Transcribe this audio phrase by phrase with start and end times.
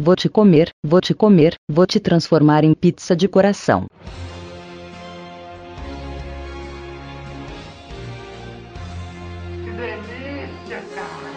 [0.00, 3.86] vou te comer, vou te comer, vou te transformar em pizza de coração.
[9.62, 11.30] Que delícia, cara!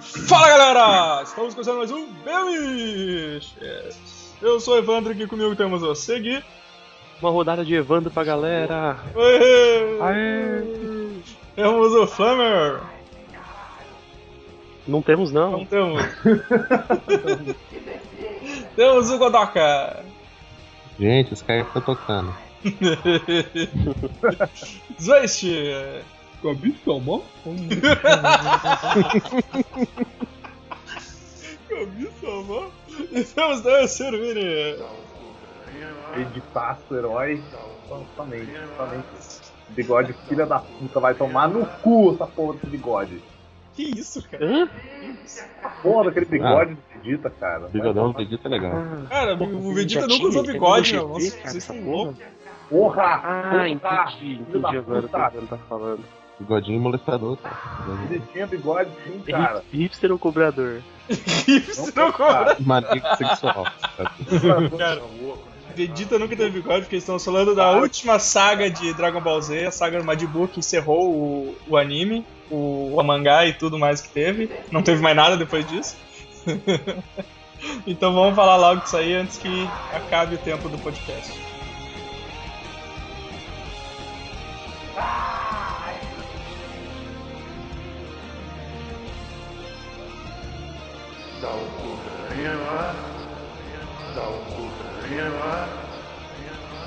[0.00, 1.22] Fala galera!
[1.24, 3.98] Estamos começando mais um Beliches!
[4.40, 6.44] Eu sou o Evandro e aqui comigo temos o Segui.
[7.20, 8.98] Uma rodada de Evandro pra galera.
[9.14, 9.98] Oi!
[10.00, 10.62] Aê!
[11.56, 12.95] Temos o Flammer.
[14.86, 15.64] Não temos Não não.
[15.64, 16.02] temos.
[18.76, 20.04] temos o Godoka.
[20.98, 22.32] Gente, os caras estão tocando.
[24.98, 25.44] Zwist.
[26.42, 27.20] Cabeçama?
[31.68, 32.70] Camisa, mano.
[33.12, 34.76] E temos o Cervini.
[36.16, 37.42] Editaço, herói.
[37.88, 39.06] Totalmente, totalmente.
[39.70, 43.20] Bigode, filha da puta, vai tomar no cu essa porra desse bigode.
[43.76, 44.44] Que isso, cara?
[44.44, 44.68] Hã?
[45.82, 47.68] Porra daquele bigode do Vegeta, cara.
[47.68, 48.72] Bigodão do Vegeta é legal.
[49.08, 51.04] Cara, o Vegeta nunca tinha, usou bigode, meu.
[51.04, 51.90] um Nossa, cara, vocês são porra.
[51.90, 52.16] loucos.
[52.70, 53.02] Porra!
[53.02, 56.00] Ah, porra, entendi, entendi agora o que o tá falando.
[56.40, 57.56] Bigodinho molestador, cara.
[58.10, 59.62] Ele tinha bigode sim, cara.
[59.72, 60.82] Hipster ou cobrador?
[61.08, 62.56] Isso não cobra.
[62.60, 63.66] Maníaco sexual.
[64.76, 65.02] Cara,
[65.76, 69.70] Vegeta nunca teve bigode, porque estamos falando da última saga de Dragon Ball Z, a
[69.70, 74.00] saga do Majin Buu que encerrou o, o anime, o, o mangá e tudo mais
[74.00, 74.50] que teve.
[74.72, 75.94] Não teve mais nada depois disso.
[77.86, 81.30] então vamos falar logo disso aí antes que acabe o tempo do podcast.
[91.42, 93.16] Dá o cu pra ela,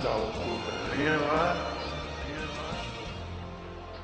[0.03, 0.59] dá o cu.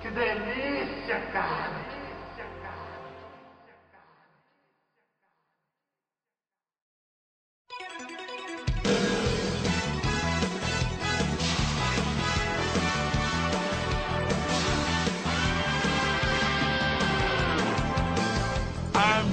[0.01, 1.94] Que delícia, cara!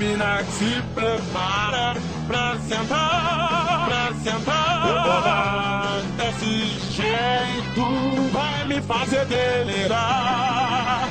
[0.02, 1.94] Mina se prepara
[2.26, 4.88] pra sentar, pra sentar.
[4.88, 6.54] Eu vou lá desse
[6.90, 11.08] jeito, vai me fazer delirar.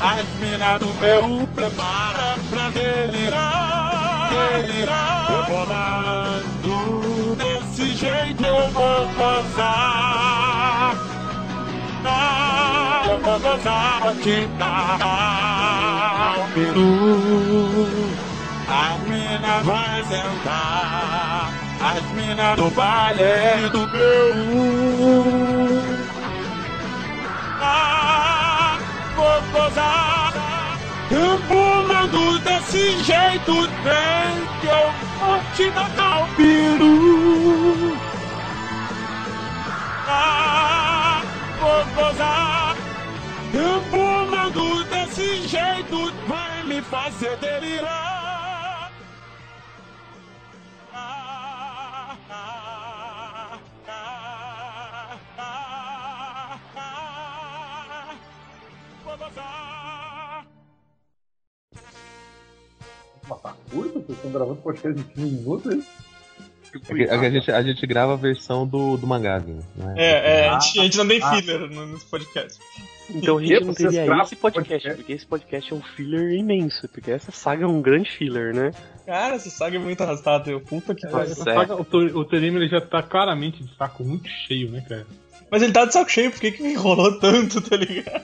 [0.00, 5.26] As minas do meu prepara pra delirar, delirar.
[5.30, 6.40] Eu vou lá
[7.36, 10.96] desse jeito, eu vou gozar.
[12.02, 12.39] Ah,
[13.38, 17.86] vou te dar o peru.
[18.68, 24.34] A mina vai sentar, as minas do baile do meu.
[27.62, 28.78] Ah,
[29.16, 30.32] vou gozar,
[31.10, 37.96] empurrando desse jeito, vem que eu vou te dar o peru.
[40.08, 41.22] Ah,
[41.60, 42.59] vou gozar.
[43.52, 48.92] Empurrando desse jeito vai me fazer delirar.
[50.92, 58.14] Ah, ah, ah, ah, ah,
[59.04, 60.46] vou gozar.
[63.28, 63.92] Mas tá curto?
[64.00, 65.82] Vocês estão gravando podcast de 15 minutos aí?
[66.72, 69.58] É que A, gente, a gente grava a versão do, do mangá, né?
[69.96, 71.34] É, é, a gente, a gente não tem Ah.
[71.34, 72.60] filler no- nesse podcast.
[73.14, 74.94] Então a gente não teria esse podcast, podcast?
[74.96, 78.70] porque esse podcast é um filler imenso, porque essa saga é um grande filler, né?
[79.06, 80.60] Cara, essa saga é muito arrastada, eu.
[80.60, 81.34] Puta que pariu.
[81.46, 81.74] É.
[81.74, 85.06] O, Tor- o Torino ele já tá claramente de saco muito cheio, né, cara?
[85.50, 88.22] Mas ele tá de saco cheio, por que que enrolou tanto, tá ligado?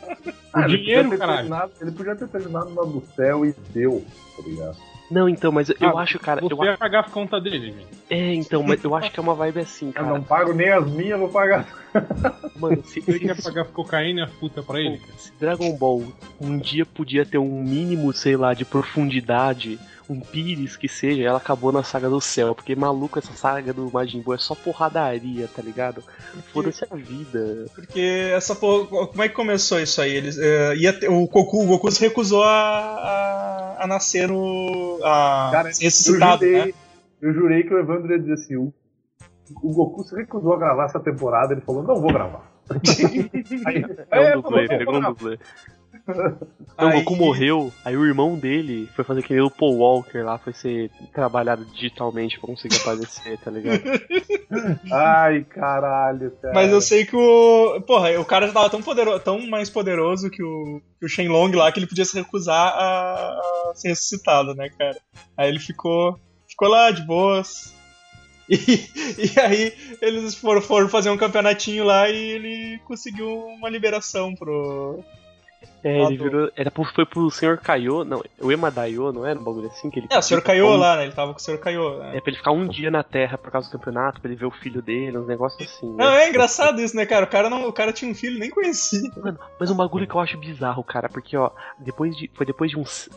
[0.53, 1.39] Ah, ele dinheiro, podia ter caralho.
[1.49, 4.05] terminado- Ele podia ter terminado na do céu e deu,
[4.37, 4.77] tá ligado?
[5.11, 7.87] Não, então, mas eu Ah, acho, cara, eu, Você ia pagar as contas dele, velho.
[8.11, 10.07] é, então, mas eu acho que é uma vibe assim, Eu cara.
[10.09, 11.67] não pago nem as minhas, vou pagar.
[12.59, 15.13] Mano, se, Você ia pagar cocaína e as putas pra ele, cara.
[15.17, 16.03] se Dragon Ball
[16.41, 19.79] um dia podia ter um mínimo, sei lá, de profundidade,
[20.09, 23.91] um pires que seja, ela acabou na saga do céu, porque maluco essa saga do
[23.93, 26.03] Majin Buu é só porradaria, tá ligado?
[26.53, 27.67] Foda-se a vida.
[27.75, 29.07] Porque essa porra.
[29.09, 30.13] Como é que começou isso aí?
[30.17, 35.01] Eles, eh, ia ter- o, Goku, o Goku se recusou a, a, a nascer no.
[35.03, 36.59] a Cara, ser ressuscitado, eu, né?
[36.59, 36.75] jurei,
[37.23, 38.73] eu jurei que o Evandro ia dizer assim: o,
[39.63, 42.53] o Goku se recusou a gravar essa temporada, ele falou: não vou gravar.
[43.67, 45.39] Aí, É aí um dublê, pegou um "Não, dublê.
[46.77, 49.79] Então, o Aí- Goku morreu, aí o irmão dele foi fazer que nem o Paul
[49.79, 53.81] Walker lá, foi ser trabalhado digitalmente pra conseguir aparecer, tá ligado?
[54.93, 56.53] Ai, caralho, cara.
[56.53, 57.81] Mas eu sei que o.
[57.87, 61.51] Porra, o cara já tava tão, poderoso, tão mais poderoso que o, que o Shenlong
[61.57, 64.97] lá que ele podia se recusar a, a ser ressuscitado, né, cara?
[65.37, 66.19] Aí ele ficou.
[66.47, 67.75] Ficou lá de boas.
[68.49, 68.55] E,
[69.35, 75.03] e aí eles foram, foram fazer um campeonatinho lá e ele conseguiu uma liberação pro.
[75.87, 76.51] É, ele virou.
[76.57, 77.59] Era foi pro Sr.
[77.63, 80.09] Kaiô, não, o Emadaio, não era um bagulho assim que ele.
[80.11, 81.05] É, o pra Kaiô um- lá, né?
[81.05, 81.59] Ele tava com o Sr.
[81.59, 81.99] Kaiô.
[81.99, 82.17] Né?
[82.17, 84.47] É pra ele ficar um dia na Terra por causa do campeonato, pra ele ver
[84.47, 85.87] o filho dele, uns negócios assim.
[85.95, 86.05] né?
[86.05, 87.25] Não, é engraçado isso, né, cara?
[87.25, 89.09] O cara, não, o cara tinha um filho, nem conhecia.
[89.17, 92.29] Mano, mas um bagulho que eu acho bizarro, cara, porque, ó, depois de.
[92.35, 93.09] Foi depois de uns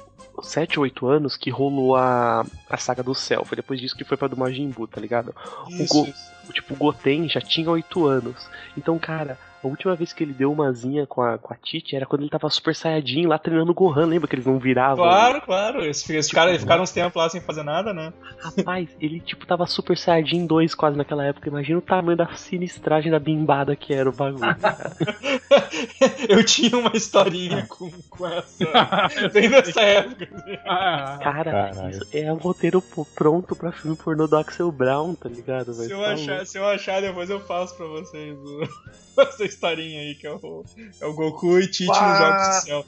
[0.42, 3.44] 7 ou 8 anos que rolou a, a saga do céu.
[3.46, 5.34] Foi depois disso que foi pra do Majin Buu, tá ligado?
[5.68, 6.08] O, Go,
[6.48, 8.48] o tipo, o Goten já tinha 8 anos.
[8.78, 11.96] Então, cara, a última vez que ele deu uma zinha com a, com a Titi
[11.96, 14.06] era quando ele tava super saiyajin lá treinando o Gohan.
[14.06, 15.04] Lembra que eles não viravam?
[15.06, 15.86] Claro, claro.
[15.86, 18.14] Esses, esses caras ficaram uns tempos lá sem fazer nada, né?
[18.42, 21.50] Rapaz, ele tipo tava super saiyajin 2 quase naquela época.
[21.50, 24.92] Imagina o tamanho da sinistragem da bimbada que era o bagulho, cara.
[26.30, 29.30] Eu tinha uma historinha com, com essa.
[29.34, 30.28] Bem nessa época.
[30.66, 31.90] Ah, Cara, Caralho.
[31.90, 32.82] isso é um roteiro
[33.16, 35.74] pronto pra filme pornô do Axel Brown, tá ligado?
[35.74, 35.94] Se velho?
[35.94, 38.68] eu, Tá achar, se eu achar, depois eu faço pra vocês o-
[39.28, 40.64] essa historinha aí, que é o,
[41.02, 42.18] é o Goku e Tite nos Ah.
[42.18, 42.86] Jogos do Céu.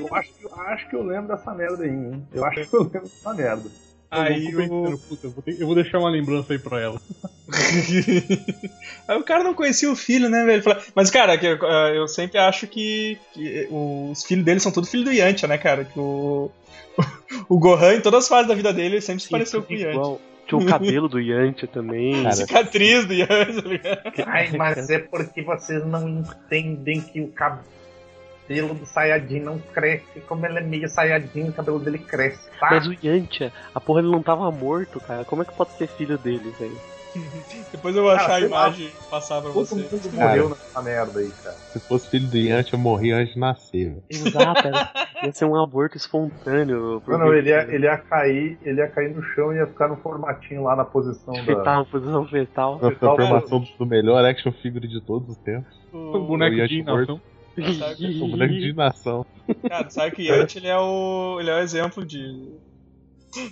[0.00, 2.26] Eu acho, que- acho que eu lembro dessa merda aí, hein?
[2.32, 3.70] Eu acho que eu lembro dessa merda.
[4.10, 7.00] Aí eu, pensando, puta, eu, vou ter- eu vou deixar uma lembrança aí pra ela.
[9.08, 10.62] Aí o cara não conhecia o filho, né, velho?
[10.62, 14.90] Fala- Mas, cara, que, eu- eu sempre acho que, que os filhos dele são todos
[14.90, 15.84] filhos do Yantia, né, cara?
[15.84, 16.50] Que o,
[17.48, 19.76] o Gohan, em todas as fases da vida dele, ele sempre se pareceu com o
[19.76, 20.18] Yantia.
[20.58, 22.22] Tinha o cabelo do Yantia também.
[22.22, 24.24] Cara, Cicatriz do Yantia, tá?
[24.26, 30.20] Ai, mas é porque vocês não entendem que o cabelo do Sayajin não cresce.
[30.26, 32.68] Como ele é meio Sayajin, o cabelo dele cresce, tá?
[32.70, 35.24] Mas o Yantia, a porra ele não tava morto, cara.
[35.24, 36.91] Como é que pode ser filho dele, velho?
[37.72, 38.66] Depois eu vou achar Cara, a lá.
[38.68, 39.74] imagem e passar pra Todo você.
[39.74, 40.28] mundo Cara.
[40.28, 41.56] morreu nessa merda aí, cara.
[41.72, 44.02] Se fosse filho do Yantia, eu morri antes de nascer, velho.
[44.08, 44.92] Exato, era-
[45.24, 46.92] ia ser um aborto espontâneo.
[46.94, 49.66] Não, porque não, ele ia, ele ia cair, ele ia cair no chão e ia
[49.66, 51.44] ficar no formatinho lá na posição da.
[51.44, 52.78] Fetal, posição fetal.
[52.78, 55.72] Uma Fetal, formação do melhor action figure de todos os tempos.
[55.92, 56.26] O O...
[56.26, 57.20] boneco de inação.
[57.54, 59.26] O boneco de nação.
[59.68, 61.36] Cara, sabe que o Yantia ele é o.
[61.40, 62.18] ele é o exemplo de.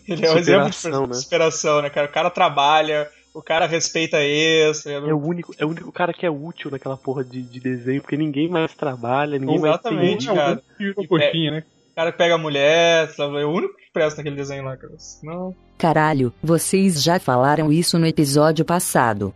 [0.09, 1.15] Ele é o exemplo de Superação, né?
[1.15, 2.07] superação, né, cara?
[2.07, 4.93] O cara trabalha, o cara respeita esse.
[4.93, 8.01] É o único, é o único cara que é útil naquela porra de, de desenho,
[8.01, 10.95] porque ninguém mais trabalha, ninguém Exatamente, mais tem.
[10.95, 11.07] cara.
[11.09, 11.65] Coxinha, né?
[11.93, 13.41] O cara que pega a mulher, sabe?
[13.41, 14.93] É o único que presta naquele desenho lá, cara.
[15.23, 15.55] Não.
[15.77, 19.35] Caralho, vocês já falaram isso no episódio passado.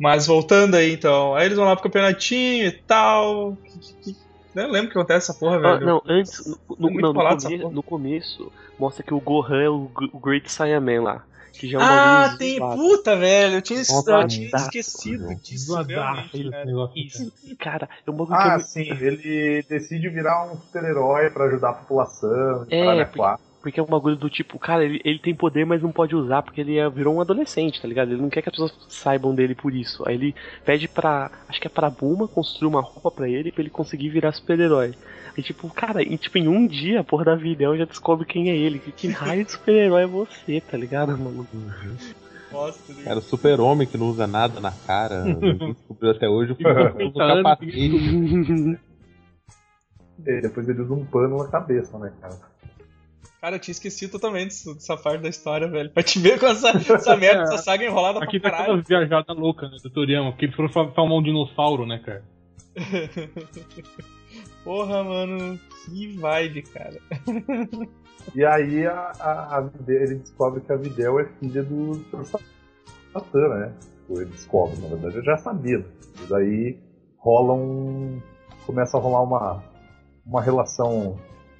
[0.00, 1.34] Mas voltando aí, então.
[1.34, 3.56] Aí eles vão lá pro campeonatinho e tal.
[3.64, 4.22] Que- que- que-
[4.54, 5.86] Eu lembro que acontece essa porra, Ah, velho.
[5.86, 6.58] não, antes, no,
[6.90, 11.24] não, no, come- no começo, mostra que o Gohan é o, o Great Saiyaman lá.
[11.62, 12.58] Que já é um Ah, tem.
[12.58, 13.54] Puta, velho.
[13.54, 15.78] Eu tinha, eu tinha esquecido disso.
[15.80, 16.64] Esse cara.
[16.64, 16.98] negócio.
[16.98, 21.44] Isso, cara, é um bagulho que é Ah, sim, ele decide virar um super-herói pra
[21.44, 22.66] ajudar a população.
[22.68, 23.42] É, porque-.
[23.62, 26.42] Porque é um bagulho do tipo, cara, ele, ele tem poder, mas não pode usar
[26.42, 28.10] porque ele é- virou um adolescente, tá ligado?
[28.10, 30.02] Ele não quer que as pessoas saibam dele por isso.
[30.04, 31.30] Aí ele pede pra.
[31.48, 34.94] Acho que é pra Buma construir uma roupa pra ele pra ele conseguir virar super-herói.
[35.36, 38.50] E tipo, cara, e, tipo, em um dia a porra da Videl já descobre quem
[38.50, 38.78] é ele.
[38.78, 41.46] Que, que raio de super-herói é você, tá ligado, mano?
[42.50, 42.72] Tá?
[43.04, 45.24] Cara, o super-homem que não usa nada na cara.
[45.72, 46.52] Descobriu até hoje.
[46.52, 48.78] O 30 anos, capacete.
[50.26, 52.36] E depois ele usa um pano na cabeça, né, cara?
[53.40, 55.90] Cara, eu tinha esquecido totalmente dessa- parte da história, velho.
[55.90, 58.80] Pra te ver com essa, essa merda, essa saga enrolada Aqui pra tá caralho.
[58.80, 62.22] aquela viajada louca, né, do Toriyama, porque eles foram fa- filmar um dinossauro, né, cara?
[64.64, 65.58] Porra, mano.
[65.84, 66.98] Que vibe, cara.
[68.34, 72.40] E aí a, a, a Videl- ele descobre que a Videl é filha do Sr.
[73.12, 73.72] Satã, né?
[74.08, 75.84] Ou ele descobre, na verdade, eu já sabia.
[76.22, 76.78] E daí
[77.18, 78.20] rola um.
[78.66, 79.62] Começa a rolar uma,
[80.24, 81.16] uma relação,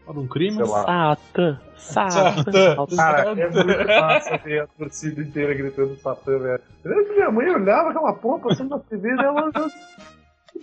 [0.08, 0.54] um crime.
[0.56, 1.16] sei lá.
[1.16, 2.76] Satan, Satã.
[2.86, 2.96] Satan.
[2.96, 6.60] Cara, é muito massa ver a torcida inteira gritando Satã, velho.
[6.84, 9.50] Eu lembro que minha mãe olhava aquela porra passando na TV e ela.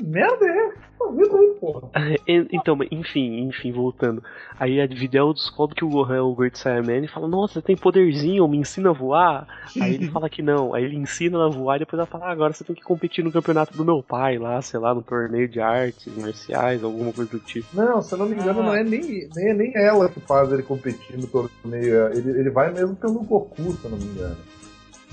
[0.02, 1.90] Merda é aí, porra.
[2.52, 4.24] Então, enfim, enfim, voltando.
[4.60, 7.76] Aí a Videl descobre que o Gohan é o Great Saiyaman e fala, nossa, tem
[7.76, 9.48] poderzinho, me ensina a voar.
[9.82, 12.26] Aí ele fala que não, aí ele ensina ela a voar e depois ela fala,
[12.28, 15.02] ah, agora você tem que competir no campeonato do meu pai lá, sei lá, no
[15.02, 17.68] torneio de artes marciais, alguma coisa do tipo.
[17.74, 18.64] Não, se eu não me engano, Ah.
[18.64, 22.08] não é nem, nem, nem ela que faz ele competir no torneio.
[22.14, 24.38] Ele, ele vai mesmo pelo Goku, se eu não me engano.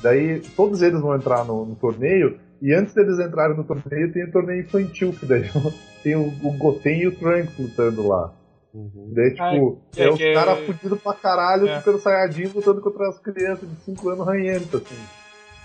[0.03, 2.39] Daí todos eles vão entrar no, no torneio.
[2.63, 5.43] E antes deles entrarem no torneio, tem o torneio infantil, que daí
[6.03, 8.33] tem o, o Goten e o Trunks lutando lá.
[8.75, 9.13] Uhum.
[9.15, 11.79] Daí, tipo, Ai, é, é os que- caras fudidos pra caralho, É.
[11.81, 14.97] Super Saiyajin lutando contra as crianças de 5 anos ranhentas, assim.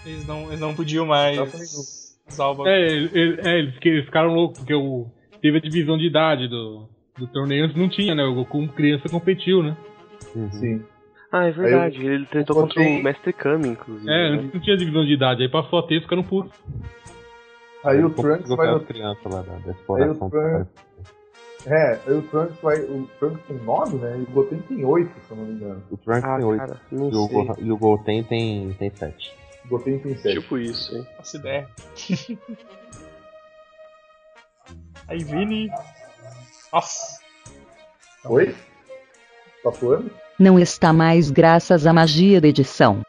[0.05, 2.67] Eles não, eles não podiam mais o bagulho.
[2.69, 5.07] É, ele- é, eles, que- eles ficaram loucos, porque o,
[5.41, 8.24] teve a divisão de idade do, do torneio, antes não tinha, né?
[8.24, 9.75] O Goku criança competiu, né?
[10.36, 10.51] Uhum.
[10.51, 10.83] Sim.
[11.31, 12.05] Ah, é verdade.
[12.05, 14.09] Ele tentou eu contra o Mestre Kami, inclusive.
[14.11, 14.38] É, né?
[14.38, 16.51] antes não tinha divisão de idade, aí passou a ter e ficaram putos.
[17.85, 20.27] Aí o Trunks vai no as crianças lá da, da Aí exploração.
[20.27, 20.67] o Trunks-
[21.65, 22.79] É, aí o Trunks vai.
[22.81, 24.17] O Trunks tem 9, né?
[24.19, 25.83] E o Goten tem 8, se eu não me engano.
[25.89, 26.59] O Trunks Ah, tem 8.
[26.59, 27.27] cara, não E o.
[27.27, 29.33] Go, e o Goten tem, tem 7.
[29.65, 30.41] O Goten tem 7.
[30.41, 31.07] Tipo isso, hein?
[31.17, 31.67] Faço ideia.
[35.07, 35.69] Aí, Vini.
[36.71, 37.19] Nossa.
[38.25, 38.55] Oi?
[39.63, 40.11] Tá falando?
[40.41, 43.03] Não está mais graças à magia da edição.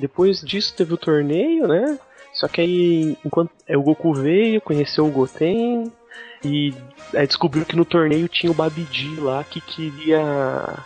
[0.00, 1.98] Depois disso teve o torneio, né?
[2.32, 5.92] Só que aí, enquanto é, o Goku veio, conheceu o Goten
[6.42, 6.72] e
[7.14, 10.78] aí descobriu que no torneio tinha o Babidi lá que queria.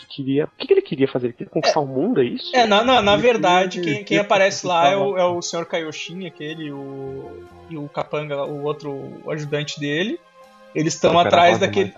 [0.00, 0.44] que queria.
[0.44, 1.28] O que, que ele queria fazer?
[1.28, 2.54] Ele queria conquistar o mundo, é isso?
[2.54, 5.64] É, na, na, verdade, quem, quem aparece lá é o, é o Sr.
[5.64, 8.92] Kaioshin, aquele, o, e o Capanga, o outro
[9.24, 10.20] o ajudante dele.
[10.74, 11.92] Eles estão atrás daquele.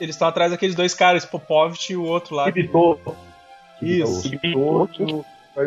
[0.00, 2.44] Eles estão atrás daqueles dois caras, Popovich e o outro lá.
[2.44, 3.00] Kibitou.
[3.80, 4.28] Isso.
[4.30, 5.24] Kibitou Quem e o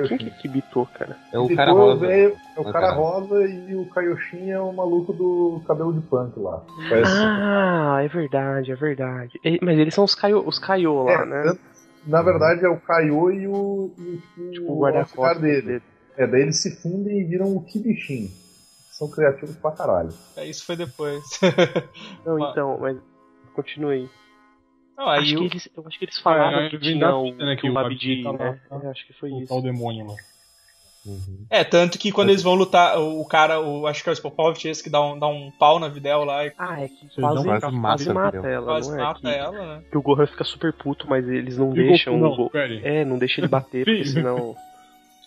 [0.08, 1.18] Quem que é Kibitou, cara?
[1.34, 2.08] É o Kibitou cara é o rosa.
[2.08, 5.94] velho- É o O cara cara- rosa e o Kaioshin é o maluco do cabelo
[5.94, 6.62] de punk lá.
[6.90, 9.40] Parece- Ah, é verdade, é verdade.
[9.62, 11.44] Mas eles são os Kaio, os lá, É, né?
[11.44, 11.62] tanto-
[12.06, 15.62] Na verdade é o Kaiô e o, e o, Tipo, o guarda-costas dele.
[15.64, 15.82] dele.
[16.18, 18.30] É, daí eles se fundem e viram o Kibishin.
[19.00, 20.14] São criativos pra caralho.
[20.36, 21.24] É, isso foi depois.
[22.26, 22.98] Não, então, mas
[23.54, 24.10] continue aí.
[24.98, 27.32] Não, aí acho o- que eles, eu acho que eles falaram É, que tinha o,
[27.34, 28.60] né, que o o Babidi, Babidi tá né?
[28.70, 29.48] lá, Eu acho que foi O isso.
[29.48, 30.16] tal demônio lá.
[31.06, 31.46] Uhum.
[31.50, 34.68] É, tanto que quando eles vão lutar, o cara, o, acho que é o Spopovich,
[34.68, 37.36] esse que dá um, dá um pau na Videl lá e Ah, é que quase,
[37.36, 39.00] não quase, quase mata, mata a ela, quase não é?
[39.00, 39.84] mata Que, ela, né?
[39.90, 42.62] que o Gohan fica super puto, mas eles não E o deixam Goku, o não,
[42.62, 42.82] aí.
[42.84, 44.54] É, não deixa ele bater, porque senão.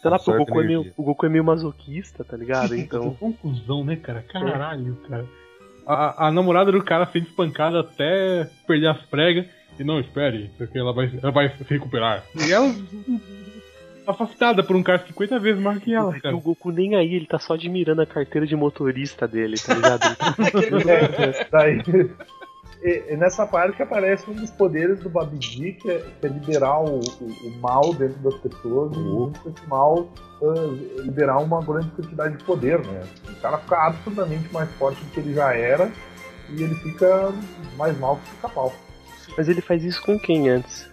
[0.02, 2.76] Sei lá, o Goku, é meio, o Goku é meio masoquista, tá ligado?
[2.76, 3.14] Então.
[3.14, 4.22] Conclusão, né, cara?
[4.22, 5.24] Caralho, cara.
[5.86, 9.46] A, a namorada do cara sendo espancada até perder as pregas.
[9.78, 12.24] E não, espere, porque ela vai, ela vai se recuperar.
[12.36, 12.74] E ela.
[14.04, 16.34] afastada por um cara 50 vezes mais que ela, cara.
[16.34, 20.02] o Goku nem aí, ele tá só admirando a carteira de motorista dele, tá ligado?
[22.82, 26.28] É, e- e nessa parte aparece um dos poderes do Babidi, que é, que é
[26.28, 30.08] liberar o, o- o mal dentro das pessoas e junto com esse mal
[30.42, 33.02] ah, liberar uma grande quantidade de poder, né?
[33.28, 35.90] O cara fica absolutamente mais forte do que ele já era
[36.50, 37.32] e ele fica
[37.78, 38.72] mais mal que fica pau.
[39.36, 40.90] Mas ele faz isso com quem antes?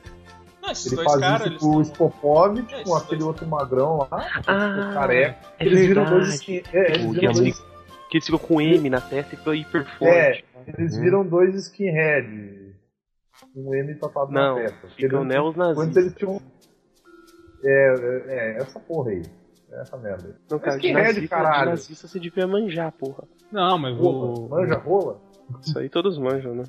[0.61, 3.97] Não, esses Ele faz caras, isso com o Spopovich, É, com aquele dois- outro magrão
[3.97, 4.07] lá,
[4.45, 5.37] Ah, o careca.
[5.57, 7.63] é eles viram dois skin, é, eles viram dois,
[8.09, 10.45] Que eles ficam com M na testa e ficam hiper É, forte.
[10.77, 11.01] eles Uhum.
[11.01, 12.75] viram dois skinhead.
[13.55, 14.87] Um M tatuado Não, na testa.
[14.89, 15.97] Ficam Eles- neos Antes nazistas.
[15.97, 16.41] eles tinham.
[17.63, 19.21] É, é, é, essa porra aí.
[19.71, 20.33] Essa merda aí.
[20.49, 21.69] Não, cara, skinhead, nazista, de caralho.
[21.71, 23.23] nazista você devia manjar, porra.
[23.51, 24.39] Não, mas Rola.
[24.39, 24.49] o.
[24.49, 25.21] Manja rola?
[25.61, 26.63] Isso aí todos manjam, né?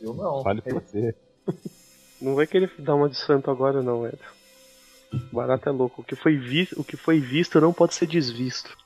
[0.00, 0.42] Eu não.
[0.42, 1.14] Fale por você.
[2.20, 4.18] Não vai querer dar uma de santo agora, não, Ed.
[5.32, 6.02] Barato é louco.
[6.02, 8.76] O que foi visto, o que foi visto não pode ser desvisto.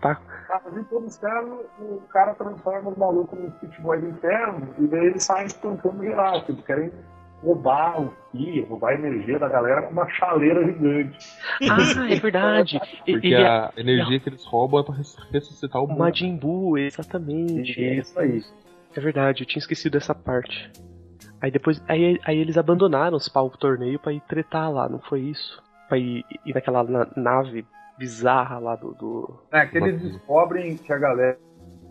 [0.00, 0.20] Tá?
[0.64, 4.86] Mas em todos os casos, o cara transforma os malucos nos pitboy do inferno e
[4.86, 6.44] daí eles saem espancando geral.
[6.44, 6.90] Tipo, querem
[7.42, 11.18] roubar o ki, roubar a energia da galera com uma chaleira gigante.
[11.70, 12.80] Ah, é verdade.
[13.06, 15.98] E- Porque Ele é a energia que eles roubam é pra res- ressuscitar o mundo.
[15.98, 17.82] Majin Buu, exatamente.
[17.82, 18.42] É isso aí.
[18.94, 20.70] É verdade, eu tinha esquecido dessa parte.
[21.40, 21.82] Aí depois.
[21.88, 25.62] Aí, aí eles abandonaram os pau torneio pra ir tretar lá, não foi isso?
[25.88, 27.64] Pra ir, ir naquela na- nave
[28.00, 28.94] bizarra lá do.
[28.94, 29.38] do...
[29.52, 31.38] É que eles descobrem que a galera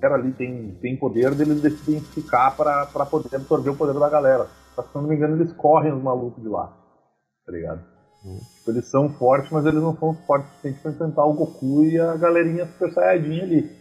[0.01, 4.47] ali tem, tem poder, eles decidem ficar pra, pra poder absorver o poder da galera.
[4.75, 6.75] Que, se eu não me engano, eles correm os malucos de lá.
[7.45, 7.81] Tá ligado?
[8.25, 8.39] Hum.
[8.57, 11.83] Tipo, eles são fortes, mas eles não são fortes o suficiente pra enfrentar o Goku
[11.83, 13.71] e a galerinha super saiyajin ali.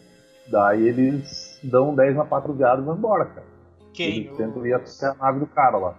[0.50, 3.46] Daí eles dão 10 na patrulhada e vão embora, cara.
[3.94, 4.18] Quem?
[4.26, 5.94] Eles tentam ir até a nave do cara lá.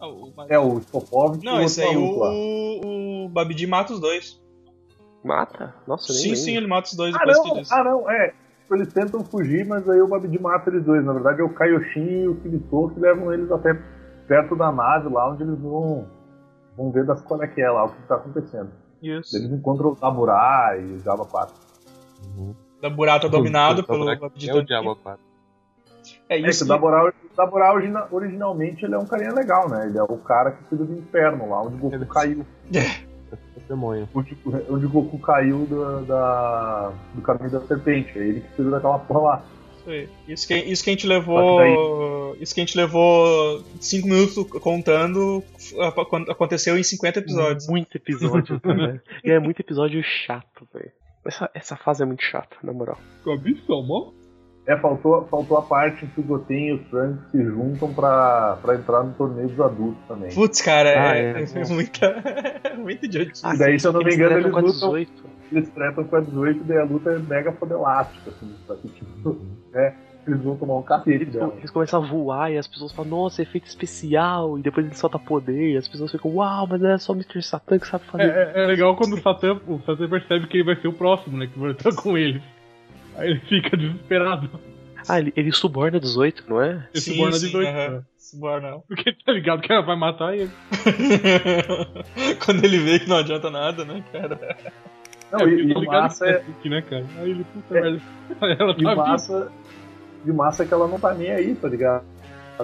[0.00, 4.39] Ah, o- É, o Spopovich e Não, esse aí o, o Babidi mata os dois.
[5.24, 5.74] Mata?
[5.86, 6.40] Nossa, nem Sim, lembro.
[6.44, 7.72] sim, ele mata os dois Ah depois não, que eles.
[7.72, 8.28] ah, não, é.
[8.62, 11.04] Tipo, Eles tentam fugir, mas aí o Babidi mata eles dois.
[11.04, 13.74] Na verdade é o Kaioshin e o Kirito que levam eles até
[14.26, 16.06] perto da nave lá, onde eles vão,
[16.76, 18.70] vão ver das qual é que é lá, o que tá acontecendo.
[19.02, 19.36] Isso.
[19.36, 21.54] Eles encontram o Taburá e o Jabba 4.
[22.36, 22.54] Uhum.
[22.80, 24.62] Da Burato dominado O pelo Babidi É o.
[24.62, 25.20] Diabo 4.
[26.28, 26.64] É É que isso.
[26.64, 27.74] o Daborá,
[28.10, 29.86] originalmente ele é um carinha legal, né?
[29.86, 32.40] Ele é o cara que cuida do inferno lá, onde o Goku caiu.
[32.40, 33.09] O
[33.70, 34.08] demônio.
[34.14, 34.36] Onde,
[34.68, 38.18] onde o Goku caiu do, da, do caminho da serpente.
[38.18, 39.44] É ele que cuida daquela porra lá.
[39.78, 40.08] Isso aí.
[40.28, 42.36] Isso que, isso que a gente levou.
[42.40, 45.42] Isso que a gente levou 5 minutos contando
[46.28, 47.68] aconteceu em 50 episódios.
[47.68, 48.60] Muito episódio.
[49.24, 50.92] E é muito episódio chato, velho.
[51.24, 52.98] Essa, essa fase é muito chata, na moral.
[53.24, 54.12] Cabeção, mó.
[54.72, 58.56] É, faltou, faltou a parte em que o Goten e o Trunks se juntam pra,
[58.62, 60.32] pra entrar no torneio dos adultos também.
[60.32, 61.42] Putz, cara, Ah, é, é.
[61.42, 62.14] é muita.
[62.78, 63.46] muita idiotice.
[63.46, 65.12] E daí, se eu não me Eles engano, eles com a lutam, 18.
[65.52, 68.88] eles tretam com a 18 e daí a luta é mega fodelástica, assim, só que,
[68.88, 69.36] tipo,
[69.74, 69.92] é,
[70.26, 71.52] eles vão tomar um cacete Eles, dela.
[71.58, 75.18] eles começam a voar e as pessoas falam, nossa, efeito especial, e depois ele solta
[75.18, 77.42] poder, e as pessoas ficam, uau, mas é só o Mr.
[77.42, 78.24] Satan que sabe É, fazer.
[78.30, 81.36] é- é legal quando o Satan, o Satan percebe que ele vai ser o próximo,
[81.36, 81.48] né?
[81.48, 82.40] Que vai estar com ele.
[83.16, 84.50] Aí ele fica desesperado.
[85.08, 86.86] Ah, ele, ele suborna 18, não é?
[86.92, 87.68] Ele Sim, suborna sim, de dois.
[87.68, 87.88] aham.
[87.90, 88.02] né?
[88.18, 88.78] Suborna.
[88.86, 90.50] Porque tá ligado que ela vai matar ele.
[92.44, 94.38] Quando ele vê que não adianta nada, né, cara?
[95.32, 97.04] Não, É, e, e tá o massa é, assim, né, cara?
[97.18, 97.80] Aí ele, puta É.
[97.80, 98.00] merda.
[98.60, 99.52] Ela e tá o massa,
[100.24, 102.04] e o massa é que ela não tá nem aí, tá ligado?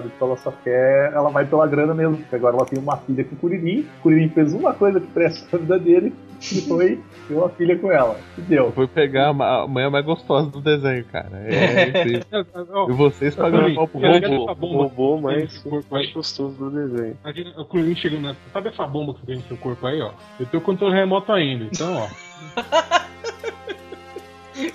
[0.01, 1.11] Tipo, ela só quer.
[1.11, 3.81] Ela vai pela grana mesmo, porque agora ela tem uma filha com o Kuririn.
[3.81, 7.77] O Kuririn fez uma coisa que presta na vida dele, que foi ter uma filha
[7.77, 8.17] com ela.
[8.37, 8.71] E deu.
[8.71, 11.29] Foi pegar a ma- a mulher mais gostosa do desenho, cara.
[11.45, 12.25] É, incrível.
[12.55, 12.67] vindo.
[12.73, 14.67] Ó, E vocês pagando pau pro robô.
[14.83, 17.17] Robô, mais, mais gostoso do desenho.
[17.23, 18.35] Aqui, o Kurin chegando na.
[18.53, 20.11] Sabe essa bomba que tem no seu corpo aí, ó?
[20.39, 22.07] Eu tenho o controle remoto ainda, então, ó.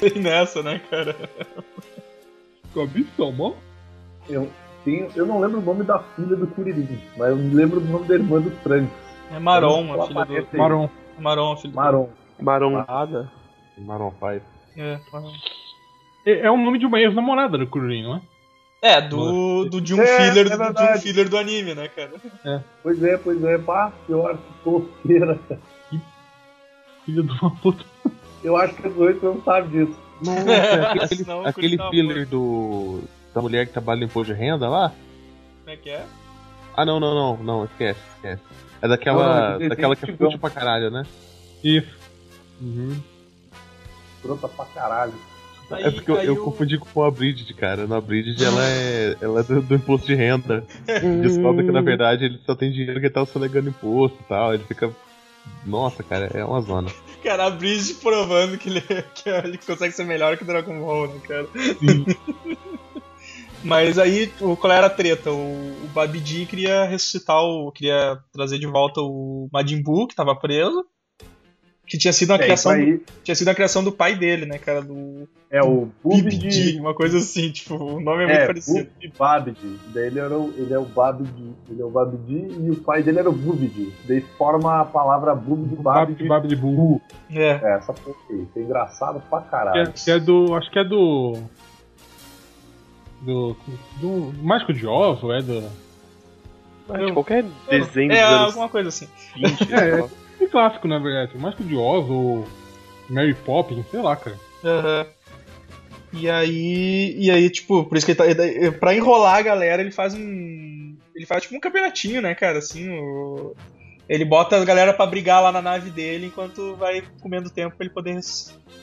[0.00, 1.16] E nessa, né, cara?
[2.75, 3.52] Cabeção, mó.
[4.28, 4.49] Eu,
[4.85, 8.06] tenho, eu não lembro o nome da filha do Kuririn, mas eu lembro do nome
[8.06, 8.92] da irmã do Trunks.
[9.35, 10.56] É Maron, a filha do.
[10.59, 10.88] Maron.
[11.18, 11.76] Maron, a filha do.
[12.41, 12.71] Maron.
[12.71, 13.31] Marombada.
[13.79, 14.43] Maroon 5.
[14.77, 15.33] É, Maron.
[16.27, 18.21] É, é o nome de uma ex-namorada do Kurin, não é?
[18.85, 21.89] É, do, do de um É, filler é do, de um filler do anime, né,
[21.89, 22.11] cara?
[22.83, 23.57] Pois é, pois é.
[23.59, 25.39] Pá, pior que tosqueira.
[27.05, 27.85] Filha de uma puta.
[28.43, 29.99] Eu acho que os oito não sabem disso.
[30.21, 33.03] Nossa, aquele, Senão o aquele Kuririn filler do.
[33.33, 34.93] da mulher que trabalha no imposto de renda lá?
[35.61, 36.05] Como é que é?
[36.77, 38.43] Ah, não, não, não, não, esquece, esquece.
[38.81, 41.05] É Não, daquela, não, é que daquela que é fútil pra caralho, né?
[41.62, 42.01] Isso.
[44.23, 45.14] Brota pra caralho.
[45.71, 47.87] Aí- é porque eu, eu confundi com a Bridget, cara.
[47.87, 50.64] Na Bridget ela é, ela é do, do imposto de renda.
[51.23, 54.52] Descobre que na verdade ele só tem dinheiro que ele tá sonegando imposto e tal.
[54.54, 54.95] Ele fica.
[55.66, 56.88] Nossa, cara, é uma zona.
[57.23, 61.08] Cara, a Bridge provando que ele, que ele consegue ser melhor que o Dragon Ball,
[61.08, 61.49] né, cara?
[63.65, 65.30] Mas aí, o- qual era a treta?
[65.30, 67.71] O, o Babidi queria ressuscitar o.
[67.71, 70.84] queria trazer de volta o Majin Buu, que tava preso.
[71.86, 72.73] Que tinha sido a É, criação.
[72.73, 74.80] aí Tinha sido a criação do pai dele, né, cara?
[74.80, 76.78] Do é o Bubidi.
[76.80, 78.88] uma coisa assim, tipo, o nome é muito É, parecido.
[78.88, 79.78] Bubidi Babidi.
[79.92, 81.50] Daí ele, era o, ele é o Babidi.
[81.68, 83.92] Ele é o Babidi e o pai dele era o Bubidi.
[84.08, 86.56] Daí forma a palavra Bubidi Babidi Babidi.
[86.56, 87.00] Bu.
[87.30, 87.60] É.
[87.62, 88.36] É, essa porra aí.
[88.42, 89.92] Isso é engraçado pra Que é, caralho.
[89.92, 90.54] que é do.
[90.54, 91.36] Acho que é do.
[93.21, 93.56] Do.
[94.00, 95.62] Do Mágico de Oz, ou é do.
[96.88, 99.08] Ah, de qualquer desenho É, dos anos alguma coisa assim.
[99.36, 99.68] 20.
[99.73, 101.36] É, Que clássico, na verdade.
[101.38, 102.47] Mágico de Oz, ou.
[103.08, 104.38] Mary Poppins, sei lá, cara.
[104.64, 105.06] Aham.
[106.14, 108.26] E aí, e aí, tipo, por isso que ele tá.
[108.45, 110.97] ele- Pra enrolar a galera, ele faz um.
[111.14, 112.58] Ele faz tipo um campeonatinho, né, cara?
[112.58, 113.54] Assim, o-
[114.08, 117.84] ele bota a galera pra brigar lá na nave dele enquanto vai comendo tempo pra
[117.84, 118.18] ele poder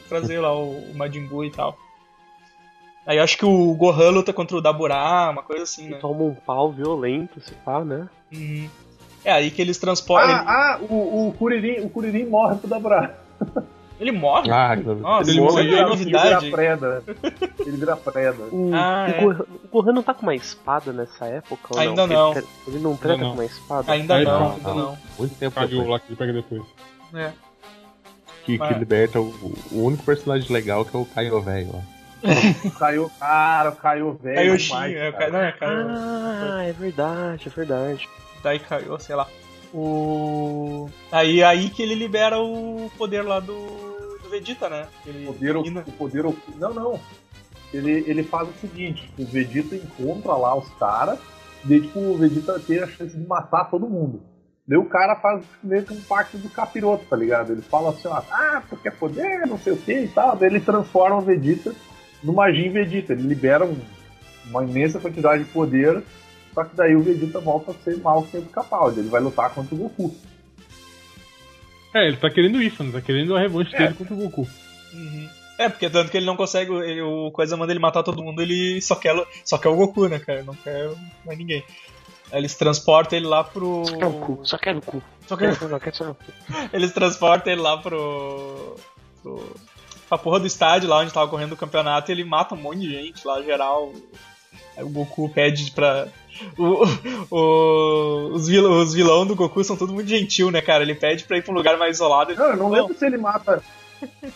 [0.07, 1.77] trazer lá o, o Majin Buu e tal.
[3.05, 5.99] Aí eu acho que o Gohan luta contra o Daburá, uma coisa assim, Ele né?
[5.99, 8.07] toma um pau violento, se pá, né?
[8.31, 8.69] Uhum.
[9.23, 10.31] É aí que eles transportam.
[10.31, 13.17] Ah, ah, o, o Kuririn, o Kuririn morre pro Dabra.
[13.99, 14.49] Ele, ele morre?
[14.49, 16.45] Ah, Nossa, ele isso morre, aí é Ele novidade.
[16.45, 17.03] vira preda.
[17.59, 18.43] Ele vira preda.
[18.51, 19.35] O, Ah, o é.
[19.35, 21.67] O Gohan não tá com uma espada nessa época?
[21.71, 22.33] ou Ainda Ele não.
[22.33, 23.31] tre- Ele, não treta Ainda não.
[23.31, 23.91] com uma espada?
[23.91, 24.75] Ainda Aí não, não, ainda não.
[24.77, 24.97] não.
[25.17, 25.87] Muito tempo Caiu depois.
[25.89, 26.61] lá que ele pega depois.
[27.13, 27.31] É.
[28.45, 29.33] Que, que liberta o,
[29.71, 31.81] o único personagem legal que é o Caio velho lá.
[32.79, 34.57] Caiu, cara, caiu velho.
[34.57, 35.29] Demais, é, cara.
[35.31, 38.07] não, é Kaio- Ah, é verdade, é verdade.
[38.07, 38.09] Daí caiu,
[38.99, 39.27] sei lá.
[39.73, 40.89] O.
[41.11, 43.53] Aí, aí que ele libera o poder lá do,
[44.23, 44.87] do Vegeta, né?
[45.05, 45.83] Ele O poder, domina.
[45.87, 46.23] o poder.
[46.57, 46.99] Não, não.
[47.73, 51.19] Ele, ele faz o seguinte: o Vegeta encontra lá os caras,
[51.63, 54.23] daí tipo, o Vegeta tem a chance de matar todo mundo.
[54.67, 57.51] Daí o cara faz meio que um pacto do capiroto, tá ligado?
[57.51, 60.35] Ele fala assim, ó, ah, tu quer poder, não sei o que e tal.
[60.35, 61.73] Daí ele transforma o Vegeta
[62.23, 63.13] no Majin Vegeta.
[63.13, 63.77] Ele libera um-
[64.45, 66.03] uma imensa quantidade de poder,
[66.53, 68.99] só que daí o Vegeta volta a ser mal que do Capaldi.
[68.99, 70.15] Ele vai lutar contra o Goku.
[71.93, 72.91] É, ele tá querendo isso, né?
[72.91, 73.79] Tá querendo a revanche É.
[73.79, 74.47] dele contra o Goku.
[74.93, 75.29] Uhum.
[75.57, 76.71] É, porque tanto que ele não consegue.
[76.71, 80.07] Ele, o Coisa manda ele matar todo mundo, ele só quer, só quer o Goku,
[80.07, 80.43] né, cara?
[80.43, 80.89] Não quer
[81.25, 81.63] mais ninguém.
[82.31, 83.85] Aí eles transportam ele lá pro.
[83.85, 85.03] Só quero o cu, só quero o cu.
[85.27, 86.23] Só quer- Só quero só o cu.
[86.71, 88.75] Eles transportam ele lá pro.
[89.23, 89.55] pro.
[90.07, 92.79] pra porra do estádio lá onde tava correndo o campeonato e ele mata um monte
[92.81, 93.91] de gente lá, geral.
[94.79, 96.07] Aí o Goku pede pra.
[96.57, 96.85] O,
[97.35, 100.83] o- os, vilão, os vilão do Goku são tudo muito gentil, né, cara?
[100.83, 102.33] Ele pede pra ir pra um lugar mais isolado.
[102.33, 103.61] Não, eu não lembro se ele mata.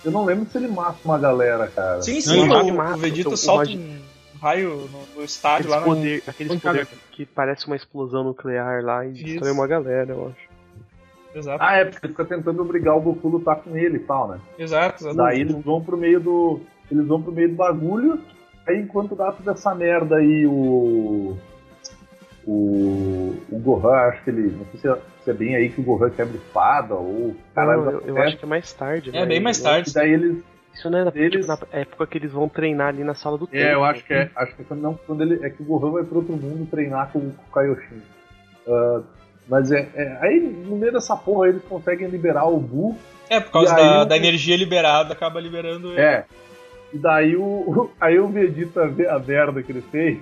[0.04, 2.02] Eu não lembro se ele mata uma galera, cara.
[2.02, 5.20] Sim, Não, sim, ele o, mata, o Vegeta o- o solta Magi- um raio no,
[5.20, 5.86] no estádio lá no.
[5.86, 9.24] poder, aqueles poder que parece uma explosão nuclear lá e Isso.
[9.24, 10.54] destrói uma galera, eu acho.
[11.40, 14.02] Exato, Ah, é, porque ele fica tentando obrigar o Goku a lutar com ele e
[14.02, 14.40] tal, né?
[14.60, 15.16] exato, exato.
[15.16, 16.60] Daí eles vão pro meio do.
[16.92, 18.20] Eles vão pro meio do bagulho.
[18.68, 21.38] Aí enquanto dá toda essa merda aí, o.
[22.46, 23.36] O.
[23.50, 24.52] O Gohan, acho que ele.
[24.52, 27.36] Não sei se é, se é bem aí que o Gohan quebra espada ou.
[27.56, 29.26] Caralho, Não, eu, eu acho que é mais tarde, É, né?
[29.26, 29.94] bem mais tarde.
[29.94, 30.44] Daí eles.
[30.74, 33.38] Isso não é na, Eles- tipo, na época que eles vão treinar ali na sala
[33.38, 33.64] do tempo.
[33.64, 34.30] É, eu acho que é.
[34.36, 35.46] Acho que é quando, não, quando ele.
[35.46, 38.02] É que o Gohan vai pro outro mundo treinar com, com o Kaioshin.
[38.68, 39.02] Ah,
[39.48, 42.98] mas é, é- Aí no meio dessa porra eles conseguem liberar o Bu.
[43.30, 46.02] É, por causa aí da, o- da energia liberada, acaba liberando ele.
[46.02, 46.26] É.
[46.94, 50.20] E daí o, o- aí o Vegeta vê a merda que ele fez.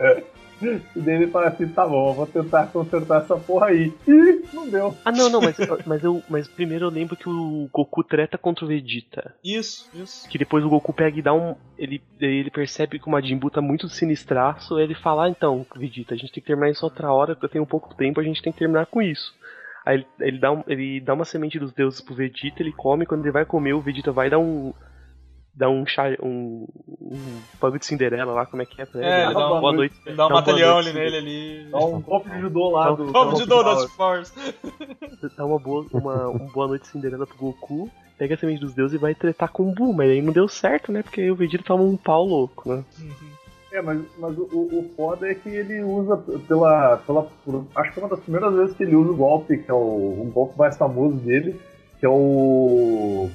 [0.00, 0.22] É,
[0.62, 3.92] e daí ele fala assim, tá bom, eu vou tentar consertar essa porra aí.
[4.06, 4.94] E não deu.
[5.04, 8.64] Ah, não, não, mas, mas, eu, mas primeiro eu lembro que o Goku treta contra
[8.64, 9.34] o Vegeta.
[9.44, 10.28] Isso, isso.
[10.28, 11.56] Que depois o Goku pega e dá um.
[11.76, 14.78] Ele, ele percebe que o Majin Buu tá muito sinistraço.
[14.78, 17.50] Ele fala: ah, então, Vegeta, a gente tem que terminar isso outra hora, porque eu
[17.50, 19.34] tenho pouco tempo, a gente tem que terminar com isso.
[19.84, 23.04] Aí ele, ele, dá, um, ele dá uma semente dos deuses pro Vegeta, ele come,
[23.04, 24.72] quando ele vai comer, o Vegeta vai dar um.
[25.54, 26.04] Dá um chá.
[26.22, 26.66] um.
[27.00, 29.10] um bagulho de Cinderela lá, como é que é pra ele?
[29.10, 29.94] É, ele dá um- boa noite.
[30.06, 31.68] Ele dá um Dá uma batalhão ali nele ali.
[31.70, 33.12] Dá um golpe de judô lá do.
[33.12, 33.74] Vamos do de Dou final.
[33.76, 34.32] das Force.
[35.36, 38.94] dá uma boa, uma, um boa noite Cinderela pro Goku, pega a semente dos deuses
[38.94, 41.02] e vai tretar com o Buu, mas aí não deu certo, né?
[41.02, 42.82] Porque aí o Vegeta toma um pau louco, né?
[43.72, 46.16] É, mas, mas o, o o foda é que ele usa
[46.48, 46.96] pela.
[46.98, 49.70] pela por- acho que é uma das primeiras vezes que ele usa o golpe, que
[49.70, 51.60] é o, o golpe mais famoso dele,
[52.00, 53.30] que é o.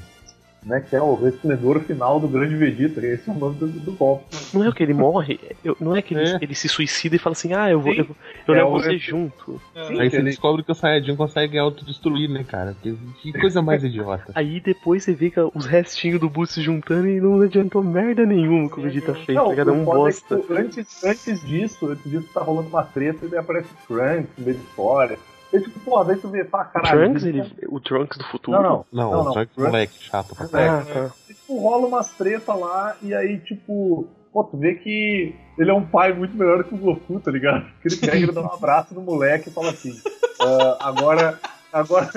[0.68, 3.92] Né, que é o resplendor final do grande Vegeta, esse é o nome do, do
[3.94, 4.26] golpe.
[4.54, 6.38] Não é o que ele morre, eu- não é que ele, É.
[6.42, 8.00] ele se suicida e fala assim, ah, eu vou, Sim.
[8.00, 8.08] eu,
[8.50, 9.62] eu É levo você junto.
[9.74, 9.80] É.
[10.02, 12.76] Aí você ele- descobre que o Saiyajin consegue autodestruir, né, cara?
[12.84, 14.34] Que, que coisa mais idiota.
[14.36, 18.26] Aí depois você vê que os restinhos do Buu se juntando e não adiantou merda
[18.26, 19.70] nenhuma que o Vegeta fez, tá ligado?
[19.70, 20.36] É um bosta.
[20.50, 24.28] é antes, antes disso, antes disso tá rolando uma treta e daí aparece o Trunks
[24.38, 25.18] no meio de história.
[25.54, 27.00] E tipo, pô, daí tu vê, O caralho.
[27.06, 28.62] Trunks, isso- ele, o Trunks do futuro?
[28.62, 28.86] Não, não.
[28.92, 29.34] Não, Não, não.
[29.34, 30.50] só que moleque chato pra É.
[30.50, 31.14] caralho.
[31.30, 35.74] E, tipo, rola umas treta lá e aí, tipo, pô, tu vê que ele é
[35.74, 37.66] um pai muito melhor que o Goku, tá ligado?
[37.82, 39.94] Que ele pega e dá um abraço no moleque e fala assim:
[40.42, 41.40] "Ah, agora,
[41.72, 42.10] agora,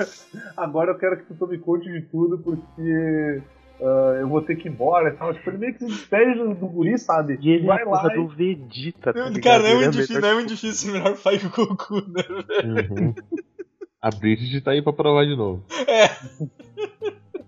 [0.57, 3.41] agora eu quero que tu tome conta de tudo porque
[3.81, 5.33] ah, eu vou ter que ir embora e tal.
[5.33, 7.37] Tipo, ele meio que se despede do, do guri, sabe?
[7.41, 9.41] E ele é vai a lá porra e- do Vegeta, tá ligado?
[9.43, 11.37] Cara, não é, Ele muito a difícil, melhor- não é muito difícil ser melhor pai
[11.39, 12.23] que o Goku, né?
[12.89, 13.13] Uhum.
[14.01, 15.63] A Bridget tá aí pra provar de novo.
[15.87, 16.05] É.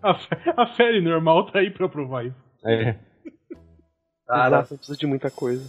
[0.02, 2.36] A, a série normal tá aí pra provar isso.
[2.66, 2.96] É.
[4.28, 5.64] Cara, Exato, não precisa de muita coisa.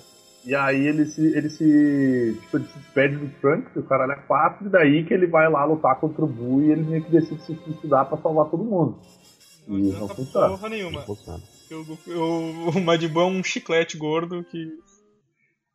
[0.46, 1.26] E aí ele se.
[1.34, 2.38] ele se.
[2.42, 5.48] Tipo, ele se despede do Trunks, o cara é quatro, e daí que ele vai
[5.48, 8.62] lá lutar contra o Buu e ele meio que decide se suicidar pra salvar todo
[8.62, 8.98] mundo.
[9.66, 10.48] E não adianta funciona.
[10.48, 11.02] porra nenhuma.
[11.02, 11.40] Funciona.
[11.60, 14.68] Porque O, Goku- o, Buu é um chiclete gordo que.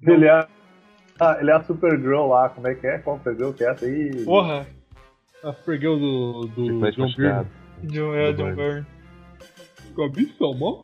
[0.02, 0.48] Ele é.
[1.20, 3.00] Ah, ele é a Supergirl lá, como é que é?
[3.00, 4.24] Qual Supergirl que é essa aí?
[4.24, 4.68] Porra,
[5.44, 7.14] A Supergirl do, do Chiclete John.
[7.18, 7.48] Byrne.
[7.84, 8.56] John, é, Do John Burn.
[8.56, 8.86] Byrne.
[9.96, 10.84] Cabeça, mó.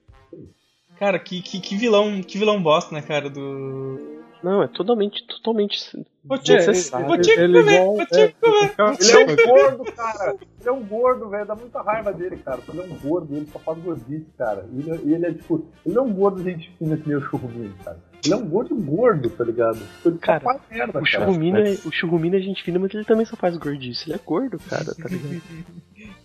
[0.97, 4.23] Cara, que, que, que vilão, que vilão bosta, né, cara, do.
[4.45, 7.07] Não, é totalmente, totalmente Vou te, desnecessário.
[7.07, 8.75] vou te Ele é comer, vou te comer.
[8.99, 10.35] Ele é um gordo, cara!
[10.59, 11.45] Ele é um gordo, velho.
[11.47, 12.59] Dá muita raiva dele, cara.
[12.69, 14.69] Ele é um gordo, ele só faz gordice, cara.
[14.71, 15.65] E ele, ele é tipo.
[15.83, 17.99] Ele é um gordo gente fina que nem o Churrumino, cara.
[18.23, 19.79] Ele é um gordo gordo, tá ligado?
[20.05, 21.05] Ele Cara, só faz merda, O cara.
[21.05, 24.09] Churrumino, é, o Churrumino é gente fina, mas ele também só faz gordice.
[24.09, 25.41] Ele é gordo, cara, tá ligado?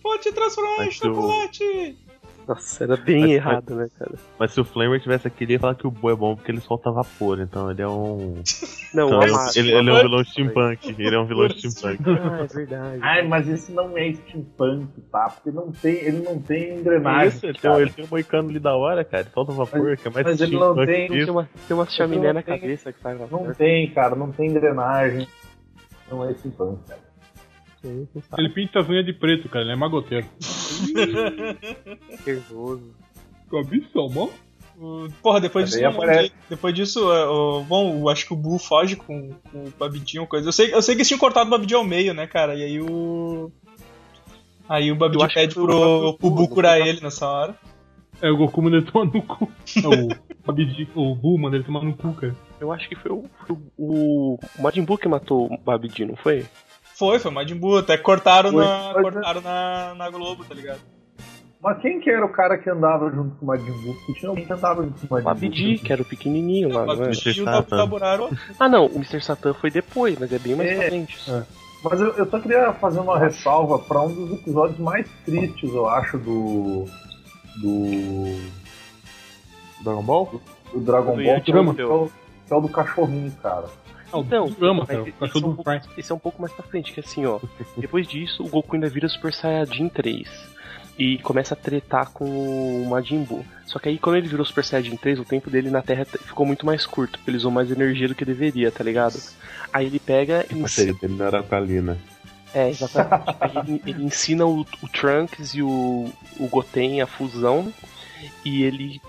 [0.03, 1.97] Pode transformar em Mas chocolate!
[2.53, 4.11] Nossa, era bem Mas- errado, né, cara?
[4.39, 6.51] Mas se o Flamer tivesse aqui, ele ia falar que o Boo é bom porque
[6.51, 8.41] ele solta vapor, então ele é um.
[8.93, 10.95] Não, Então, o ele, ele- ele é um vilão steampunk.
[10.99, 12.01] Ele é um vilão steampunk.
[12.21, 12.99] Ah, é verdade.
[13.01, 15.29] Ai, mas isso não é steampunk, tá?
[15.29, 17.27] Porque não tem, ele não tem engrenagem.
[17.29, 19.23] Isso, ele tem, um- ele tem um moicano ali da hora, cara.
[19.23, 21.85] Ele solta vapor, que é mais mas ele não steampunk tem- Tem uma, tem uma
[21.89, 23.55] chaminé não na tem- cabeça que faz Não vapor.
[23.55, 25.27] tem, cara, não tem engrenagem.
[26.09, 27.10] Não é steampunk, cara.
[28.37, 29.63] Ele pinta as unhas de preto, cara.
[29.65, 30.27] Ele é magoteiro.
[32.25, 32.93] nervoso.
[33.49, 34.29] Cabeça, mó.
[34.79, 38.37] O- Porra, depois disso, não aparece- depois disso, é, o- bom, eu acho que o
[38.37, 40.47] Buu foge com, com o Babidinho, coisa.
[40.47, 42.55] Eu sei, eu sei que eles tinham cortado o Babidinho ao meio, né, cara?
[42.55, 43.51] E aí o.
[44.67, 47.55] Aí o Babidinho pede pro, pro Buu, não curar ele nessa hora.
[48.21, 49.51] É, o Goku manda ele tomar no cu.
[49.77, 52.35] É, o Abidi, o Buu manda ele tomar no cu, cara.
[52.59, 56.15] Eu acho que foi o, foi o, o Majin Buu que matou o Babidi, não
[56.15, 56.45] foi?
[57.01, 60.79] Foi, foi o Majin Buu, até cortaram, Foi, na, cortaram na, na Globo, tá ligado?
[61.59, 63.95] Mas quem que era o cara que andava junto com o Majin Buu?
[63.95, 65.31] Porque tinha alguém que andava junto com o Majin Buu.
[65.31, 67.09] Abdi, que era o pequenininho lá, não é?
[67.09, 67.63] O Satan.
[67.63, 68.29] Taburaro.
[68.59, 69.19] Ah, não, o Mr.
[69.19, 70.75] Satan foi depois, mas é bem mais É.
[70.75, 71.17] pra frente.
[71.83, 75.89] Mas eu, eu só queria fazer uma ressalva pra um dos episódios mais tristes, eu
[75.89, 76.85] acho, do.
[77.59, 78.39] do.
[79.83, 80.41] Dragon Ball?
[80.71, 82.11] do Dragon Do Ball, que é, o, que, é o,
[82.45, 83.65] que é o do cachorrinho, cara.
[84.11, 85.03] Ah, o Então, ama, mas cara.
[85.03, 87.25] O esse, cachorro é um do esse é um pouco mais pra frente, que assim,
[87.25, 87.39] ó.
[87.77, 90.51] Depois disso, o Goku ainda vira Super Saiyajin 3.
[90.99, 93.45] E começa a tretar com o Majin Buu.
[93.65, 96.45] Só que aí, quando ele virou Super Saiyajin 3, o tempo dele na Terra ficou
[96.45, 99.17] muito mais curto, porque ele usou mais energia do que deveria, tá ligado?
[99.71, 101.97] Aí ele pega e A série dele não era alcalina.
[102.53, 103.37] É, exatamente.
[103.39, 107.73] Aí ele, ele ensina o, o Trunks e o, o Goten a fusão.
[108.45, 109.01] E ele,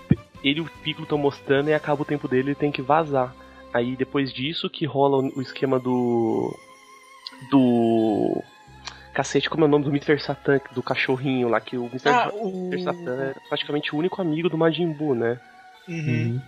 [0.43, 3.35] ele e o Piccolo estão mostrando e acaba o tempo dele ele tem que vazar.
[3.73, 6.55] Aí depois disso que rola o, esquema do.
[7.49, 8.41] Do.
[9.13, 10.19] Cacete, como é o nome do Mr.
[10.19, 12.09] Satan, do cachorrinho lá, que o Mr.
[12.09, 12.69] Ah, o.
[12.71, 12.83] Mr.
[12.83, 15.39] Satan é praticamente o único amigo do Majin Buu, né?
[15.87, 16.41] Uhum.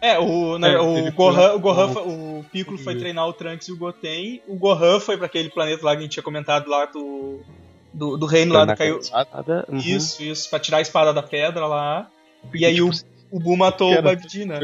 [0.00, 3.28] É, o, né, É, o Gohan, foi- o, Gohan, o- foi- o Piccolo foi treinar
[3.28, 4.42] o Trunks e o Goten.
[4.48, 7.40] O Gohan foi pra aquele planeta lá que a gente tinha comentado lá do.
[7.94, 9.00] Do, do reino lá do Caiu.
[9.68, 9.78] Uhum.
[9.78, 12.08] Isso, isso, pra tirar a espada da pedra lá.
[12.52, 14.58] E aí tipo, o, o Buu matou o Babidi, né?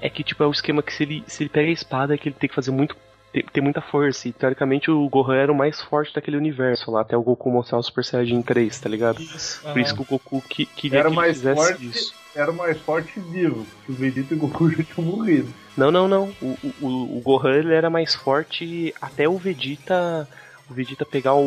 [0.00, 2.18] É que, tipo, é o esquema que se ele, se ele pega a espada, é
[2.18, 2.96] que ele tem que fazer muito.
[3.30, 4.26] Ter, ter muita força.
[4.26, 7.76] E teoricamente o Gohan era o mais forte daquele universo lá, até o Goku mostrar
[7.78, 9.20] o Super Saiyajin 3, tá ligado?
[9.20, 9.60] Isso.
[9.62, 11.86] Por isso que o Goku que, queria Era que ele mais fizesse forte.
[11.86, 12.14] isso.
[12.34, 15.52] Era o mais forte vivo, porque o Vegeta e o Goku já tinham morrido.
[15.76, 16.32] Não, não, não.
[16.40, 20.26] O, o, o- o Gohan ele era mais forte até o Vegeta.
[20.70, 21.40] O Vegeta pegar o,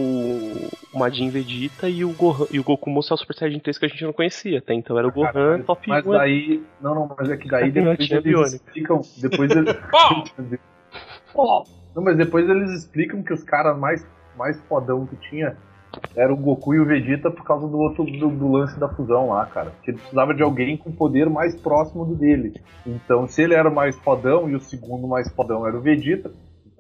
[0.93, 3.85] o Majin Vegeta e o, Gohan, e o Goku mostrar o Super Saiyajin 3 que
[3.85, 4.73] a gente não conhecia até.
[4.73, 6.11] Então era o Gohan Cara, mas- top Mas 1.
[6.11, 6.63] daí.
[6.81, 9.01] Não, não, mas é que daí Não depois tinha eles explicam.
[9.21, 9.75] Depois eles.
[11.95, 14.05] Não, mas depois eles explicam que os caras mais,
[14.37, 15.55] mais fodão que tinha
[16.15, 19.27] era o Goku e o Vegeta por causa do outro do, do lance da fusão
[19.29, 19.73] lá, cara.
[19.83, 22.53] Que ele precisava de alguém com poder mais próximo do dele.
[22.85, 26.31] Então, se ele era o mais fodão e o segundo mais fodão era o Vegeta,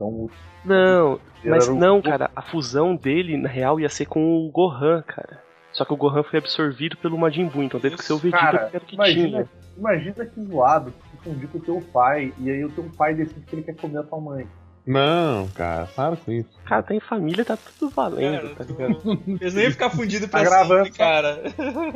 [0.05, 0.29] então
[0.65, 5.01] Não, mas o- não, cara, a fusão dele, na real, ia ser com o Gohan,
[5.03, 5.39] cara.
[5.73, 8.41] Só que o Gohan foi absorvido pelo Majin Buu, então teve que ser o Vegeta
[8.41, 9.49] Cara, que que imagina, tinha.
[9.77, 13.55] imagina que zoado confundir com o teu pai e aí o teu pai decide que
[13.55, 14.45] ele quer comer a tua mãe.
[14.85, 16.49] Não, cara, para com isso.
[16.65, 19.21] Cara, tá em família, tá tudo valendo, Cara, tá ligado?
[19.39, 21.41] Eles nem iam ficar fundidos pra Tá gravando, sempre, cara.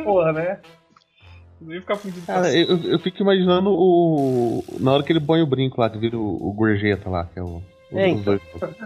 [0.03, 0.59] Porra, né?
[1.59, 2.73] Eles nem iam ficar fundidos pra Cara, sempre.
[2.87, 4.63] eu, eu fico imaginando o.
[4.79, 7.39] Na hora que ele põe o brinco lá, que vira o, o gorjeta lá, que
[7.39, 7.61] é o.
[7.95, 8.41] É, dois.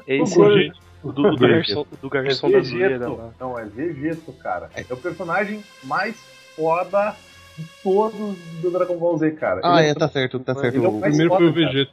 [0.07, 0.71] Esse O é
[1.03, 3.15] o do, do garçom, do garçom da zoeira Vegeto.
[3.15, 3.29] lá.
[3.39, 4.69] Não, é Vegeto, cara.
[4.75, 6.15] É o personagem mais
[6.55, 7.15] foda
[7.57, 9.61] de todos do Dragon Ball Z, cara.
[9.63, 10.75] Ah, Ele é, tá certo, tá certo.
[10.83, 11.73] É o Primeiro foi o foda, cara.
[11.73, 11.91] Vegeta.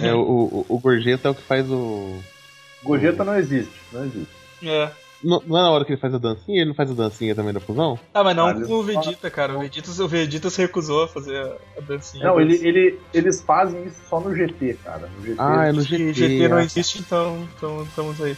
[0.00, 2.18] é, o, o, o gorjeta é o que faz o.
[2.82, 4.32] Gogeta não existe, não existe.
[4.62, 4.90] É.
[5.22, 6.60] Não, não é na hora que ele faz a dancinha?
[6.60, 7.98] Ele não faz a dancinha também da fusão?
[8.14, 9.56] Ah, mas não Ah, com o Vegeta, cara.
[9.56, 12.24] O Vegeta, o Vegeta se recusou a fazer a, a dancinha.
[12.24, 15.08] Não, ele, ele, eles fazem isso só no GT, cara.
[15.18, 15.36] No GT.
[15.38, 16.14] Ah, é no O GT.
[16.14, 16.62] GT não ah.
[16.62, 18.36] existe, então, então estamos aí.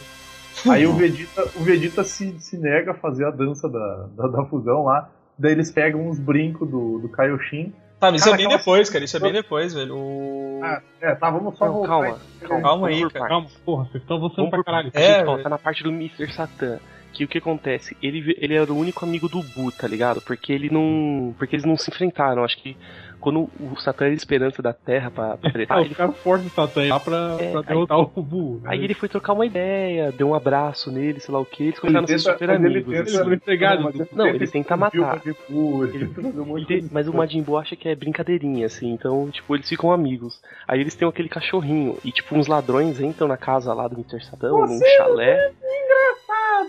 [0.69, 4.45] Aí o Vegeta, o Vegeta se, se nega a fazer a dança da, da, da
[4.45, 5.09] fusão lá.
[5.37, 7.73] Daí eles pegam uns brincos do, do Kaioshin.
[8.01, 9.05] Tá, mas isso Cara, é bem aquela- depois, cara.
[9.05, 9.95] Isso é bem depois, velho.
[9.95, 10.59] O...
[10.63, 13.27] Ah, é, tá, vamos só Não, calma, e- calma, Calma aí, cara.
[13.29, 14.91] Calma, porra, vocês estão avançando Vamos pra caralho.
[14.93, 16.33] É, tá na parte do Mr.
[16.33, 16.79] Satan.
[17.13, 17.95] Que o que acontece?
[18.01, 20.21] Ele, ele era o único amigo do Buu, tá ligado?
[20.21, 21.35] Porque ele não.
[21.37, 22.43] Porque eles não se enfrentaram.
[22.43, 22.75] Acho que
[23.21, 26.17] quando o Satan era a esperança da Terra pra, pra tretar, Ah, ele os caras
[26.17, 28.61] fortes do Satan lá pra, É, pra aí- derrotar o Buu.
[28.65, 31.79] Aí ele foi trocar uma ideia, deu um abraço nele, sei lá o que, eles
[31.79, 32.93] começaram a ser super mas ele amigos.
[32.93, 33.17] tenta- assim.
[33.31, 34.99] Ele do- ele Não, ele tenta o matar.
[35.15, 36.93] Majin Buu, ele Ele- tenta fazer um monte de Ele- coisa.
[36.93, 40.41] mas o Majin Buu acha que é brincadeirinha, assim, então, tipo, eles ficam amigos.
[40.67, 44.23] Aí eles têm aquele cachorrinho, e tipo, uns ladrões entram na casa lá do Mr.
[44.25, 45.51] Satan, num chalé,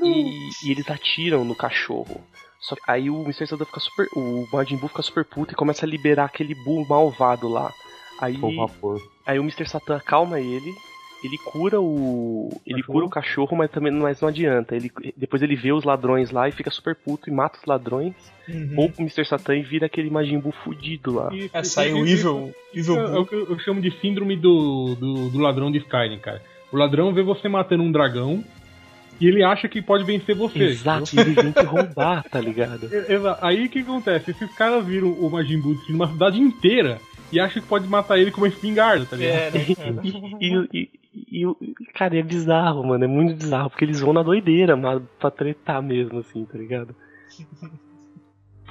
[0.02, 2.20] e, e eles atiram no cachorro.
[2.62, 3.46] Só que aí o Mr.
[3.46, 4.06] Satan fica super.
[4.14, 7.70] O Majin Buu fica super puto e começa a liberar aquele Buu malvado lá.
[8.20, 8.38] Aí,
[9.26, 9.68] aí o Mr.
[9.68, 10.72] Satan acalma ele.
[11.24, 12.50] Ele cura o.
[12.66, 12.92] Ele Cachorro?
[12.92, 14.74] cura o cachorro, mas também mas não adianta.
[14.74, 18.14] Ele, depois ele vê os ladrões lá e fica super puto e mata os ladrões.
[18.48, 18.74] Uhum.
[18.76, 19.24] Ou pro Mr.
[19.24, 21.32] Satan e vira aquele Majin Buu fudido lá.
[21.32, 23.80] E- É, sai e- o e- Evil, Evil É, é o que eu, eu chamo
[23.80, 26.42] de síndrome do, do, do ladrão de Skyrim, cara.
[26.72, 28.42] O ladrão vê você matando um dragão
[29.20, 30.58] e ele acha que pode vencer você.
[30.58, 32.86] Exato, e ele vem te roubar, tá ligado?
[32.86, 33.04] entendeu?
[33.08, 34.30] E- exa- Aí o que acontece?
[34.32, 38.18] Esses caras viram o Majin Buu destruindo uma cidade inteira e acham que pode matar
[38.18, 39.36] ele com uma espingarda, tá ligado?
[39.38, 40.02] É, né, cara?
[40.40, 43.04] E, e, e, e, cara, é bizarro, mano.
[43.04, 46.94] É muito bizarro, porque eles vão na doideira, mas pra tretar mesmo, assim, tá ligado?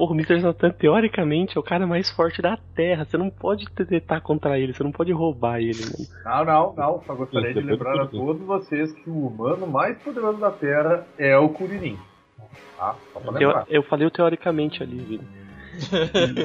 [0.01, 0.41] Porra, o Mr.
[0.41, 3.05] Satan, teoricamente, é o cara mais forte da Terra.
[3.05, 6.07] Você não pode tretar contra ele, você não pode roubar ele, mano.
[6.25, 7.03] Não, não, não.
[7.05, 11.37] Só gostaria de lembrar a todos vocês que o humano mais poderoso da Terra é
[11.37, 11.99] o Kuririn.
[12.75, 12.95] Tá?
[13.13, 13.65] Só pra Eu, lembrar.
[13.69, 15.40] eu falei o teoricamente ali, Vini.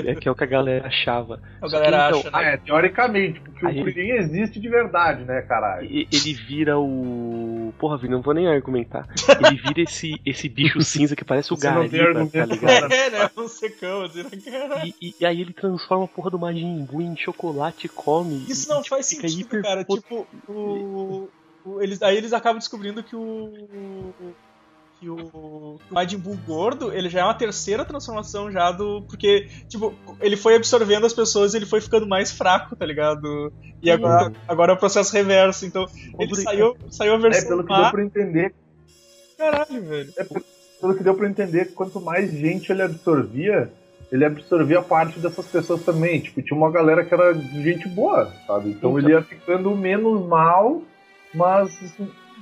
[0.07, 1.41] É que é o que a galera achava.
[1.61, 2.55] A que, galera então, acha, Ah, né?
[2.55, 5.87] é, teoricamente, porque Aí- o Kuririn existe de verdade, né, caralho?
[5.87, 7.73] E- Ele vira o.
[7.79, 9.07] Porra, Vini, não vou nem argumentar.
[9.45, 12.93] Ele vira esse, esse bicho cinza que parece o Gariba, tá ligado?
[12.93, 13.31] É, né?
[13.37, 14.87] Um secão, assim, né, cara?
[14.87, 18.45] E, e- e aí ele transforma a porra do Majin Buu em chocolate e come.
[18.49, 19.85] Isso e, não tipo, faz sentido, hiper cara.
[19.85, 21.29] pot- Tipo, o,
[21.65, 23.53] o- eles, aí eles acabam descobrindo que o.
[24.99, 29.03] Que o, o Majin Buu gordo, ele já é uma terceira transformação já do.
[29.03, 33.53] Porque, tipo, ele foi absorvendo as pessoas e ele foi ficando mais fraco, tá ligado?
[33.83, 35.67] E agora, agora é o processo reverso.
[35.67, 35.85] Então,
[36.19, 38.55] ele saiu, saiu a É, versão pelo que deu pra entender,
[39.37, 40.13] Caralho, velho.
[40.81, 43.71] pelo que deu pra entender, quanto mais gente ele absorvia,
[44.11, 46.21] ele absorvia parte dessas pessoas também.
[46.21, 48.71] Tipo, tinha uma galera que era gente boa, sabe?
[48.71, 48.99] Então, Então.
[48.99, 50.81] ele ia ficando menos mal,
[51.35, 51.79] mas,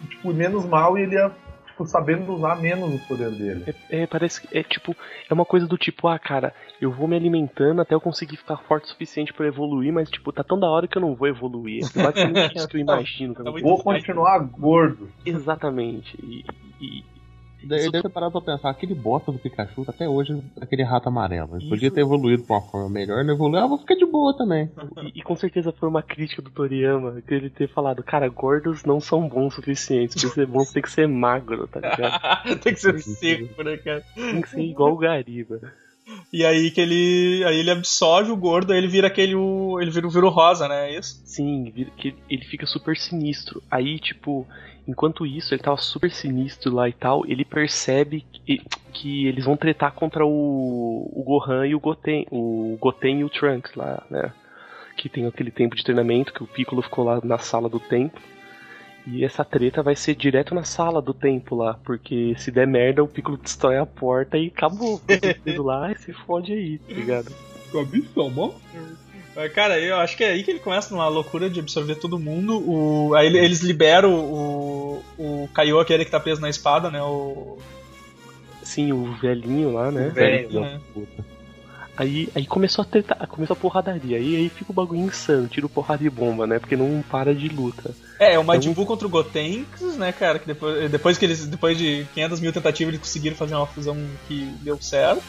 [0.09, 1.33] tipo, menos mal e ele ia,
[1.75, 3.65] tipo, sabendo usar menos o poder dele.
[3.91, 4.97] É, é, parece que é tipo,
[5.29, 8.57] é uma coisa do tipo, ah, cara, eu vou me alimentando até eu conseguir ficar
[8.59, 11.29] forte o suficiente pra evoluir, mas tipo, tá tão da hora que eu não vou
[11.29, 11.85] evoluir.
[11.97, 13.35] É basicamente que eu imagino.
[13.35, 15.09] que eu Tá muito Vou vou- continuar gordo.
[15.27, 16.17] Exatamente.
[16.23, 16.45] E,
[16.81, 17.14] e-
[17.65, 21.57] deve ter parado pra pensar, aquele bosta do Pikachu, até hoje, aquele rato amarelo.
[21.57, 24.37] Ele podia ter evoluído pra uma forma melhor, não evoluiu, ah, vou ficar de boa
[24.37, 24.71] também.
[25.03, 28.85] E, e com certeza foi uma crítica do Toriyama, que ele ter falado, cara, gordos
[28.85, 32.15] não são bons o suficiente, pra ser bom você tem que ser magro, tá ligado?
[32.63, 34.03] Tem que ser seco, né, cara?
[34.15, 35.61] Tem que ser igual o Gariba.
[36.33, 37.43] E aí que ele.
[37.47, 39.35] Aí ele absorve o gordo, aí ele vira aquele.
[39.35, 40.91] o- Ele vira o vira o rosa, né?
[40.91, 41.21] É isso?
[41.25, 43.63] Sim, vira- que ele fica super sinistro.
[43.71, 44.47] Aí, tipo,
[44.87, 49.57] enquanto isso, ele tava super sinistro lá e tal, ele percebe que, que eles vão
[49.57, 54.33] tretar contra o, o Gohan e o Goten, o Goten e o Trunks lá, né?
[54.97, 58.23] Que tem aquele tempo de treinamento, que o Piccolo ficou lá na sala do templo.
[59.07, 63.03] E essa treta vai ser direto na sala do templo lá, porque se der merda,
[63.03, 64.99] o Piccolo destrói a porta e acabou.
[64.99, 67.33] Fica lá e se fode aí, tá ligado?
[67.71, 69.04] Cabeção, Mas,
[69.55, 72.59] Cara, eu acho que é aí que ele começa numa loucura de absorver todo mundo.
[72.69, 77.03] O, aí ele- eles liberam o, o Kaiô, aquele que tá preso na espada, né?
[77.03, 77.59] O,
[78.63, 80.09] Sim, o velhinho lá, né?
[80.15, 80.61] Velho.
[80.61, 80.81] né?
[81.97, 84.17] Aí, aí começou a treta, começou a porradaria.
[84.17, 86.59] Aí, aí fica o bagulho insano, tiro porrada e bomba, né?
[86.59, 87.95] Porque não para de luta.
[88.19, 90.41] É, o Majin Buu contra o Gotenks, né, cara?
[90.41, 91.47] Que depois, depois que eles.
[91.47, 95.23] Depois de 500 mil tentativas, eles conseguiram fazer uma fusão que deu certo.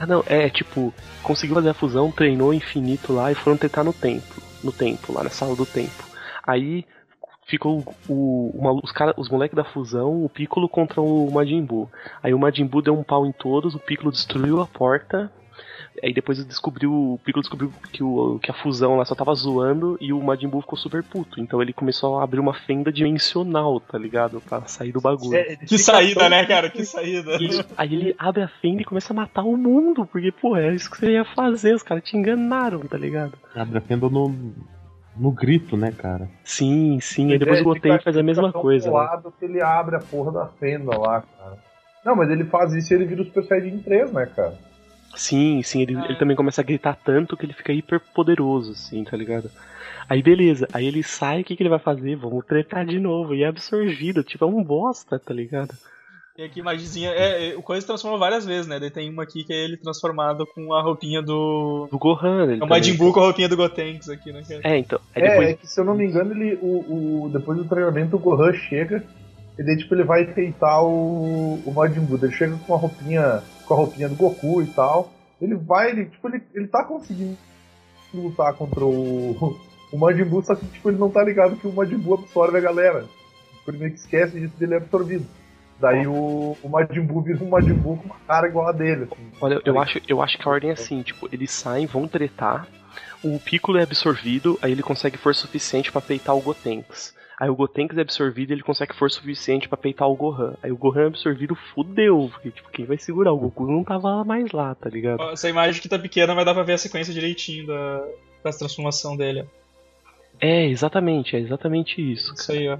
[0.00, 3.92] Ah não, é tipo, conseguiu fazer a fusão, treinou infinito lá e foram tentar no
[3.92, 4.42] templo.
[4.64, 6.06] No templo, lá na sala do templo.
[6.42, 6.86] Aí
[7.46, 11.86] ficou o, malu- os, cara, os moleques da fusão, o Piccolo contra o Majin Buu.
[12.22, 15.30] Aí o Majin Buu deu um pau em todos, o Piccolo destruiu a porta.
[16.02, 19.98] Aí depois descobriu, o Piccolo descobriu que, o, que a fusão lá só tava zoando
[20.00, 21.40] e o Majin Buu ficou super puto.
[21.40, 24.40] Então ele começou a abrir uma fenda dimensional, tá ligado?
[24.40, 25.36] Pra sair do bagulho.
[25.36, 26.70] É, Que saída, né, cara?
[26.70, 27.38] Que saída.
[27.76, 30.90] Aí ele abre a fenda e começa a matar o mundo, porque, pô, é isso
[30.90, 33.34] que você ia fazer, os caras te enganaram, tá ligado?
[33.54, 34.34] Abre a fenda no,
[35.16, 36.28] no grito, né, cara?
[36.44, 38.86] Sim, sim, aí depois É, o Goten faz a mesma coisa.
[38.86, 38.92] Né?
[38.92, 41.58] colado que ele abre a porra da fenda lá, cara.
[42.04, 44.69] Não, mas ele faz isso e ele vira o Super Saiyajin 3, né, cara?
[45.14, 49.02] Sim, sim, ele, ele também começa a gritar tanto que ele fica hiper poderoso, assim,
[49.04, 49.50] tá ligado?
[50.08, 52.16] Aí beleza, aí ele sai, o que, que ele vai fazer?
[52.16, 55.74] Vamos tretar de novo, e é absorvido, tipo, é um bosta, tá ligado?
[56.38, 57.10] E aqui, Magizinha.
[57.10, 58.80] É, é, o Coisa transforma várias vezes, né?
[58.80, 61.86] Daí tem uma aqui que é ele transformado com a roupinha do.
[61.90, 64.42] Do Gohan, ele É o Majin Buu com a roupinha do Gotenks aqui, né?
[64.62, 65.48] É, então, aí É, depois...
[65.50, 68.54] é que se eu não me engano, ele, o, o- depois do treinamento o Gohan
[68.54, 69.04] chega
[69.58, 72.18] e daí tipo, ele vai enfeitar o, o Majin Buu.
[72.22, 75.12] Ele chega com a roupinha, com a roupinha do Goku e tal.
[75.40, 77.38] Ele vai, ele, tipo, ele, ele tá conseguindo
[78.12, 79.56] lutar contra o,
[79.92, 82.58] o Majin Buu, só que tipo, ele não tá ligado que o Majin Buu absorve
[82.58, 83.04] a galera.
[83.58, 85.24] Tipo, ele meio que esquece disso dele é absorvido.
[85.78, 89.04] Daí o, o Majin Buu vira um Majin Buu com uma cara igual a dele.
[89.04, 89.30] Assim.
[89.40, 92.66] Olha, eu acho, eu acho que a ordem é assim, tipo, eles saem, vão tretar,
[93.22, 97.14] o Piccolo é absorvido, aí ele consegue força suficiente pra peitar o Gotenks.
[97.40, 100.52] Aí o Gotenks é absorvido e ele consegue força suficiente pra peitar o Gohan.
[100.62, 103.32] Aí o Gohan é absorvido, fudeu, porque tipo, quem vai segurar?
[103.32, 105.22] O Goku não tava mais lá, tá ligado?
[105.30, 108.04] Essa imagem que tá pequena, mas dá pra ver a sequência direitinho da,
[108.44, 109.46] da transformação dele.
[110.38, 112.34] É, exatamente, é exatamente isso.
[112.34, 112.76] Isso aí, ó.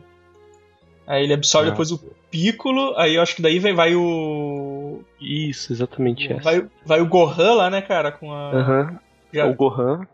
[1.07, 1.71] Aí ele absorve Ah.
[1.73, 1.99] depois o
[2.31, 5.03] Piccolo, aí eu acho que daí vai, vai o.
[5.21, 6.43] Isso, exatamente essa.
[6.43, 8.13] Vai, vai o Gohan lá, né, cara?
[8.13, 8.51] Com a.
[8.53, 8.99] Aham,
[9.33, 10.07] já- o Gohan.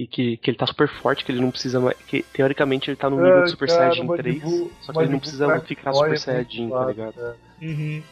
[0.00, 1.96] E que, que ele tá super forte, que ele não precisa mais.
[2.06, 4.70] Que teoricamente ele tá no Ai, nível do Super cara, Saiyajin o Majin 3, Buu-
[4.80, 7.14] só que ele não precisa ficar Super é Saiyajin, tá ligado?
[7.16, 7.34] né?
[7.60, 8.02] Uhum.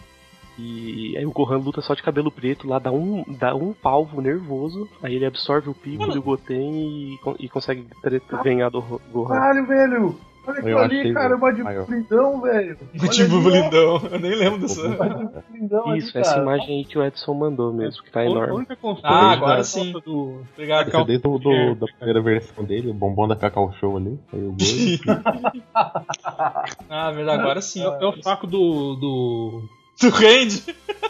[0.58, 4.20] E aí o Gohan luta só de cabelo preto lá, dá um, dá um palvo
[4.20, 8.80] nervoso, aí ele absorve o Piccolo e o Goten e, e consegue tre- ganhar do
[9.12, 9.28] Gohan.
[9.28, 10.20] Caralho, velho!
[10.46, 11.86] Olha aquilo ali, cara, é uma de maior.
[11.86, 12.78] blindão, velho.
[13.00, 13.50] Olha Tipo ali, ó.
[13.50, 14.02] lindão.
[14.10, 14.86] Eu nem lembro dessa.
[14.86, 16.42] Uma de blindão ali, Isso, essa cara.
[16.42, 18.66] imagem aí que o Edson mandou mesmo, que tá A enorme.
[19.02, 19.92] Ah, agora sim.
[20.04, 20.42] Do...
[20.54, 21.04] Obrigado, é Cal.
[21.04, 24.18] desde o do, da primeira versão dele, o bombom da Cacau Show ali.
[24.32, 25.58] Aí o gordo.
[26.90, 27.82] Ah, verdade, agora sim.
[27.82, 28.94] É, é o saco do.
[28.96, 29.62] do.
[30.00, 30.62] Do Randy.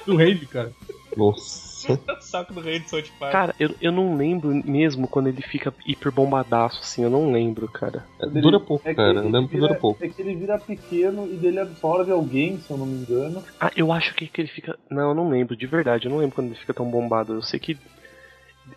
[0.06, 0.72] do Randy, cara.
[1.14, 1.67] Nossa.
[2.20, 3.32] Saco do Randy South Park.
[3.32, 7.68] Cara, eu, eu não lembro mesmo quando ele fica hiper bombadaço, assim, eu não lembro,
[7.68, 8.06] cara.
[8.40, 9.10] Dura pouco, É cara.
[9.10, 10.04] ele Eu lembro que dura pouco.
[10.04, 13.42] É que ele vira pequeno e dele absorve alguém, se eu não me engano.
[13.60, 14.78] Ah, eu acho que, que ele fica.
[14.90, 17.34] Não, eu não lembro, de verdade, eu não lembro quando ele fica tão bombado.
[17.34, 17.78] Eu sei que.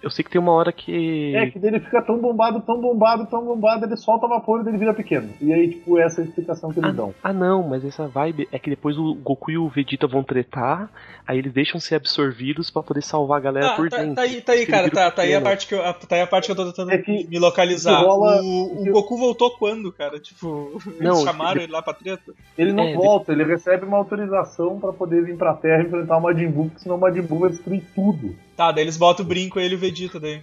[0.01, 1.35] Eu sei que tem uma hora que.
[1.35, 4.77] É, que dele fica tão bombado, tão bombado, tão bombado, ele solta vapor e dele
[4.77, 5.29] vira pequeno.
[5.41, 7.13] E aí, tipo, essa é a explicação que eles dão.
[7.23, 10.89] Ah não, mas essa vibe é que depois o Goku e o Vegeta vão tretar,
[11.27, 14.15] aí eles deixam ser absorvidos pra poder salvar a galera Ah, por tá, dentro.
[14.15, 16.21] tá aí, tá aí, cara, tá, tá aí a parte que eu, a- tá aí
[16.21, 17.99] a parte que eu tô tentando É que- me localizar.
[17.99, 20.19] que rola- o, o que- Goku voltou quando, cara?
[20.19, 22.33] Tipo, eles Não, chamaram ele- ele lá pra treta?
[22.57, 26.17] Ele não É, volta, ele recebe uma autorização pra poder vir pra Terra e enfrentar
[26.17, 28.35] o Majin Buu, porque senão o Majin Buu vai destruir tudo.
[28.55, 30.41] Tá, daí eles botam o brinco e ele e o Vegeta daí.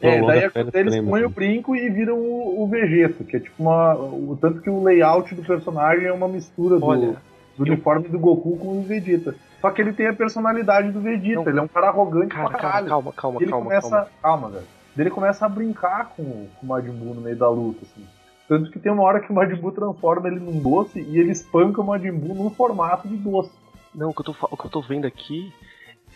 [0.00, 1.26] É, daí a férias eles põem né?
[1.26, 3.94] o brinco e viram o, o Vegeta, que é tipo uma.
[3.94, 7.16] O, tanto que o layout do personagem é uma mistura do, Olha,
[7.56, 9.34] do uniforme do Goku com o Vegeta.
[9.60, 11.48] Só que ele tem a personalidade do Vegeta, Não.
[11.48, 12.88] ele é um cara arrogante Cara, pra calma, caralho.
[12.88, 13.90] calma, calma, ele calma, começa.
[13.90, 14.08] calma.
[14.22, 14.66] Calma, velho.
[14.94, 18.04] Daí Ele começa a brincar com, com o Majin Buu no meio da luta, assim.
[18.48, 21.30] Tanto que tem uma hora que o Majin Buu transforma ele num doce e ele
[21.30, 23.52] espanca o Majin Buu num formato de doce.
[23.94, 25.52] Não, o que eu tô, o que eu tô vendo aqui.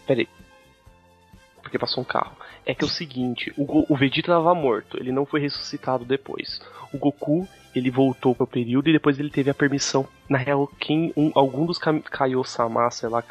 [0.06, 0.28] Pera aí.
[1.74, 2.36] Porque passou um carro.
[2.64, 6.60] É que é o seguinte: o, o Vegeta tava morto, ele não foi ressuscitado depois.
[6.92, 10.06] O Goku, ele voltou pro período e depois ele teve a permissão.
[10.26, 13.22] Na real, quem um, algum dos Kaiosama, sei lá,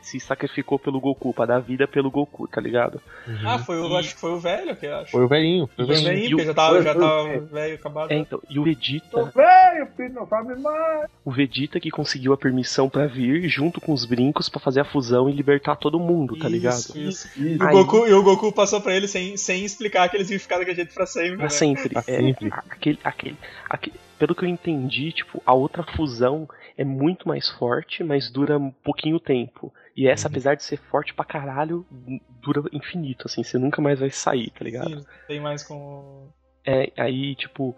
[0.00, 3.00] se sacrificou pelo Goku, pra dar vida pelo Goku, tá ligado?
[3.44, 5.10] Ah, foi o, acho que foi o velho que eu acho.
[5.10, 5.68] Foi o velhinho.
[5.74, 6.08] Foi o o velhinho.
[6.08, 7.40] velhinho, E o- porque já tava, foi- já tava foi.
[7.40, 8.12] velho, acabado.
[8.12, 11.10] É, então, e o Tô Vegeta, velho, filho, não sabe mais.
[11.24, 14.84] o Vegeta que conseguiu a permissão pra vir junto com os brincos pra fazer a
[14.84, 16.74] fusão e libertar todo mundo, tá ligado?
[16.78, 17.26] Isso, isso.
[17.26, 17.40] Isso.
[17.42, 20.30] E o, Aí- Goku, e o Goku passou pra ele sem, sem explicar que eles
[20.30, 21.34] iam ficar daquele jeito pra sempre.
[21.36, 21.48] Pra né?
[21.48, 21.88] sempre.
[21.88, 22.48] Pra É, sempre.
[22.52, 23.36] a- aquele, aquele,
[23.68, 28.58] aquele, pelo que eu entendi, tipo, a outra fusão é muito mais forte, mas dura
[28.58, 29.72] um pouquinho tempo.
[29.96, 31.86] E essa, apesar de ser forte pra caralho,
[32.42, 35.00] dura infinito, assim, você nunca mais vai sair, tá ligado?
[35.00, 36.28] Sim, tem mais com.
[36.64, 37.74] É, aí, tipo,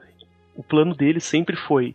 [0.57, 1.95] o plano dele sempre foi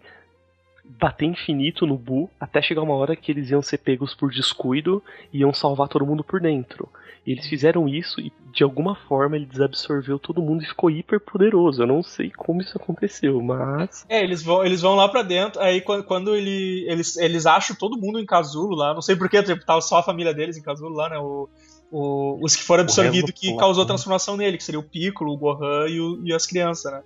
[0.83, 5.01] bater infinito no Bu até chegar uma hora que eles iam ser pegos por descuido
[5.31, 6.89] e iam salvar todo mundo por dentro.
[7.25, 11.21] E eles fizeram isso e de alguma forma ele desabsorveu todo mundo e ficou hiper
[11.21, 11.81] poderoso.
[11.81, 15.61] Eu não sei como isso aconteceu, mas É, eles vão, eles vão lá pra dentro,
[15.61, 19.41] aí quando, quando ele, eles, eles acham todo mundo em casulo lá, não sei porquê,
[19.41, 21.17] tipo, tava só a família deles em casulo lá, né?
[21.17, 21.47] O,
[21.89, 25.37] o- os que foram absorvidos que causou a transformação nele, que seria o Piccolo, o
[25.37, 27.01] Gohan e, o- e as crianças, né?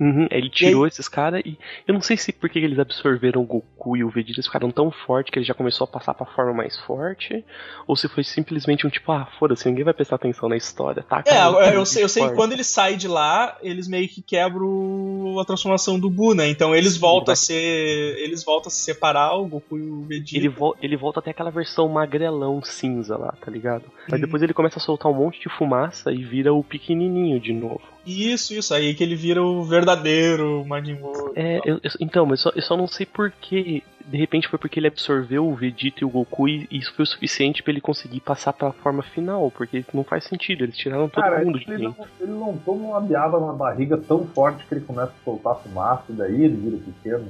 [0.00, 3.96] Uhum, ele tirou esses caras e eu não sei se porque eles absorveram o Goku
[3.96, 6.52] e o Vegeta eles ficaram tão forte que ele já começou a passar pra forma
[6.54, 7.44] mais forte,
[7.86, 11.22] ou se foi simplesmente um tipo, ah, foda-se, ninguém vai prestar atenção na história, tá?
[11.26, 14.22] É, eu, eu sei, eu sei que quando ele sai de lá, eles meio que
[14.22, 16.48] quebram a transformação do Bu, né?
[16.48, 18.18] Então eles voltam a ser.
[18.18, 20.36] Eles voltam a se separar, o Goku e o Vegeta.
[20.36, 23.84] Ele, vo- ele volta até aquela versão magrelão cinza lá, tá ligado?
[24.10, 27.52] Mas depois ele começa a soltar um monte de fumaça e vira o pequenininho de
[27.52, 27.80] novo.
[28.08, 31.32] Isso, isso, aí que ele vira o verdadeiro Majin Buu.
[31.36, 33.82] É, eu- eu- então, mas só- eu só não sei porquê.
[34.06, 37.06] De repente foi porque ele absorveu o Vegeta e o Goku e isso foi o
[37.06, 41.22] suficiente pra ele conseguir passar pra forma final, porque não faz sentido, eles tiraram todo
[41.22, 41.96] Cara, mundo de ele dentro.
[41.98, 45.56] não, ele não toma uma biaba na barriga tão forte que ele começa a soltar
[45.56, 47.28] fumaça e daí ele vira pequeno.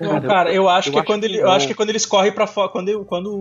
[0.00, 1.76] Não, Cara, eu acho eu que é acho quando que ele, eu acho que é
[1.76, 3.36] quando eles correm para fora, quando, quando o,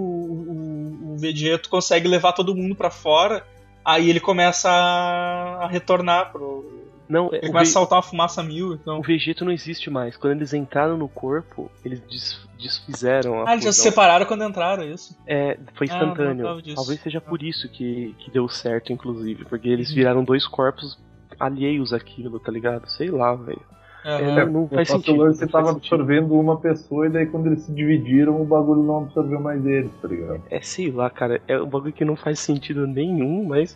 [1.09, 3.43] o, o Vegeta consegue levar todo mundo pra fora,
[3.85, 6.65] aí ele começa a, a retornar pro
[7.07, 10.17] Não, ele começa a Ve- soltar uma fumaça mil, então o Vegeta não existe mais.
[10.17, 14.43] Quando eles entraram no corpo, eles des- desfizeram a Ah, eles já se separaram quando
[14.43, 15.15] entraram, é isso.
[15.27, 16.61] É, foi Ah, instantâneo.
[16.73, 19.45] Talvez seja por isso que, que deu certo, inclusive.
[19.45, 20.97] Porque eles viraram dois corpos
[21.39, 22.87] alheios àquilo, tá ligado?
[22.89, 23.61] Sei lá, velho.
[24.07, 25.17] É, não faz o sentido.
[25.17, 25.95] lance não tava faz sentido.
[25.95, 29.89] absorvendo uma pessoa e daí quando eles se dividiram o bagulho não absorveu mais eles,
[29.99, 30.43] tá ligado?
[30.51, 31.41] É, sei lá, cara.
[31.47, 33.75] É um bagulho que não faz sentido nenhum, mas.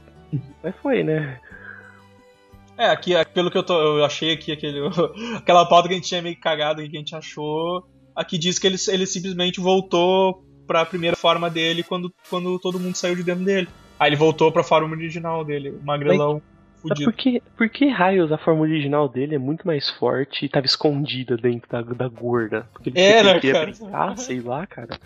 [0.63, 1.39] Mas foi, né?
[2.77, 4.79] É, aqui, aqui, pelo que eu, tô, eu achei aqui, aquele,
[5.35, 8.59] aquela pauta que a gente tinha meio cagado e que a gente achou, aqui diz
[8.59, 13.23] que ele, ele simplesmente voltou pra primeira forma dele quando, quando todo mundo saiu de
[13.23, 13.67] dentro dele.
[13.99, 17.03] Aí ele voltou pra forma original dele, o magrelão Mas fudido.
[17.11, 20.65] por que, por que raios a forma original dele é muito mais forte e tava
[20.65, 22.67] escondida dentro da, da gorda?
[22.73, 23.65] Porque ele É, né, queria cara?
[23.71, 24.99] brincar, sei lá, cara.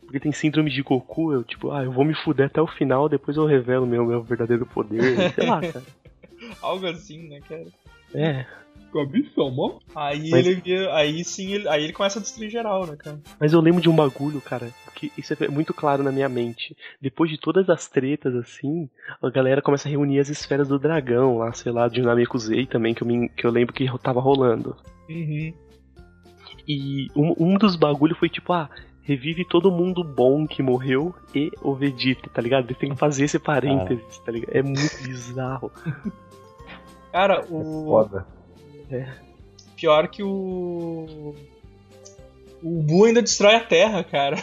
[0.00, 3.08] Porque tem síndrome de Goku, eu tipo, ah, eu vou me fuder até o final,
[3.10, 5.32] depois eu revelo meu, meu verdadeiro poder.
[5.34, 5.84] Sei lá, cara.
[6.62, 7.66] Algo assim, né, cara?
[8.14, 8.46] É.
[8.92, 9.78] Cabeção, mó.
[9.94, 13.20] Aí Mas- ele vira- aí sim, ele, aí ele começa a destruir geral, né, cara?
[13.38, 16.74] Mas eu lembro de um bagulho, cara, que isso é muito claro na minha mente.
[17.00, 18.88] Depois de todas as tretas, assim,
[19.22, 22.94] a galera começa a reunir as esferas do dragão lá, sei lá, de Namekusei também,
[22.94, 24.74] que eu, me, que eu lembro que tava rolando.
[25.08, 25.52] Uhum.
[26.66, 28.68] E um, um dos bagulhos foi tipo, ah,
[29.02, 32.66] revive todo mundo bom que morreu e o Vegeta, tá ligado?
[32.66, 34.54] Eles têm que fazer esse parênteses, tá ligado?
[34.54, 35.70] É muito bizarro.
[37.12, 38.06] Cara, É o.
[38.88, 39.22] foda.
[39.76, 41.34] Pior que o.
[42.62, 44.36] O Bu ainda destrói a Terra, cara.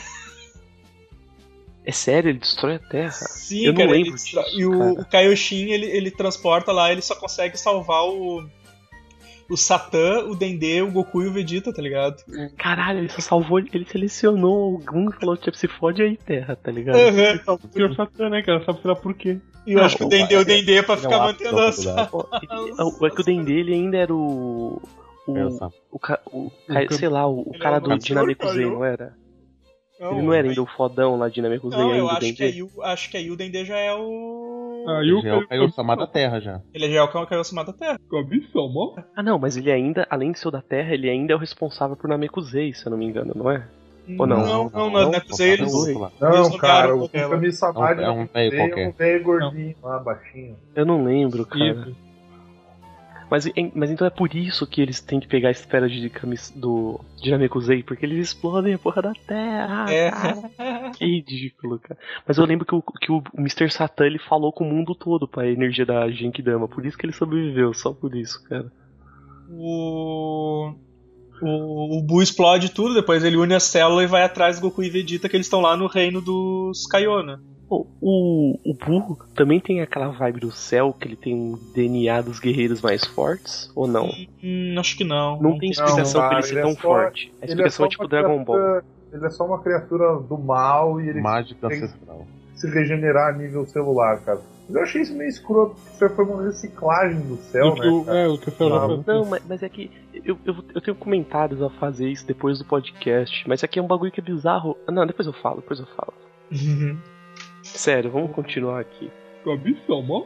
[1.86, 3.12] É sério, ele destrói a Terra.
[3.12, 3.90] Sim, Eu não cara.
[3.92, 4.92] ele lembro destrói- disso, e o, cara.
[4.94, 8.48] o Kaioshin, ele, ele transporta lá, ele só consegue salvar o.
[9.50, 12.16] O Satã, o Dendê, o Goku e o Vegeta, tá ligado?
[12.58, 16.72] Caralho, ele só salvou, ele selecionou algum e falou, tipo, se fode aí, Terra, tá
[16.72, 16.98] ligado?
[16.98, 17.58] Uhum.
[17.60, 18.64] Porque o Satã, né, cara?
[18.66, 19.38] Sabe será por quê?
[19.68, 21.68] E eu acho que o Dendê, o Dendê pra Ele é ficar um mantendo a.
[21.68, 24.82] ele- É que o Dendê, ele ainda era o...
[25.28, 25.46] O, É,
[25.92, 28.72] o, ca- o ca- sei lá, o, o Ele cara é do Dinamekusei, Caio.
[28.76, 29.16] não era?
[30.00, 32.26] ele não era ainda o fodão lá de Dinamekusei Não, ainda, eu o acho que,
[32.34, 32.44] Dendê?
[32.46, 34.65] aí, o- acho que aí o Dendê já é o.
[34.88, 36.62] Aí o Já é o Kaiosama da Terra já.
[36.74, 38.00] Ele é o Kaiosama da Terra.
[38.10, 38.96] Cabeção, mó.
[39.16, 41.40] Ah não, mas ele ainda, além de ser o da Terra, ele ainda é o
[41.40, 43.68] responsável por Namekusei, se eu não me engano, não é?
[44.20, 44.38] Ou não?
[44.38, 45.74] Não, não, Não, não, não, eles.
[46.22, 50.56] Não, cara, o Kami Samad É é é um velho gordinho lá, baixinho.
[50.76, 51.88] Eu não lembro, cara.
[53.30, 56.52] Mas, mas então é por isso que eles têm que pegar a esfera de camis,
[56.56, 59.92] do de Namekusei, porque eles explodem a porra da Terra.
[59.92, 60.12] É.
[60.12, 60.92] cara.
[60.92, 62.00] Que ridículo, cara.
[62.28, 63.70] Mas eu lembro que o, que o Mr.
[63.70, 67.14] Satan ele falou com o mundo todo pra energia da Genkidama, por isso que ele
[67.14, 68.72] sobreviveu, só por isso, cara.
[69.50, 70.74] O.
[71.42, 74.82] O, o Bu explode tudo, depois ele une a célula e vai atrás do Goku
[74.82, 77.38] e Vegeta, que eles estão lá no reino dos Kaiô, né?
[77.84, 82.22] Pô, O, o Buu também tem aquela vibe do céu, que ele tem um DNA
[82.22, 84.10] dos guerreiros mais fortes, ou não?
[84.44, 85.42] Hum, acho que não.
[85.42, 87.34] Não tem explicação cara, pra ele ser é tão só- forte.
[87.42, 88.82] A é explicação só é tipo Dragon Ball.
[89.12, 92.26] Ele é só uma criatura do mal e ele Mágica tem- ancestral.
[92.56, 94.40] se regenerar a nível celular, cara.
[94.68, 97.88] Mas eu achei isso meio escroto, porque isso foi uma reciclagem do céu, O que
[97.88, 98.06] o- né?
[98.06, 98.18] cara?
[98.20, 99.04] é, o que já Não.
[99.06, 99.92] Não, mas, mas é que
[100.24, 103.88] eu, eu, eu tenho comentários a fazer isso depois do podcast, mas aqui é um
[103.88, 104.76] bagulho que é bizarro.
[104.88, 106.14] Ah, Não, depois eu falo, depois eu falo.
[107.78, 109.12] Sério, vamos continuar aqui.
[110.04, 110.24] Mó.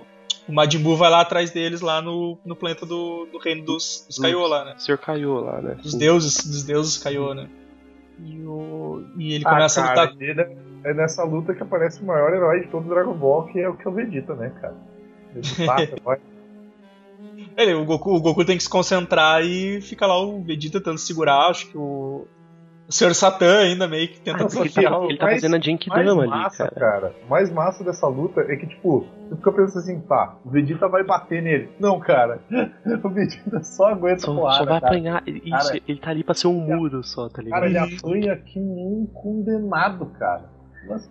[0.47, 4.05] o Majin Buu vai lá atrás deles, lá no, no planeta do, do reino dos,
[4.07, 4.75] dos Kaiô lá, né?
[4.77, 4.97] O Sr.
[4.97, 5.75] Kaiô lá, né?
[5.75, 7.49] Dos deuses, dos deuses Kaiô, né?
[8.23, 10.21] E, o, e ele Ah, começa a cara, lutar.
[10.21, 13.45] ele é- é nessa luta que aparece o maior herói de todo o Dragon Ball,
[13.47, 14.75] que é o que é o Vegeta, né, cara?
[15.35, 16.17] Ele mata, vai.
[17.57, 20.97] Ele, o, Goku, o Goku tem que se concentrar e fica lá o Vegeta tentando
[20.97, 22.25] segurar, acho que o.
[22.89, 23.13] O Sr.
[23.13, 26.21] Satã ainda meio que tenta Ah, Ele tá, ele tá mais- fazendo a mais Genkidama
[26.23, 27.13] ali, massa, cara.
[27.23, 30.87] O mais massa dessa luta é que, tipo, você fica pensando assim, tá, o Vegeta
[30.87, 31.69] vai bater nele.
[31.79, 32.39] Não, cara.
[33.03, 34.87] O Vegeta só aguenta Só, porrada, só vai cara.
[34.95, 35.23] apanhar.
[35.27, 37.59] Isso, Cara, ele tá ali pra ser um muro só, tá ligado?
[37.59, 40.49] Cara, ele apanha que nem um condenado, cara.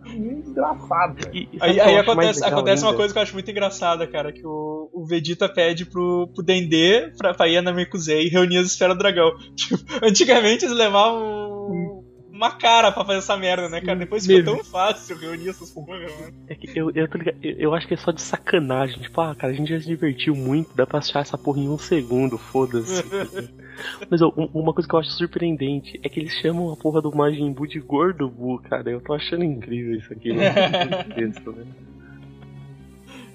[0.05, 1.35] Que nem desgraçado, velho.
[1.35, 4.91] E- Aí, aí acontece, acontece uma coisa que eu acho muito engraçada, cara, que o,
[4.93, 8.97] o Vegeta pede pro, pro Dendê pra, pra ir a Namekusei e reunir as esferas
[8.97, 9.31] do dragão.
[9.55, 12.05] Tipo, antigamente eles levavam
[12.39, 13.99] uma cara pra fazer essa merda, né, cara?
[13.99, 16.07] Depois ficou tão fácil reunir essas porra, né?
[16.49, 19.01] É que eu, eu, tô ligado- eu- eu acho que é só de sacanagem.
[19.01, 21.69] Tipo, ah, cara, a gente já se divertiu muito, dá pra achar essa porra em
[21.69, 23.03] um segundo, foda-se.
[24.09, 27.03] Mas ó, um- uma coisa que eu acho surpreendente é que eles chamam a porra
[27.03, 28.89] do Majin Buu de Gordo Buu, cara.
[28.91, 30.33] Eu tô achando incrível isso aqui.
[30.33, 30.53] Né?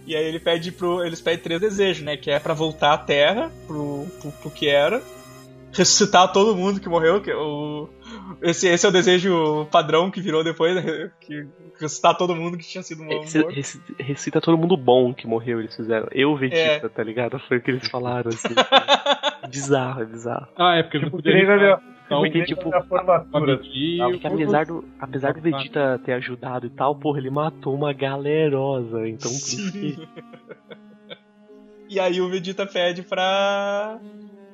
[0.06, 1.04] E aí ele pede pro.
[1.04, 2.18] Eles pedem três desejos, né?
[2.18, 5.02] Que é pra voltar à Terra, pro, pro, pro que era.
[5.72, 7.88] Ressuscitar todo mundo que morreu, que é o.
[8.42, 11.12] Esse, esse é o desejo padrão que virou depois, né?
[11.20, 11.46] Que
[11.80, 13.24] ressuscitar todo mundo que tinha sido É, morto.
[13.24, 16.08] reci- reci- Recita todo mundo bom que morreu, eles fizeram.
[16.12, 17.40] Eu, Vegeta, tá ligado?
[17.48, 18.48] Foi o que eles falaram, assim.
[19.50, 20.48] bizarro, é bizarro.
[20.58, 23.58] Ah, é porque não Tipo, podia na minha, Então, porque, tipo, formatura.
[23.58, 29.08] Porque apesar do, apesar do Vegeta ter ajudado e tal, porra, ele matou uma galerosa.
[29.08, 29.98] Então, por isso que.
[31.90, 34.00] E aí o Vegeta pede pra.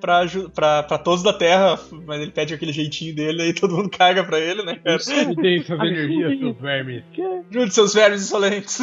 [0.01, 3.75] Pra, aju- pra, pra todos da Terra, mas ele pede aquele jeitinho dele aí todo
[3.75, 4.97] mundo caga pra ele, né, cara?
[5.35, 7.03] Tem suas energias, seus vermes.
[7.51, 8.79] Junte seus vermes insolentes.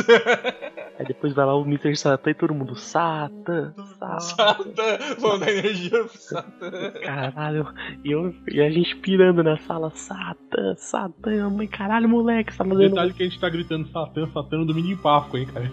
[0.99, 1.97] Aí depois vai lá o Mr.
[1.97, 4.21] Satan e todo mundo, Satan, Satan.
[4.21, 6.93] Satan, vamos dar energia pro Satan.
[7.03, 7.67] Caralho,
[8.05, 12.65] e, eu, e a gente pirando na sala, Satan, Satan, mãe, caralho, moleque, você tá
[12.65, 12.89] fazendo.
[12.91, 15.71] Detalhe que a gente tá gritando Satã, Satã no domingo em Páscoa, hein, cara.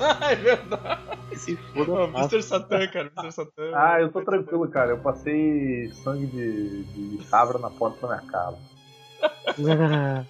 [0.00, 1.00] Ah, é verdade.
[1.36, 2.04] Se foda.
[2.18, 2.42] Mr.
[2.42, 3.32] Satan, cara, Mr.
[3.32, 3.70] Satan.
[3.74, 4.90] Ah, eu tô tranquilo, cara.
[4.92, 8.56] Eu passei sangue de, de cabra na porta da minha cara.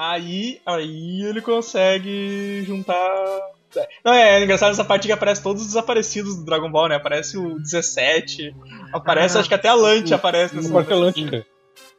[0.00, 3.50] Aí, aí ele consegue juntar
[4.04, 6.94] Não, é, é engraçado essa parte que aparece todos os desaparecidos do Dragon Ball, né?
[6.94, 8.54] Aparece o 17,
[8.92, 11.44] aparece, Ah, acho que até a Lante aparece nessa lante, cara.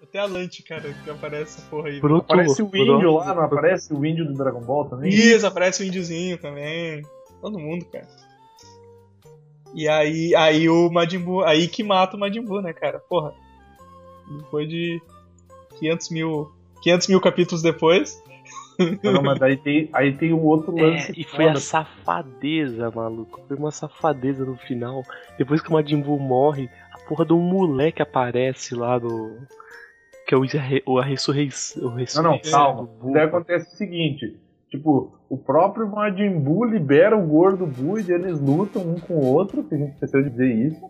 [0.10, 2.02] Até a Lante, cara, que aparece essa porra aí.
[2.02, 5.10] Brotou, Aparece o índio lá, não aparece o índio do Dragon Ball também?
[5.12, 7.04] Isso, aparece o índiozinho também.
[7.40, 8.08] Todo mundo, cara.
[9.76, 12.98] E aí, aí o Majin Buu, aí que mata o Majin Buu, né, cara?
[13.00, 13.36] Porra.
[14.38, 15.00] Depois de
[15.80, 16.52] 500 mil,
[16.82, 18.20] 500 mil capítulos depois.
[19.04, 21.12] Não, mas aí tem, aí tem um outro lance.
[21.12, 21.60] É, e foi a foda.
[21.60, 23.42] safadeza, maluco.
[23.48, 25.04] Foi uma safadeza no final.
[25.38, 29.38] Depois que o Majin Buu morre, a porra de um moleque aparece lá do.
[30.30, 30.44] Que é o,
[30.86, 31.82] o, a ressurreição.
[31.82, 32.90] o Não, não, ressurreição calma.
[33.14, 38.40] Daí acontece o seguinte: tipo, o próprio Majin Buu libera o gordo Buu e eles
[38.40, 40.86] lutam um com o outro, que a gente esqueceu de dizer isso.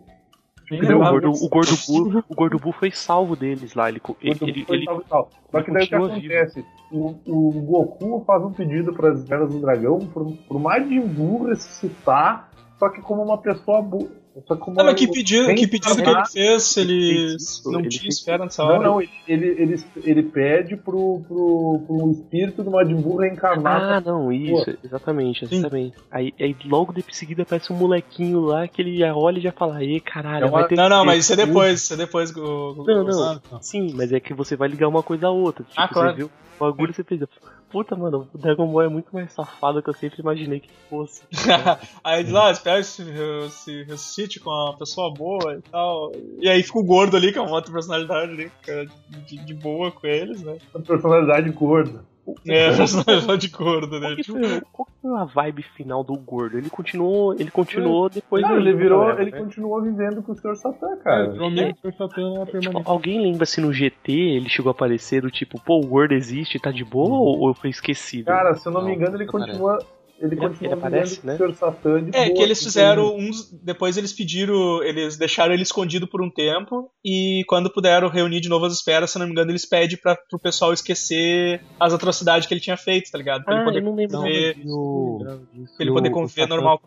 [0.70, 1.00] Entendeu?
[1.00, 3.88] O gordo, o, gordo Buu, o gordo Buu foi salvo deles lá.
[3.88, 5.30] Ele, O ele, Gordo ele, ele- e tal.
[5.50, 6.64] Só que daí o que acontece?
[6.92, 11.46] O, o Goku faz um pedido para as esferas do dragão pro, pro Majin Buu
[11.46, 14.19] ressuscitar, só que como uma pessoa boa.
[14.60, 17.80] Como Ah, mas que pedido, que pedido que ele fez ele Ele fez isso, não
[17.80, 18.82] ele tinha fez esfera nessa Não, hora?
[18.84, 23.82] não, ele, ele, ele, ele pede pro, pro, pro espírito do Majin Buu reencarnar.
[23.96, 25.56] Ah, não, isso, exatamente, Sim.
[25.56, 25.96] exatamente.
[26.10, 29.50] Aí, aí logo de seguida aparece um molequinho lá que ele já olha e já
[29.52, 31.92] fala, ei, caralho, É uma- vai ter Não, não, mas isso é tudo." depois, isso
[31.94, 32.30] é depois.
[32.36, 33.60] O, o- Não, o- não.
[33.62, 35.64] Sim, mas é que você vai ligar uma coisa a outra.
[35.64, 36.10] Tipo, Ah, claro.
[36.10, 37.28] você viu o bagulho você pensa,
[37.70, 41.22] puta, mano, o Dragon Ball é muito mais safado que eu sempre imaginei que fosse.
[42.02, 43.04] aí diz lá, espera se,
[43.50, 46.12] se ressuscite com uma pessoa boa e tal.
[46.38, 49.54] E aí fica o gordo ali, que é uma outra personalidade ali, fica de, de
[49.54, 50.58] boa com eles, né?
[50.74, 52.04] Uma personalidade gorda.
[52.46, 54.06] É, personalidade gordo, né?
[54.08, 56.58] Qual que, Tipo, foi, qual que foi a vibe final do gordo?
[56.58, 59.38] Ele continuou, ele continuou depois Não, do- ele virou, galera, ele né?
[59.38, 60.56] continuou vivendo com o Sr.
[60.56, 61.30] Satã, É, cara.
[61.30, 61.96] virou amigo do Sr.
[61.96, 62.82] Satã lá Tipo, permanente.
[62.90, 66.58] alguém lembra se no GT ele chegou a aparecer do tipo, pô, o Gordo existe,
[66.58, 68.26] tá de boa ou, ou foi esquecido?
[68.26, 69.78] Cara, se eu não, me Não, engano, ele não continua.
[69.78, 69.86] Ele
[70.20, 71.36] Ele- continua ele aparece, né?
[71.38, 71.54] com o Sr.
[71.56, 73.50] Satã de É, boa, que eles fizeram uns.
[73.62, 74.82] Depois eles pediram.
[74.82, 76.90] Eles deixaram ele escondido por um tempo.
[77.04, 80.14] E quando puderam reunir de novo as esferas, se não me engano, eles pedem pra,
[80.28, 83.44] pro pessoal esquecer as atrocidades que ele tinha feito, tá ligado?
[83.44, 84.54] Pra ah, ele poder eu não lembro conviver.
[84.56, 85.18] disso.
[85.22, 85.34] Pra
[85.80, 86.82] ele E poder o- conviver normal.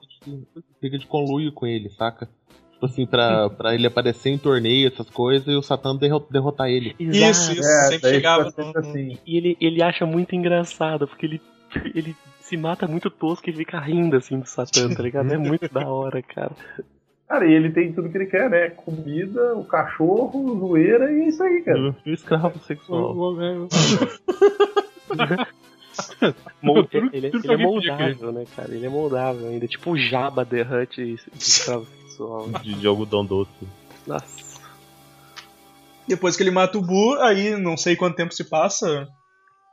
[0.80, 2.30] Fica de conluio com ele, saca?
[2.74, 6.68] Tipo assim, pra, pra ele aparecer em torneio, essas coisas, e o Satã derro- derrotar
[6.70, 6.94] ele.
[7.00, 7.60] Isso, Exato.
[7.60, 7.62] isso.
[7.68, 9.18] É, sempre daí chegava sempre assim.
[9.26, 11.42] E ele, ele acha muito engraçado, porque ele,
[11.96, 12.16] ele
[12.54, 15.34] se mata muito tosco e fica rindo assim do Satã, tá ligado?
[15.34, 16.52] É muito da hora, cara.
[17.28, 18.70] Cara, e ele tem tudo que ele quer, né?
[18.70, 21.80] Comida, o cachorro, zoeira e é isso aí, cara.
[22.06, 23.16] Um escravo sexual.
[26.62, 28.74] Tudo- ele, que ele é moldável, né, cara?
[28.74, 29.68] Ele é moldável ainda.
[29.68, 32.50] Tipo o Jabba The Hutt de escravo sexual.
[32.62, 33.52] De, de algodão doce.
[34.08, 34.60] Nossa.
[36.08, 39.08] Depois que ele mata o Bu, aí não sei quanto tempo se passa.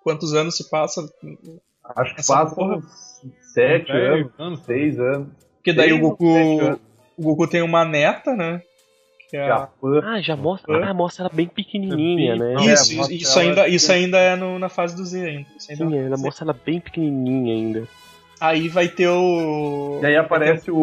[0.02, 1.02] Quantos anos se passa.
[1.96, 3.20] Acho que passa porra- uns
[3.52, 5.28] sete anos, anos, seis anos.
[5.56, 6.78] Porque daí o Goku.
[7.16, 8.62] O Goku tem uma neta, né?
[9.28, 9.68] Que é a-.
[10.04, 10.88] Ah, já mostra.
[10.90, 12.54] Ah, mostra ela bem pequenininha, né?
[12.64, 15.46] Isso, é, isso, ainda, isso ainda é no- na fase do Z ainda.
[15.68, 16.22] Ainda Sim, é ela Z.
[16.24, 17.88] mostra ela bem pequenininha ainda.
[18.40, 20.00] Aí vai ter o.
[20.02, 20.76] E aí aparece o.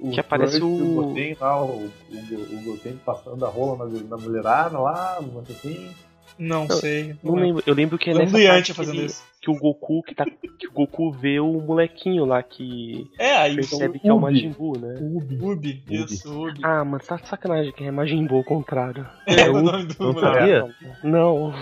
[0.00, 4.00] o Que aparece Trunks, o- Goten lá, o, o, o Goten passando a rola na,
[4.08, 5.90] na mulherada lá, no mantequim.
[6.38, 7.14] Não sei.
[7.22, 7.62] Não lembro.
[7.66, 9.22] Eu lembro que é Lembro nessa parte que, fazendo ele- isso.
[9.40, 10.24] que o Goku que tá,
[10.58, 14.16] que o Goku vê o molequinho lá que É, aí percebe o que é o
[14.16, 14.22] Ubi.
[14.24, 14.94] Majin Buu, né?
[15.40, 15.82] Ubi.
[15.88, 16.60] Isso, Ubi.
[16.64, 19.06] Ah, mas tá de sacanagem que é Majin Buu ao contrário.
[19.26, 20.74] É o nome do Não sabia?
[21.04, 21.54] Não.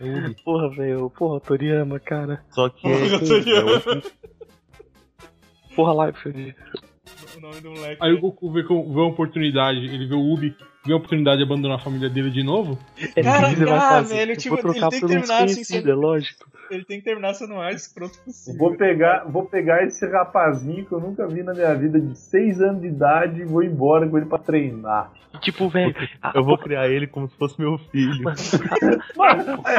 [0.00, 0.34] Ubi.
[0.44, 1.10] Porra, velho.
[1.10, 2.42] Porra, Toriyama, cara.
[2.50, 2.98] Só que é.
[3.10, 3.70] Porra, Toriyama.
[3.70, 4.02] é outro-
[5.76, 6.54] Porra, Life.
[7.42, 7.98] Nome do moleque.
[8.00, 11.38] Aí o Goku vê, com- vê uma oportunidade, ele vê o Ubi, vê a oportunidade
[11.38, 12.78] de abandonar a família dele de novo.
[13.16, 14.14] É Cara, ah, fazer.
[14.14, 16.50] velho, tipo, ele tem que terminar assim, sem- é lógico.
[16.70, 18.58] Ele tem que terminar sendo o mais escroto possível.
[18.58, 22.60] Vou pegar, vou pegar esse rapazinho que eu nunca vi na minha vida de 6
[22.62, 25.10] anos de idade e vou embora com ele pra treinar.
[25.40, 25.94] Tipo, velho.
[26.22, 28.22] a- Eu vou criar ele como se fosse meu filho.
[29.16, 29.76] Mano, aí,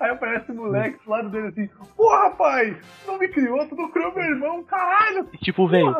[0.00, 2.76] aí aparece o moleque do lado dele assim, pô rapaz,
[3.06, 5.26] não me criou, tu não criou meu irmão, caralho!
[5.42, 5.94] Tipo, velho,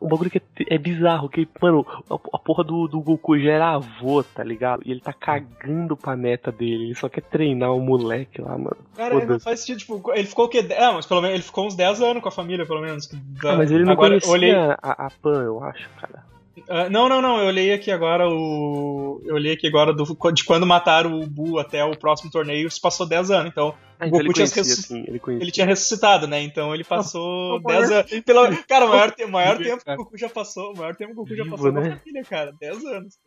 [0.00, 3.38] o bagulho, bagulho que é, é bizarro, que, mano, a, a porra do, do Goku
[3.38, 4.82] já era avô, tá ligado?
[4.84, 8.76] E ele tá cagando pra neta dele, ele só quer treinar o moleque lá, mano.
[8.96, 9.44] Cara, não Foda-se.
[9.44, 10.66] faz sentido, tipo, ele ficou o quê?
[10.78, 13.10] Ah, mas pelo menos ele ficou uns 10 anos com a família, pelo menos.
[13.44, 16.33] Ah, mas ele não Agora, conhecia olhei, a, a Pan, eu acho, cara.
[16.68, 19.20] Ah, não, não, não, eu olhei aqui agora o.
[19.24, 22.80] Eu olhei aqui agora do, de quando mataram o Bu até o próximo torneio, se
[22.80, 25.50] passou 10 anos, então Ah, O então Goku ele tinha conhecia, ressusc- sim, ele ele
[25.50, 26.40] tinha ressuscitado, né?
[26.42, 28.20] Então ele passou o 10 maior- anos.
[28.24, 31.12] Pela, cara, o maior, te- maior tempo que o Goku já passou, o maior tempo
[31.12, 31.88] que o Goku já passou né?
[31.88, 33.18] na família, cara, 10 anos.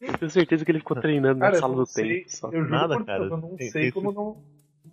[0.00, 2.28] Eu tenho certeza que ele ficou treinando Cara, na sala do tempo.
[2.28, 2.48] Só.
[2.48, 3.24] eu juro Nada, por Deus, cara.
[3.30, 4.42] eu não sei como não,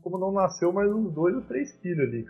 [0.03, 2.25] como não nasceu mais uns dois ou três filhos ali.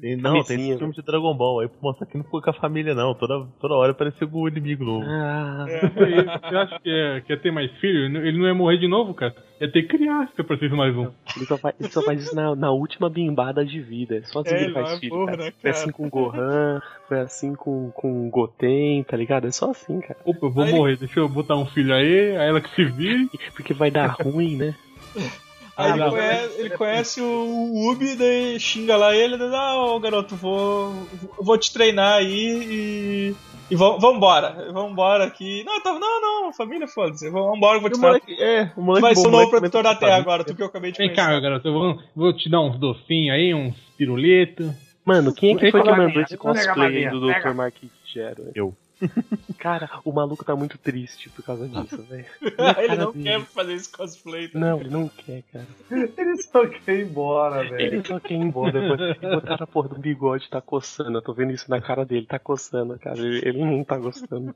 [0.00, 1.60] Tem- não, tem esse filme de Dragon Ball.
[1.60, 3.14] Aí, mostra que não foi com a família, não.
[3.14, 5.04] Toda, toda hora parecia o inimigo novo.
[5.06, 8.04] Ah, Você acha que ia, que ia ter mais filho?
[8.24, 9.34] Ele não- ia morrer de novo, cara?
[9.60, 11.10] Ia ter criança se aparecesse mais um.
[11.36, 14.16] ele, só faz, ele só faz isso na, na última bimbada de vida.
[14.16, 15.36] É só assim É, que ele faz é filho, burro, cara.
[15.38, 15.70] né, Foi cara?
[15.82, 19.46] assim com o Gohan, foi assim com, com o Goten, tá ligado?
[19.46, 20.18] É só assim, cara.
[20.24, 22.84] Opa, eu vou Aí- morrer, deixa eu botar um filho aí, aí ela que se
[22.84, 23.28] vire.
[23.56, 24.74] Porque vai dar ruim, né?
[25.78, 26.10] Aí Ah, ele, não.
[26.10, 30.92] conhece, ele conhece o Ubi, daí xinga lá ele, daí, ah, ô garoto, vou,
[31.40, 32.34] vou te treinar aí
[32.68, 33.34] e.
[33.70, 35.62] E vamos vambora, vambora aqui.
[35.62, 37.30] Não, não, não, família, foda-se.
[37.30, 40.16] Vambora, eu vou te moleque, é, o moleque vai ser o novo protetor da Terra
[40.16, 41.22] agora, tu que eu acabei de Vem conhecer.
[41.32, 44.72] cá, garoto, eu vou, vou te dar uns docinhos aí, uns pirulitos.
[45.04, 47.20] Mano, quem é que foi que mandou esse cosplay do.
[47.20, 47.54] Dr.
[47.54, 48.50] Marquis Gero?
[48.54, 48.74] Eu.
[49.58, 52.24] Cara, o maluco tá muito triste por causa disso, velho.
[52.78, 53.24] ele não dele.
[53.24, 54.48] quer fazer esse cosplay.
[54.48, 54.58] tá?
[54.58, 55.66] Não, ele não quer, cara.
[55.90, 57.80] Ele só quer ir embora, velho.
[57.80, 59.18] Ele só quer ir embora depois.
[59.18, 61.18] Botaram a porra do bigode, tá coçando.
[61.18, 63.18] Eu tô vendo isso na cara dele, tá coçando, cara.
[63.18, 64.54] Ele, ele não tá gostando.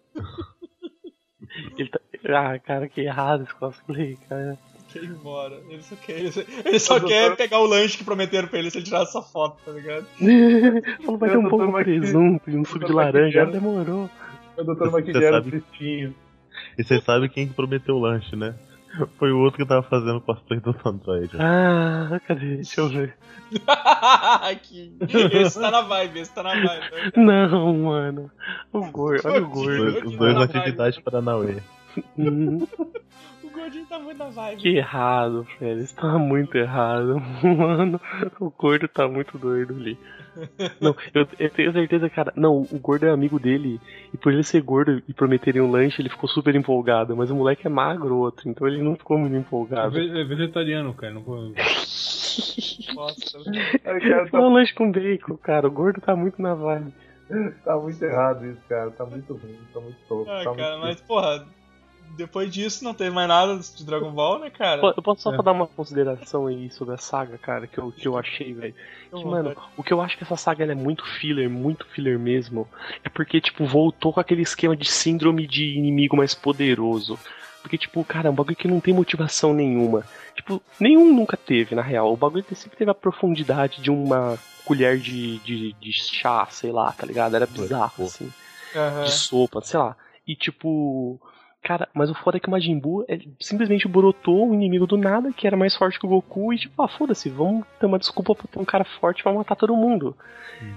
[1.77, 2.01] Ele tá...
[2.29, 4.57] Ah, cara, que errado esse cosplay, cara.
[4.93, 5.61] Quer ir embora.
[5.69, 8.71] Ele só quer, ele só, ele só quer pegar o lanche que prometeram pra ele
[8.71, 10.07] se ele tirar essa foto, tá ligado?
[11.03, 13.43] Falou, vai ter um pouco de presunto e um suco de laranja.
[13.43, 13.53] aqui.
[13.53, 14.09] Demorou.
[14.57, 16.15] O doutor Você Maquilhero sabe- tristinho.
[16.79, 18.55] E você sabe quem que prometeu o lanche, né?
[19.19, 21.31] Foi o outro que tava fazendo cosplay do Android.
[21.39, 22.57] Ah, cadê?
[22.57, 23.17] Deixa eu ver.
[24.63, 24.95] que,
[25.33, 26.85] esse tá na vibe, esse tá na vibe.
[26.91, 27.13] né?
[27.17, 28.31] Não, mano.
[28.73, 29.77] O gordo, olha o gordo.
[29.93, 31.53] dois, os dois na atividade Paranauê.
[31.55, 31.61] Hum,
[33.45, 34.63] O gordinho tá muito na vibe.
[34.63, 35.81] que errado, velho.
[35.81, 37.21] Isso tá muito errado.
[37.45, 38.01] Mano,
[38.41, 39.99] o gordo tá muito doido ali.
[40.81, 42.33] Não, eu, eu tenho certeza, cara.
[42.35, 43.79] Não, o gordo é amigo dele.
[44.13, 47.15] E por ele ser gordo e prometerem um lanche, ele ficou super empolgado.
[47.17, 48.49] Mas o moleque é magro, outro.
[48.49, 49.91] Então ele não ficou muito É empolgado.
[49.93, 51.13] ve- é vegetariano, cara.
[51.13, 51.53] Não vou...
[52.95, 55.67] Nossa, Foi tá, um lanche com bacon, cara.
[55.69, 56.93] O gordo tá muito na vibe.
[57.65, 58.91] tá muito errado isso, cara.
[58.93, 60.31] Tá muito ruim, tá muito tosco.
[60.31, 60.81] ah, tá cara, muito...
[60.87, 61.47] mas porra,
[62.17, 64.95] depois disso não teve mais nada de Dragon Ball, né, cara?
[64.97, 65.43] Eu posso só É.
[65.43, 68.75] dar uma consideração aí sobre a saga, cara, que eu, que eu achei, velho.
[69.15, 72.19] Que, mano, o que eu acho que essa saga ela é muito filler, muito filler
[72.19, 72.69] mesmo,
[73.05, 77.19] é porque, tipo, voltou com aquele esquema de síndrome de inimigo mais poderoso.
[77.61, 80.05] Porque, tipo, cara, é um bagulho que não tem motivação nenhuma.
[80.35, 82.13] Tipo, nenhum nunca teve, na real.
[82.13, 86.91] O bagulho sempre teve a profundidade de uma colher de, de, de chá, sei lá,
[86.93, 87.37] tá ligado?
[87.37, 88.33] Era bizarro, assim
[88.75, 89.05] Aham.
[89.05, 89.97] de sopa, sei lá.
[90.27, 91.21] E tipo.
[91.63, 94.97] Cara, mas o foda é que o Majin Buu é, simplesmente brotou um inimigo do
[94.97, 98.01] nada que era mais forte que o Goku e tipo, ah, foda-se, vamos ter uma
[98.01, 100.17] desculpa pra ter um cara forte pra matar todo mundo.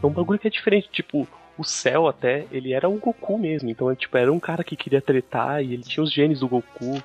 [0.01, 1.27] É um bagulho que é diferente, tipo,
[1.57, 4.75] o Cell até, ele era o Goku mesmo, então ele, tipo, era um cara que
[4.75, 7.01] queria tretar e ele tinha os genes do Goku.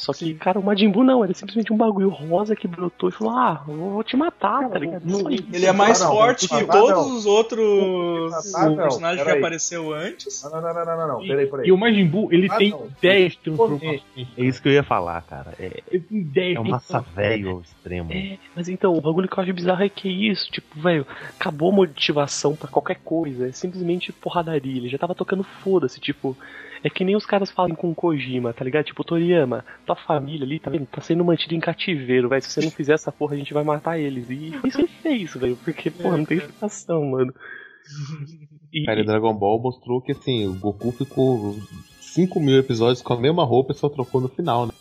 [0.00, 3.12] Só que, cara, o Majin Buu não, era simplesmente um bagulho rosa que brotou e
[3.12, 5.02] falou, ah, eu vou te matar, tá ligado?
[5.10, 5.44] Só isso.
[5.52, 7.16] Ele é mais Ah, não, forte que todos não.
[7.16, 8.32] os outros
[8.76, 10.42] personagens que apareceu antes.
[10.42, 11.26] Não, não, não, não, não, não, não.
[11.26, 11.68] Peraí, peraí.
[11.68, 12.88] E o Majin Buu, ele Ah, tem não.
[13.02, 14.02] 10 transformações.
[14.16, 15.52] É isso que eu ia falar, cara.
[15.58, 18.10] É, Ele tem 10 é um massa velho ao extremo.
[18.10, 21.06] É, mas então, o bagulho que eu acho bizarro é que é isso, tipo, velho,
[21.38, 26.34] acabou a motivação pra qualquer coisa, é simplesmente porradaria, ele já tava tocando foda-se, tipo,
[26.82, 28.86] é que nem os caras falam com o Kojima, tá ligado?
[28.86, 30.86] Tipo, Toriyama, tua família ali, tá vendo?
[30.86, 33.64] Tá sendo mantida em cativeiro, velho, se você não fizer essa porra, a gente vai
[33.64, 34.30] matar eles.
[34.30, 37.32] E foi isso que ele fez, velho, porque, porra, não tem explicação, mano.
[38.72, 41.56] E, Cara, e Dragon Ball mostrou que assim, o Goku ficou
[42.00, 44.72] 5 mil episódios com a mesma roupa e só trocou no final, né?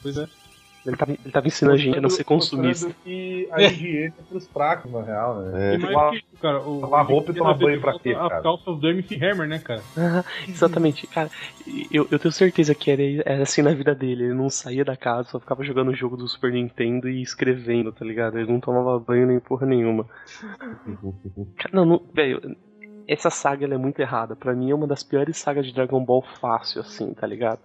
[0.00, 0.28] Pois é.
[0.88, 2.90] Ele, tava, ele tava ensinando a gente a não ser consumista.
[3.04, 5.74] Que a higiene é pros fracos, na real, né?
[5.74, 5.74] É.
[5.74, 8.42] E mais que isso, cara, o, lavar roupa e tomar banho pra quê, As cara?
[8.42, 9.82] calças do MC Hammer, né, cara?
[10.48, 11.30] Exatamente, cara.
[11.92, 14.24] Eu, eu tenho certeza que era, era assim na vida dele.
[14.24, 17.92] Ele não saía da casa, só ficava jogando o jogo do Super Nintendo e escrevendo,
[17.92, 18.38] tá ligado?
[18.38, 20.06] Ele não tomava banho nem porra nenhuma.
[21.56, 22.40] Cara, Não, não velho,
[23.06, 24.36] essa saga ela é muito errada.
[24.36, 27.60] Pra mim é uma das piores sagas de Dragon Ball fácil, assim, tá ligado?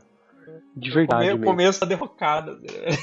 [0.75, 1.45] De verdade mesmo.
[1.45, 2.57] começo da derrocada.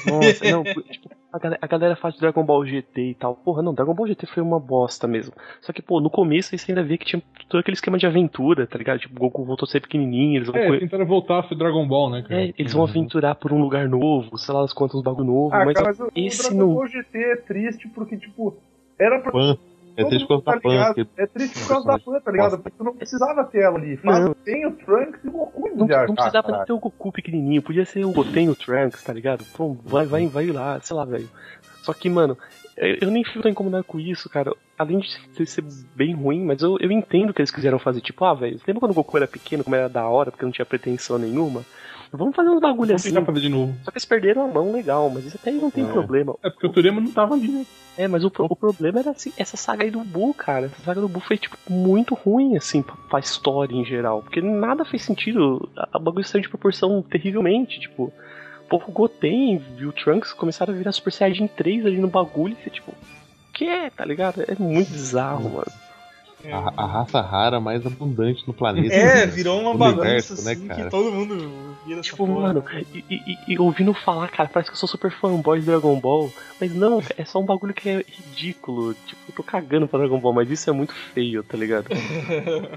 [0.05, 3.35] Nossa, não, tipo, a galera, a galera faz Dragon Ball GT e tal.
[3.35, 5.33] Porra, não, Dragon Ball GT foi uma bosta mesmo.
[5.61, 8.67] Só que, pô, no começo você ainda vê que tinha todo aquele esquema de aventura,
[8.67, 8.99] tá ligado?
[8.99, 11.55] Tipo, o Goku voltou a ser pequenininho, eles vão É, co- tentaram voltar a ser
[11.55, 12.41] Dragon Ball, né, cara?
[12.41, 15.63] é, eles vão aventurar por um lugar novo, sei lá, quantos uns bagulho novo, Ah,
[15.63, 16.73] mas cara, mas o, o esse Dragon não.
[16.75, 18.57] Ball GT é triste porque, tipo,
[18.99, 19.31] era pra.
[19.31, 19.57] Pan.
[19.97, 21.03] É todo triste por causa da tá Pan.
[21.17, 22.57] É triste por causa da Pan, tá ligado?
[22.59, 23.97] Porque tu não precisava ter ela ali.
[23.97, 27.61] Faz, tem o Trunks e o Goku Não, de não precisava ter o Goku pequenininho,
[27.61, 29.43] podia ser o Goten o Trunks, tá ligado?
[29.55, 31.29] Pô, vai, vai, vai lá, sei lá, velho.
[31.83, 32.37] Só que, mano,
[32.77, 34.53] eu nem fico tão incomodado com isso, cara.
[34.77, 35.63] Além de ser- ser
[35.95, 38.01] bem ruim, mas eu, eu entendo o que eles quiseram fazer.
[38.01, 40.51] Tipo, ah, velho, lembra quando o Goku era pequeno, como era da hora, porque não
[40.51, 41.63] tinha pretensão nenhuma?
[42.13, 43.09] Vamos fazer uns bagulho Vamos assim.
[43.13, 43.73] tentar fazer de novo.
[43.83, 45.91] Só que eles perderam a mão legal, mas isso até aí não tem É.
[45.91, 46.35] problema.
[46.43, 47.65] É porque o Toriyama não tava ali, né?
[47.97, 50.65] É, mas o, o problema era assim, essa saga aí do Buu, cara.
[50.65, 54.21] Essa saga do Buu foi, tipo, muito ruim, assim, pra, pra história em geral.
[54.23, 55.69] Porque nada fez sentido.
[55.77, 58.11] A, a bagulho saiu de proporção terrivelmente, tipo.
[58.69, 62.55] Pô, o Goten e o Trunks começaram a virar Super Saiyajin 3 ali no bagulho
[62.59, 62.91] e você, tipo.
[62.91, 64.41] O que é, tá ligado?
[64.47, 65.71] É muito bizarro, mano.
[66.51, 68.93] A, a raça rara mais abundante no planeta.
[68.93, 70.83] É, virou uma Universo, bagunça né, assim cara?
[70.85, 72.41] que todo mundo vira Tipo, porra.
[72.53, 72.63] mano,
[72.93, 76.31] e, e- e- ouvindo falar, cara, parece que eu sou super fanboy de Dragon Ball.
[76.59, 78.93] Mas não, é só um bagulho que é ridículo.
[78.93, 81.87] Tipo, eu tô cagando pra Dragon Ball, mas isso é muito feio, tá ligado?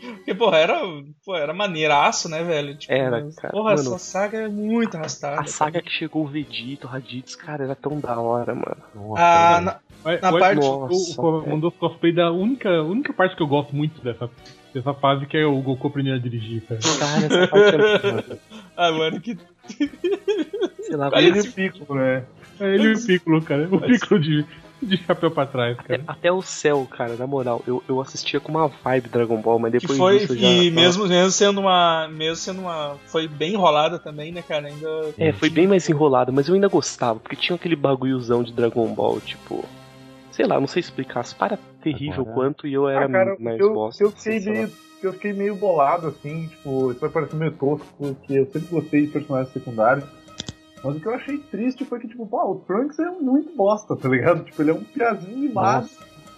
[0.00, 0.80] Porque, porra, era,
[1.24, 2.76] pô, era maneiraço, né, velho?
[2.76, 3.52] Tipo, Era, cara.
[3.52, 5.40] Porra, Mano, essa saga é muito arrastada.
[5.40, 8.76] A saga que chegou o Vegeta, o Raditz, cara, era tão da hora, mano.
[8.94, 9.64] Nossa, Ah, mano.
[9.66, 13.42] na, Na mas parte- o, Nossa, o, um dos cosplay da única, única parte que
[13.42, 14.30] eu gosto muito dessa,
[14.74, 16.80] dessa fase que é o Goku aprendendo a dirigir, cara.
[16.98, 18.38] Cara, essa parte é.
[18.76, 19.36] ah, mano, que.
[20.82, 22.24] Sei lá, Ele e o Piccolo, né?
[22.58, 23.68] É ele e o Piccolo, cara.
[23.70, 24.44] O Piccolo de,
[24.82, 26.04] de chapéu pra trás, até, cara.
[26.08, 29.72] até o céu, cara, na moral, eu, eu assistia com uma vibe Dragon Ball, mas
[29.72, 30.48] Que depois foi, disso eu já.
[30.48, 32.08] e mesmo, mesmo sendo uma.
[32.08, 32.96] Mesmo sendo uma.
[33.06, 34.66] Foi bem enrolada também, né, cara?
[34.68, 34.88] Ainda.
[35.18, 38.86] É, foi bem mais enrolado, mas eu ainda gostava, porque tinha aquele bagulhozão de Dragon
[38.92, 39.64] Ball, tipo.
[40.40, 43.36] Sei lá, não sei explicar, se para terrível Agora- quanto e eu era Ah, cara,
[43.38, 44.02] mais eu, bosta.
[44.02, 44.72] eu, fiquei meio,
[45.02, 49.02] eu fiquei meio bolado, assim, tipo, isso vai parecer meio tosco, porque eu sempre gostei
[49.02, 50.04] de personagens secundários.
[50.82, 53.94] Mas o que eu achei triste foi que, tipo, pô, o Trunks é muito bosta,
[53.94, 54.42] tá ligado?
[54.44, 55.90] Tipo, ele é um piazinho mimado,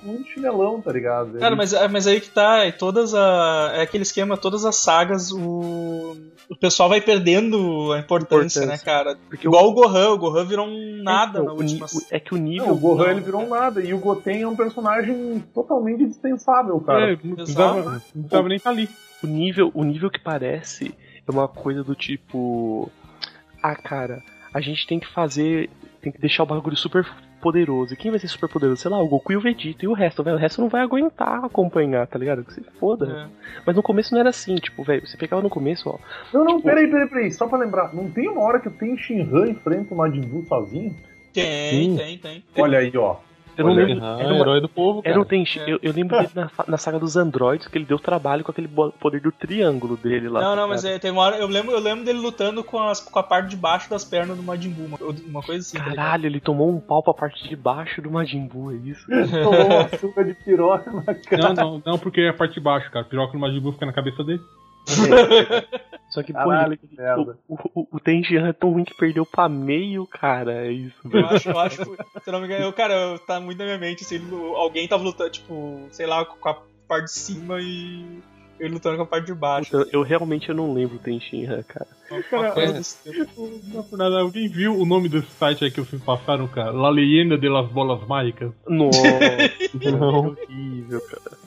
[0.03, 1.39] muito chinelão, tá ligado?
[1.39, 5.31] Cara, mas, mas aí que tá, é todas a, é aquele esquema, todas as sagas,
[5.31, 6.17] o,
[6.53, 8.67] o pessoal vai perdendo a importância, Importância.
[8.67, 9.17] né, cara?
[9.29, 11.87] Porque Igual o Gohan, o Gohan virou um nada Então, na o última.
[11.87, 12.67] o- É que o nível.
[12.69, 16.07] Não, o Gohan não, ele virou um nada, e o Goten é um personagem totalmente
[16.07, 17.13] dispensável, cara.
[17.13, 17.83] É, não precisava,
[18.15, 18.89] não precisava nem estar ali.
[19.23, 20.95] O nível, o nível que parece
[21.27, 22.91] é uma coisa do tipo.
[23.63, 24.23] Ah, cara,
[24.53, 25.71] a gente tem que fazer.
[26.01, 27.07] Tem que deixar o bagulho super
[27.43, 27.93] poderoso.
[27.93, 28.81] E quem vai ser super poderoso?
[28.81, 29.85] Sei lá, o Goku e o Vegeta.
[29.85, 30.37] E o resto, velho.
[30.37, 32.45] O resto não vai aguentar acompanhar, tá ligado?
[32.45, 33.29] Que se foda.
[33.29, 33.61] É.
[33.67, 35.07] Mas no começo não era assim, tipo, velho.
[35.07, 35.99] Você pegava no começo, ó.
[36.33, 38.71] Não, não, Tipo- peraí, peraí, peraí, só pra lembrar, não tem uma hora que o
[38.71, 40.95] Ten Shinhan enfrenta o Majin Buu sozinho?
[41.35, 41.97] Tem, Sim.
[41.97, 42.45] tem, tem.
[42.57, 43.17] Olha aí, ó.
[43.57, 44.05] Eu não lembro.
[44.05, 45.13] Ah, Era, uma- herói do povo, cara.
[45.15, 45.61] era um Tenchi.
[45.61, 45.71] É.
[45.71, 48.69] Eu, eu lembro dele na, na saga dos androides, que ele deu trabalho com aquele
[48.69, 50.41] poder do triângulo dele lá.
[50.41, 53.01] Não, não, mas é, tem uma hora, eu lembro, eu lembro dele lutando com, as,
[53.01, 54.99] com a parte de baixo das pernas do Majin Buu, uma,
[55.29, 55.79] uma coisa assim.
[55.79, 55.85] tá?
[55.95, 59.07] Caralho, ele tomou um pau pra parte de baixo do Majin Buu, é isso?
[59.43, 61.43] Tomou uma açúcar de piroca na cara.
[61.43, 63.05] Não, não, não, porque é a parte de baixo, cara.
[63.05, 64.41] Piroca no Majin Buu fica na cabeça dele.
[66.11, 67.39] Só que, pô, Caralho, ele- que merda.
[67.49, 70.67] o, o, o Tenjian é tão ruim que perdeu pra meio, cara.
[70.67, 71.27] É isso, Eu velho.
[71.27, 73.65] acho, eu acho, que- se eu não me engano, eu, cara, eu- tá muito na
[73.65, 74.27] minha mente, assim, ele-
[74.57, 76.57] alguém tava lutando, tipo, sei lá, com a
[76.87, 78.05] parte de cima e
[78.61, 79.75] ele lutando com a parte de baixo.
[79.75, 81.87] Eu, eu realmente eu não lembro o Tenshinhan, cara.
[82.11, 82.81] Uma, Cara, é.
[82.83, 83.51] tipo.
[83.73, 86.71] Não por nada, alguém viu o nome desse site aí que vocês passaram, cara?
[86.73, 88.53] La Leyenda de las Bolas Mágicas?
[88.69, 89.01] Nossa,
[89.83, 90.27] Não.
[90.37, 91.42] horrível, cara.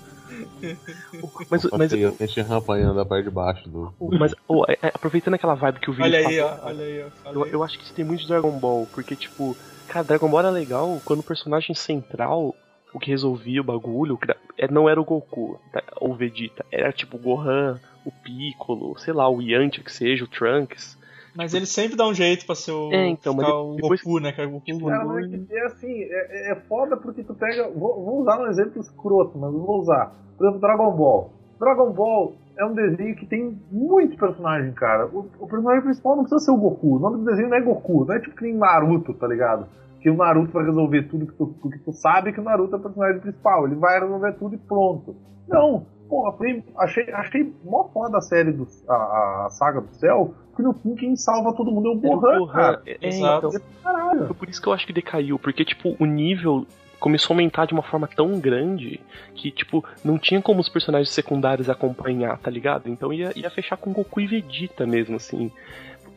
[1.50, 3.94] Mas, mas, eu tenho Shinhan apanhando a parte de baixo do.
[4.20, 7.32] mas ô, é- aproveitando aquela vibe que o Vini Olha aí, ó, olha aí, ó.
[7.32, 9.58] Eu, eu acho que isso tem muito de Dragon Ball, porque, tipo,
[9.88, 12.54] cara, Dragon Ball era legal quando o personagem central,
[12.94, 14.20] o que resolvia o bagulho,
[14.58, 18.98] é, não era o Goku tá, ou o Vegeta, era tipo o Gohan, o Piccolo,
[18.98, 20.98] sei lá, o Yantia que seja, o Trunks.
[21.36, 24.20] Mas ele sempre dá um jeito pra ser o, É, então, mas o depois- Goku,
[24.20, 24.48] né, cara?
[24.48, 24.86] O Goku.
[24.86, 27.70] Cara, mas é, que é assim, é, é foda porque tu pega.
[27.70, 30.16] Vou, vou usar um exemplo escroto, mas eu vou usar.
[30.38, 31.32] Por exemplo, Dragon Ball.
[31.60, 35.08] Dragon Ball é um desenho que tem muitos personagens, cara.
[35.08, 36.96] O, o personagem principal não precisa ser o Goku.
[36.96, 39.68] O nome do desenho não é Goku, não é tipo que nem Naruto, tá ligado?
[40.02, 42.78] Que o Naruto vai resolver tudo que tu, porque tu sabe que o Naruto é
[42.78, 43.66] o personagem principal.
[43.66, 45.16] Ele vai resolver tudo e pronto.
[45.48, 48.68] Não, porra, foi, achei, achei mó foda a série do.
[48.88, 52.20] A, a saga do céu, porque no fim quem salva todo mundo é o o
[52.20, 52.82] Gohan, cara.
[52.86, 53.50] É, é, Exato.
[53.84, 56.66] então, por isso que eu acho que decaiu, porque, tipo, o nível
[57.00, 59.00] começou a aumentar de uma forma tão grande
[59.36, 62.90] que, tipo, não tinha como os personagens secundários acompanhar, tá ligado?
[62.90, 65.52] Então ia, ia fechar com Goku e Vegeta mesmo, assim.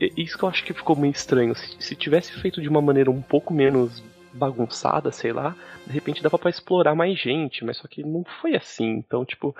[0.00, 1.54] E- Isso que eu acho que ficou meio estranho.
[1.54, 4.02] Se, se tivesse feito de uma maneira um pouco menos
[4.32, 5.54] bagunçada, sei lá,
[5.86, 8.88] de repente dava pra explorar mais gente, mas só que não foi assim.
[8.90, 9.54] Então, tipo,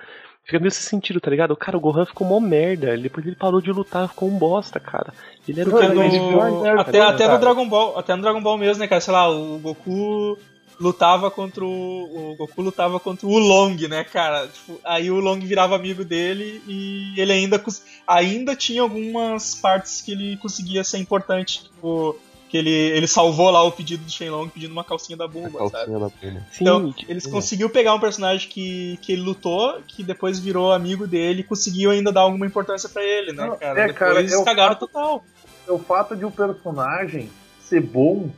[0.44, 1.56] fica meio esse sentido, tá ligado?
[1.56, 2.92] Cara, o Gohan ficou mó merda.
[2.92, 5.12] ele- Depois ele parou de lutar, ficou um bosta, cara.
[5.46, 6.80] Ele era o cara no- mais forte, cara.
[6.80, 7.32] até, até cara.
[7.34, 9.00] no Dragon Ball, até no Dragon Ball mesmo, né, cara?
[9.00, 10.38] Sei lá, o Goku
[10.80, 14.46] lutava contra o, o Goku lutava contra o Long, né, cara?
[14.46, 17.60] Tipo, aí o Long virava amigo dele e ele ainda
[18.06, 22.16] ainda tinha algumas partes que ele conseguia ser importante, tipo
[22.48, 25.70] Que ele, ele salvou lá o pedido do Shenlong pedindo uma calcinha da Bumba, sabe?
[25.72, 26.40] calcinha da Puma.
[26.50, 30.72] Sim, Então, tipo, eles conseguiu pegar um personagem que, que ele lutou, que depois virou
[30.72, 33.80] amigo dele e conseguiu ainda dar alguma importância pra ele, né, cara?
[33.80, 35.24] é, depois cara, é o cagaram fato- total.
[35.68, 37.28] É o fato de o personagem
[37.60, 38.30] ser bom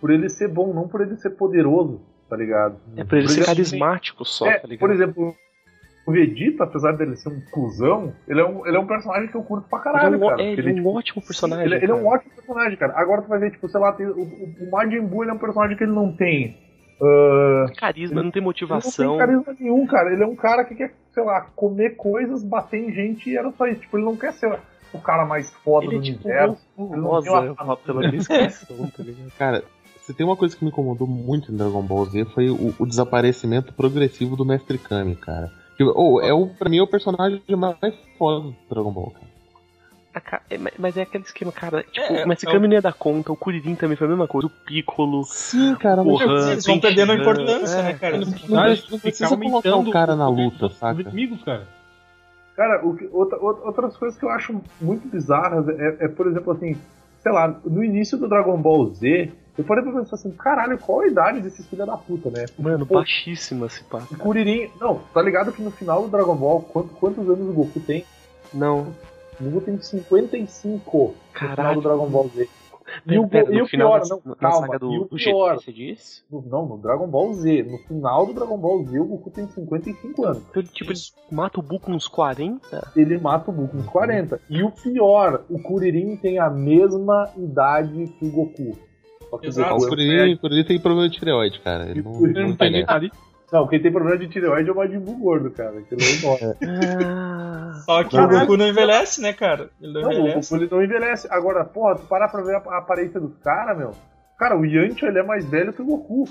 [0.00, 2.00] por ele ser bom, não por ele ser poderoso,
[2.30, 2.76] tá ligado?
[2.96, 4.80] é pra ele Por ser exemplo, carismático só, é, tá ligado?
[4.80, 5.36] por exemplo,
[6.06, 9.36] o Vegeta, apesar dele ser um cuzão, ele é um, ele é um personagem que
[9.36, 10.42] eu curto pra caralho, ele é um, cara.
[10.42, 11.64] é, porque ele é um tipo, ótimo personagem.
[11.66, 12.92] Ele, ele é um ótimo personagem, cara.
[12.96, 15.38] Agora tu vai ver, tipo, sei lá, tem, o, o, Majin Buu ele é um
[15.38, 16.56] personagem que ele não tem.
[17.02, 19.04] ah, Carisma, não tem ele motivação.
[19.06, 20.12] não tem carisma nenhum, cara.
[20.12, 23.50] Ele é um cara que quer, sei lá, comer coisas, bater em gente e era
[23.52, 23.82] só isso.
[23.82, 24.58] Tipo, ele não quer ser
[24.92, 26.66] o cara mais foda Ele é do tipo universo.
[26.76, 27.76] um Ele rosa uma família.
[27.84, 29.32] pela descrição, tá ligado?
[29.38, 29.62] Cara,
[30.00, 32.86] se tem uma coisa que me incomodou muito em Dragon Ball Z foi o, o
[32.86, 35.52] desaparecimento progressivo do Mestre Kami, cara.
[35.84, 37.76] Oh, é o, pra mim é o personagem mais
[38.18, 39.30] foda do Dragon Ball, cara.
[40.24, 41.84] Ca- é, mas- é aquele esquema, cara.
[41.84, 44.06] Tipo, É, mas esse é o- Kami não ia dar conta, o Kuririn também foi
[44.08, 47.20] a mesma coisa, o Piccolo, Sim, cara, mas Han, Eles vão perdendo a Han.
[47.20, 48.18] importância, É, né, cara?
[48.18, 51.00] Não não, precisa não precisa colocar o cara na luta, os saca?
[51.00, 51.66] inimigos, cara.
[52.56, 56.76] Cara, o outra- outras coisas que eu acho muito bizarras é, é, por exemplo, assim,
[57.22, 61.00] sei lá, no início do Dragon Ball Z, eu parei pra pensar assim, caralho, qual
[61.00, 62.46] a idade desses filha da puta, né?
[62.58, 64.02] Mano, Pô, baixíssima esse pá.
[64.10, 64.70] o Kuririn.
[64.80, 68.04] Não, tá ligado que no final do Dragon Ball, quanto- quantos anos o Goku tem?
[68.52, 68.94] Não,
[69.40, 71.80] O Goku tem 55 no final Caralho.
[71.80, 72.48] do Dragon Ball Z.
[73.06, 75.54] E o, Pera, e o final pior, da- não, na calma, do, e o pior,
[75.60, 76.22] você disse?
[76.30, 79.46] no- não, no Dragon Ball Z, no final do Dragon Ball Z, o Goku tem
[79.46, 80.42] 55 anos.
[80.50, 80.98] Então, tipo, ele
[81.30, 82.90] mata o Buu com uns 40?
[82.96, 84.40] Ele mata o Goku com 40.
[84.50, 88.76] E o pior, o Kuririn tem a mesma idade que o Goku.
[89.30, 89.74] Só o Exato.
[89.84, 91.88] O Kuririn, o Kuririn tem problema de tireoide, cara.
[91.88, 93.10] Ele não, não não tem nem nariz.
[93.52, 95.80] Não, quem tem problema de tireoide é o Majin Buu gordo, cara.
[95.82, 96.56] Que é enorme.
[97.04, 99.70] Ah, Só que o Goku não envelhece, né, cara?
[99.80, 100.50] Ele não, Não, o envelhece.
[100.52, 101.28] Goku ele não envelhece.
[101.30, 103.90] Agora, porra, tu parar pra ver a, a aparência dos caras, meu.
[104.38, 106.28] Cara, o Yantia ele é mais velho que o Goku.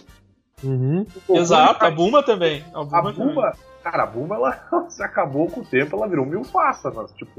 [0.63, 1.01] Uhum.
[1.01, 2.63] O Goku, Exato, a ele- Buma também.
[2.73, 3.33] A A Buma, também.
[3.35, 3.51] Buma,
[3.83, 7.31] cara, a Buma ela se acabou com o tempo, ela virou mil passa, mas tipo,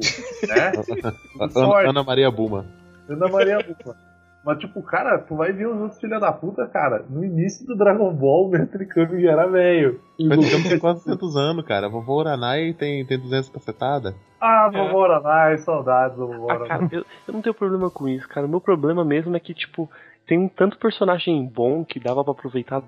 [0.47, 0.73] né?
[1.57, 1.89] Ana.
[1.91, 2.67] Ana Maria Buma.
[3.09, 3.97] Ana Maria Buma.
[4.43, 7.05] Mas, tipo, cara, tu vai ver os outros filha da puta, cara.
[7.11, 10.01] No início do Dragon Ball, o Mestre Kami já era velho.
[10.19, 11.87] O tinha- com quase 200 anos, cara.
[11.87, 14.15] A vovó Uranai tem, tem 200 cacetada.
[14.41, 16.69] Ah, vovó Aranai, saudades da vovó ah, Aranai.
[16.69, 18.47] cara, eu, eu não tenho problema com isso, cara.
[18.47, 19.91] O meu problema mesmo é que, tipo,
[20.27, 22.83] tem um tanto personagem bom que dava pra aproveitar.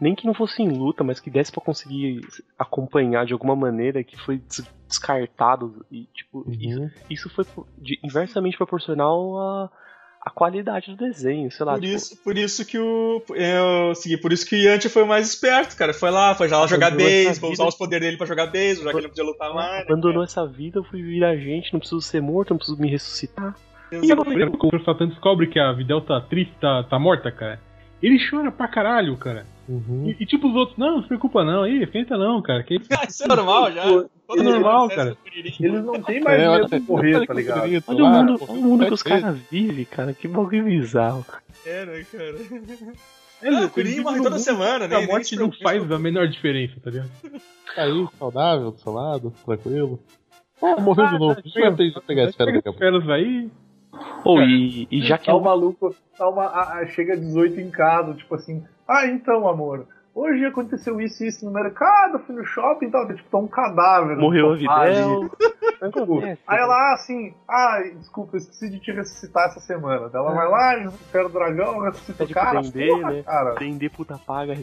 [0.00, 2.22] Nem que não fosse em luta, mas que desse pra conseguir
[2.58, 5.84] acompanhar de alguma maneira, que foi des- descartado.
[5.92, 6.90] E, tipo, isso, Uhum.
[7.10, 7.44] isso foi
[7.78, 9.70] de- inversamente proporcional à,
[10.24, 11.74] à qualidade do desenho, sei lá.
[11.74, 13.22] Por tipo, isso, por isso que o.
[13.34, 15.92] Eu segui, por isso que o Yanti foi o mais esperto, cara.
[15.92, 17.62] Foi lá, foi já lá jogar Abandonou essa beisebol, vida.
[17.62, 19.72] usar os poderes dele pra jogar beisebol, já que ele não podia lutar mais.
[19.72, 22.88] né, abandonou essa vida, eu fui virar gente, não preciso ser morto, não preciso me
[22.90, 23.54] ressuscitar.
[23.92, 27.60] E eu quando o Satan descobre que a Videl tá triste, tá, tá morta, cara.
[28.02, 29.46] Ele chora pra caralho, cara.
[29.68, 30.06] Uhum.
[30.18, 32.62] E, e tipo os outros, não, não se preocupa não, aí, enfrenta não, cara.
[32.62, 32.76] Que...
[33.08, 33.82] Isso é normal já.
[33.82, 35.16] Pô, Todo é normal, cara.
[35.34, 37.60] Eles não têm mais É, medo de morrer, tá ligado?
[37.86, 40.12] Olha o mundo, o mundo que os caras vivem, cara.
[40.12, 41.24] Que bagulho bizarro.
[41.66, 42.36] É, né, cara?
[43.42, 44.96] Ele, Ah, o Kuririn morre toda semana, né?
[44.96, 47.10] A morte não faz a menor diferença, tá ligado?
[47.74, 49.98] Tá aí, saudável, do seu lado, tranquilo.
[50.60, 51.42] Oh, morreu de novo.
[51.42, 53.12] Deixa eu pe- pegar a esfera daqui a pouco.
[53.12, 53.50] Aí.
[54.24, 57.70] Ou e, e já que Tá o maluco, tá uma, a- a- chega 18 em
[57.70, 62.44] casa, tipo assim, ah, então, amor, hoje aconteceu isso e isso no mercado, fui no
[62.44, 64.16] shopping e tal, tipo, tá um cadáver.
[64.16, 64.56] morreu a.
[64.56, 65.30] Videl.
[65.30, 70.08] Tipo, Acontece, Aí ela, ah, assim, ah, desculpa, eu esqueci de te ressuscitar essa semana.
[70.08, 72.60] Daí ela vai lá, recupera o dragão, ressuscita Pede o pra cara.
[72.62, 73.22] prender, porra, né?
[73.22, 73.54] cara.
[73.54, 74.54] Prender puta paga,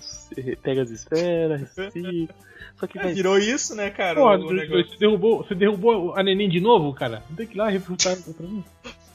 [0.63, 2.34] pega as esferas, ressuscita.
[2.76, 4.15] Só que, É, velho, virou isso, né, cara?
[4.15, 4.89] Pô, o negócio.
[4.89, 7.22] você derrubou, você derrubou a neném de novo, cara?
[7.38, 8.63] Tem que ir lá refutar outra vez.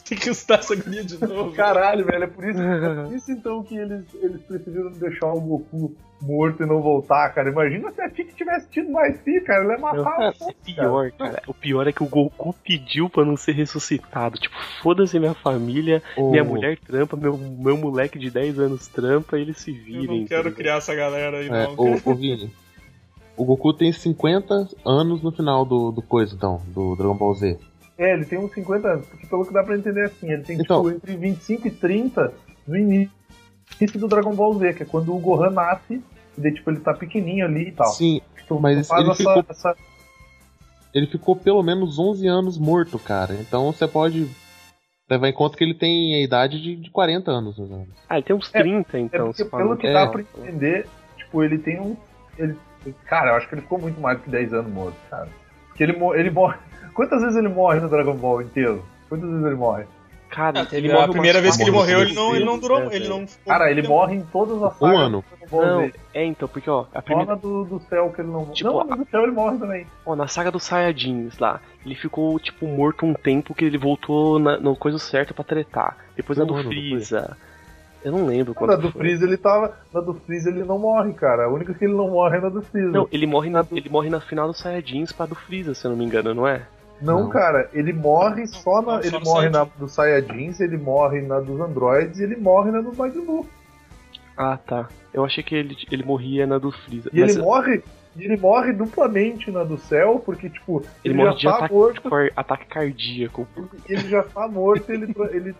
[0.08, 1.52] Tem que usar essa agonia de novo.
[1.52, 5.40] Caralho, velho, é por isso, é por isso então que eles, eles preferiram deixar o
[5.40, 7.50] Goku morto e não voltar, cara.
[7.50, 9.64] Imagina se a Tiki tivesse tido mais filho, cara.
[9.64, 13.24] Ele ia matar o o pior, cara, o pior é que o Goku pediu pra
[13.24, 14.38] não ser ressuscitado.
[14.38, 19.38] Tipo, foda-se minha família, Ô, minha mulher trampa, meu, meu moleque de 10 anos trampa,
[19.38, 20.20] eles se Eu virem.
[20.20, 20.52] não quero entendeu?
[20.52, 21.74] criar essa galera aí, É, não.
[21.76, 22.50] ô, ô Vini.
[23.36, 27.58] O Goku tem 50 anos no final do, do coisa, então, do Dragon Ball Z.
[27.98, 30.60] É, ele tem uns 50 anos, porque pelo que dá pra entender assim, ele tem
[30.60, 30.82] Então.
[30.82, 32.32] tipo entre 25 e 30
[32.66, 33.10] no início
[33.96, 35.94] do Dragon Ball Z, que é quando o Gohan nasce,
[36.36, 37.86] e daí tipo ele tá pequenininho ali e tal.
[37.88, 39.76] Sim, Tu- mas ele essa, ficou- essa-
[40.94, 43.34] ele ficou pelo menos 11 anos morto, cara.
[43.34, 44.28] Então você pode
[45.08, 47.56] levar em conta que ele tem a idade de, de 40 anos.
[47.58, 47.86] né?
[48.08, 49.26] Ah, ele tem uns É, 30, É então.
[49.26, 49.62] porque se fala.
[49.64, 49.92] pelo que É.
[49.92, 50.86] dá pra entender,
[51.16, 51.96] tipo, ele tem um.
[52.38, 52.56] Ele,
[53.06, 55.28] cara, eu acho que ele ficou muito mais do que 10 anos morto, cara.
[55.68, 56.58] Porque ele, ele morre.
[56.96, 58.82] Quantas vezes ele morre no Dragon Ball inteiro?
[59.08, 59.84] Quantas vezes ele morre?
[60.28, 62.44] Cara, Ah, ele a morre primeira umas vez que ele morre morreu, ele não, ele
[62.44, 62.78] não durou.
[62.80, 65.24] vezes, Ele é, não ficou Cara, ele morre em todas as Um sagas ano.
[65.30, 67.30] do Dragon Ball Não, é então, porque ó, a primeira.
[67.30, 69.86] na do, do céu que ele não Tipo, Não, na do céu ele morre também.
[70.04, 74.38] Ó, na saga dos Saiyajins lá, ele ficou, tipo, morto um tempo que ele voltou
[74.40, 75.96] na, no coisa certa pra tretar.
[76.16, 76.80] Depois na Um do ano, não foi?
[76.82, 77.36] Freeza.
[78.04, 78.90] Eu não lembro quando Na do.
[78.92, 79.76] Freeza ele tava.
[79.94, 81.44] Na do Freeza ele não morre, cara.
[81.44, 82.90] A única que ele não morre é na do Freeza.
[82.90, 85.90] Não, ele morre, na, ele morre na final dos Saiyajins pra do Freeza, se eu
[85.92, 86.62] não me engano, não é?
[87.00, 87.28] Não, Não.
[87.28, 88.94] cara, ele morre só na.
[88.96, 89.78] Não, só ele no morre na Saiyajin.
[89.78, 93.46] do Saiyajins, ele morre na dos androides e ele morre na do Majin Buu.
[94.36, 94.88] Ah, tá.
[95.12, 97.10] Eu achei que ele, ele morria na do Freeza.
[97.12, 97.82] E Mas ele morre.
[98.16, 101.54] E ele morre duplamente na do céu, porque, tipo, ele ele, morre já de tá
[101.56, 103.46] ataque, morto, ataque cardíaco.
[103.86, 105.54] ele já tá morto, ele, ele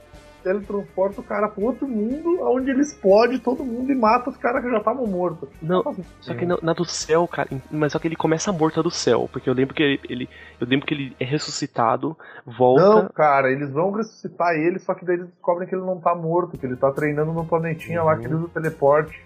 [0.47, 4.63] teletransporta o cara pro outro mundo, onde ele explode todo mundo e mata os caras
[4.63, 5.49] que já estavam mortos.
[5.61, 5.83] Não,
[6.21, 9.29] Só que na, na do céu, cara, mas só que ele começa morto do céu,
[9.33, 10.29] porque eu lembro que ele, ele-
[10.61, 12.17] eu lembro que ele é ressuscitado,
[12.47, 13.03] volta.
[13.03, 16.15] Não, cara, eles vão ressuscitar ele, só que daí eles descobrem que ele não tá
[16.15, 19.21] morto, que ele tá treinando no planetinha lá que ele usa o teleporte.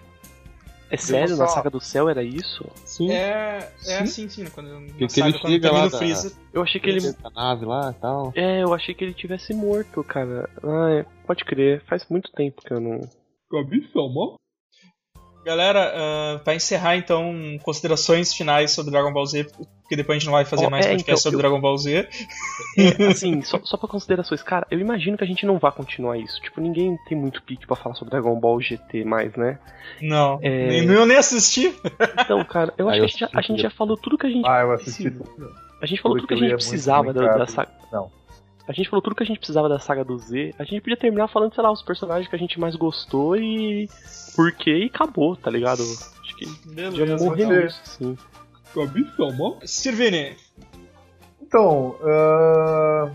[0.95, 2.65] É sério, só- na saga do céu era isso?
[2.85, 3.11] Sim.
[3.11, 3.91] É, Sim.
[3.91, 4.45] é assim, sim.
[4.49, 6.33] Quando, na saga, ele quando termina lá o da- Freeza.
[6.53, 7.15] Eu achei que ele.
[7.23, 8.33] A nave lá e tal.
[8.35, 10.49] É, eu achei que ele tivesse morto, cara.
[10.63, 12.99] Ah, é, pode crer, faz muito tempo que eu não.
[13.49, 14.35] Cabeção, mó.
[15.43, 17.33] Galera, ah, pra encerrar então,
[17.63, 19.47] considerações finais sobre Dragon Ball Z,
[19.91, 21.59] porque depois a gente não vai fazer Ó, mais é, podcast então, sobre eu- Dragon
[21.59, 22.07] Ball Z.
[22.77, 26.17] É, assim, só, só pra considerações, cara, eu imagino que a gente não vai continuar
[26.17, 26.39] isso.
[26.41, 29.59] Tipo, ninguém tem muito pique pra falar sobre Dragon Ball GT mais, né?
[30.01, 30.67] Não, É.
[30.69, 31.75] nem, eu nem assisti.
[32.21, 34.17] Então, cara, eu Ah, acho eu que a gente, já, a gente já falou tudo
[34.17, 35.11] que a gente Ah, eu assisti.
[35.11, 35.51] precisa.
[35.81, 37.71] A gente falou tudo que a gente precisava da, da saga.
[37.91, 38.09] Não.
[38.67, 40.53] A gente falou tudo que a gente precisava da saga do Z.
[40.57, 43.89] A gente podia terminar falando, sei lá, os personagens que a gente mais gostou e.
[44.35, 45.81] Por quê e acabou, tá ligado?
[45.81, 47.25] Acho que já Beleza.
[47.25, 48.17] morrer você- nisso, sim.
[48.75, 49.57] Mó.
[49.65, 50.35] Sirvini,
[51.41, 53.11] Então, ah,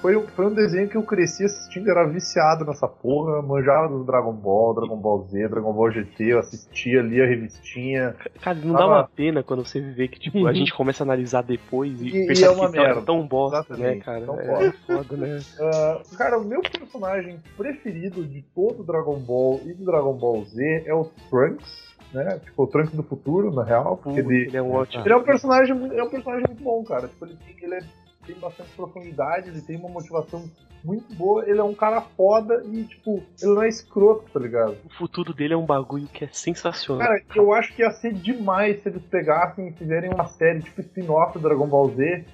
[0.00, 4.02] foi, um- foi um desenho que eu cresci assistindo, era viciado nessa porra, manjava do
[4.02, 8.16] Dragon Ball, Dragon Ball Z, Dragon Ball GT, eu assistia, lia a revistinha.
[8.40, 11.04] Cara, não Tava- dá uma pena quando você vê que, tipo, a gente começa a
[11.04, 13.02] analisar depois e, E- e percebe é uma que é merda.
[13.02, 14.24] tão bosta, né, Exatamente, cara?
[14.24, 14.74] tão é bosta.
[14.86, 15.40] foda, né?
[15.60, 20.84] Ah, cara, o meu personagem preferido de todo Dragon Ball e do Dragon Ball Z
[20.86, 22.38] é o Trunks, né?
[22.44, 25.04] Tipo, o Trunks do futuro, na real, porque ele, ele é um ótimo.
[25.04, 27.08] ele é um personagem, mu- é um personagem muito bom, cara.
[27.08, 27.84] Tipo, ele tem, ele é-
[28.26, 30.44] tem bastante profundidade, ele tem uma motivação
[30.84, 34.76] muito boa, ele é um cara foda e, tipo, ele não é escroto, tá ligado?
[34.84, 37.06] O futuro dele é um bagulho que é sensacional.
[37.06, 40.80] Cara, eu acho que ia ser demais se eles pegassem e fizerem uma série, tipo,
[40.80, 42.24] spin-off do Dragon Ball Z,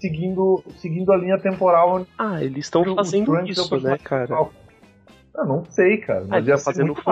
[0.00, 4.26] seguindo, seguindo a linha temporal Ah, eles estão fazendo é isso, né, cara?
[4.26, 4.52] principal.
[5.36, 7.02] Eu não sei, cara, Ah, mas eles ia ser fazendo muito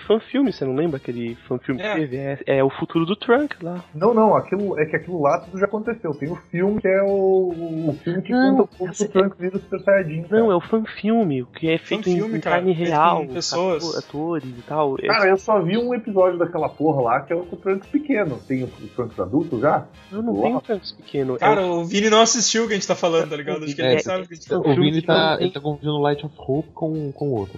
[0.00, 1.92] fanfilme, você não lembra aquele fanfilme É.
[1.92, 2.16] que teve?
[2.16, 3.84] É, é o futuro do Trunk lá.
[3.94, 6.14] Não, não, aquilo, é que aquilo lá tudo já aconteceu.
[6.14, 9.38] Tem o filme que é o, o filme que Não, conta como essa- o Trunks
[9.38, 10.22] vira o Super Saiyajin.
[10.22, 10.42] cara.
[10.42, 13.34] Não, é o fanfilme, o que é feito em, Fanfilme, em cara, carne real, com
[13.34, 13.84] pessoas.
[13.84, 14.96] ator- atores e tal.
[15.00, 18.38] É- Cara, eu só vi um episódio daquela porra lá que é o Trunks pequeno.
[18.48, 19.86] Tem o, o Trunks adulto já?
[20.10, 21.34] eu não tenho Trunks pequeno.
[21.36, 23.64] é cara, o Vini não assistiu o que a gente tá falando, tá ligado?
[23.64, 25.44] Acho que ele É, sabe o que a gente tá é, O Vini tá, filme-
[25.44, 27.57] ele tá confundindo Light of Hope com, com outro.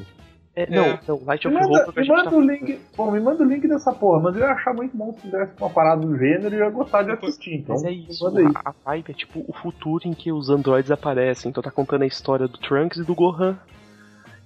[0.56, 1.00] É, não, É.
[1.06, 2.36] não, Light Me of manda, Hope me manda tá...
[2.36, 2.80] o link.
[2.96, 5.52] Bom, me manda o link dessa porra, mas eu ia achar muito bom se fizesse
[5.60, 7.54] uma parada do gênero e eu ia gostar de assistir.
[7.60, 8.46] Então, Mas é isso, manda aí.
[8.64, 11.50] a, a vibe é tipo o futuro em que os androides aparecem.
[11.50, 13.56] Então tá contando a história do Trunks e do Gohan.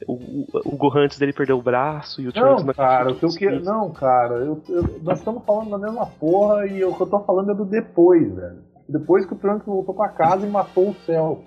[0.06, 3.10] O, o, o Gohan antes dele perder o braço e o Trunks Não, na cara,
[3.12, 3.64] o que eu quero.
[3.64, 7.20] Não, cara, eu, eu- nós estamos falando da mesma porra e o que eu tô
[7.20, 8.58] falando é do depois, velho.
[8.86, 11.42] Depois que o Trunks voltou pra casa e matou o céu.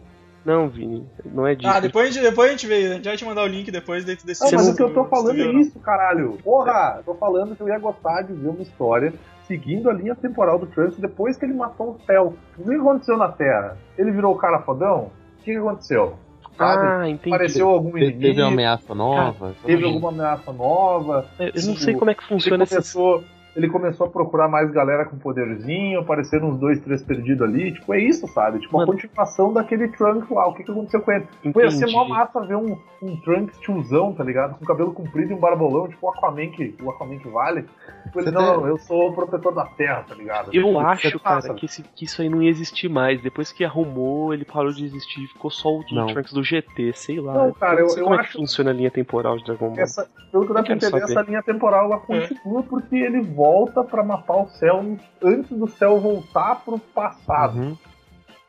[0.48, 1.70] Não, Vini, não é disso.
[1.70, 3.70] Ah, depois a gente, depois a gente vê, a gente vai te mandar o link
[3.70, 6.38] depois dentro desse Não, mas o que eu tô falando é isso, caralho.
[6.42, 9.14] Porra, eu tô falando que eu ia gostar de ver uma história
[9.46, 12.34] seguindo a linha temporal do Trunks depois que ele matou o céu.
[12.58, 13.78] O que aconteceu na Terra?
[13.98, 15.12] Ele virou o cara fodão?
[15.42, 16.16] O que, aconteceu?
[16.58, 16.88] Sabe?
[16.88, 17.36] Ah, entendi.
[17.36, 18.22] Apareceu algum Teve, inimigo?
[18.24, 19.54] teve uma ameaça nova.
[19.66, 21.26] teve alguma ameaça nova?
[21.38, 22.76] Eu não Tipo, sei como é que funciona essa.
[22.76, 23.24] começou,
[23.58, 27.74] ele começou a procurar mais galera com poderzinho, apareceram uns dois, três perdidos ali.
[27.74, 28.60] Tipo, é isso, sabe?
[28.60, 28.92] Tipo, a Mano.
[28.94, 30.48] continuação daquele Trunks lá.
[30.48, 31.28] O que, que aconteceu com ele?
[31.52, 31.94] Pô, ia ser Entendi.
[31.94, 34.58] mó massa ver um, um Trunks tiozão, tá ligado?
[34.60, 37.66] Com cabelo comprido e um barbolão, tipo o Aquaman que, o Aquaman que vale.
[38.04, 40.48] Tipo, ele, não, tem- não, eu sou o protetor da Terra, tá ligado?
[40.54, 41.48] Eu Tipo, acho, é massa.
[41.48, 43.20] cara, que, esse- que isso aí não ia existir mais.
[43.22, 46.06] Depois que arrumou, ele parou de existir e ficou só o Não.
[46.08, 47.34] Trunks do GT, sei lá.
[47.34, 49.70] Não, cara, não eu- eu como é acho- que funciona a linha temporal de Dragon
[49.70, 49.80] Ball.
[49.80, 51.12] Essa, pelo que dá Eu pra quero entender, saber.
[51.12, 53.47] essa linha temporal ela continua porque ele volta
[53.90, 57.58] pra matar o céu antes do céu voltar pro passado.
[57.60, 57.78] Uhum.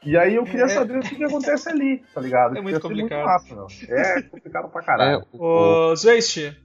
[0.05, 0.69] E aí eu queria É.
[0.69, 2.57] saber o que, que acontece ali, tá ligado?
[2.57, 3.25] É muito complicado.
[3.25, 3.67] massa, meu.
[3.89, 5.25] É complicado pra É, caralho.
[5.33, 6.57] o, o- Ô, Zwest,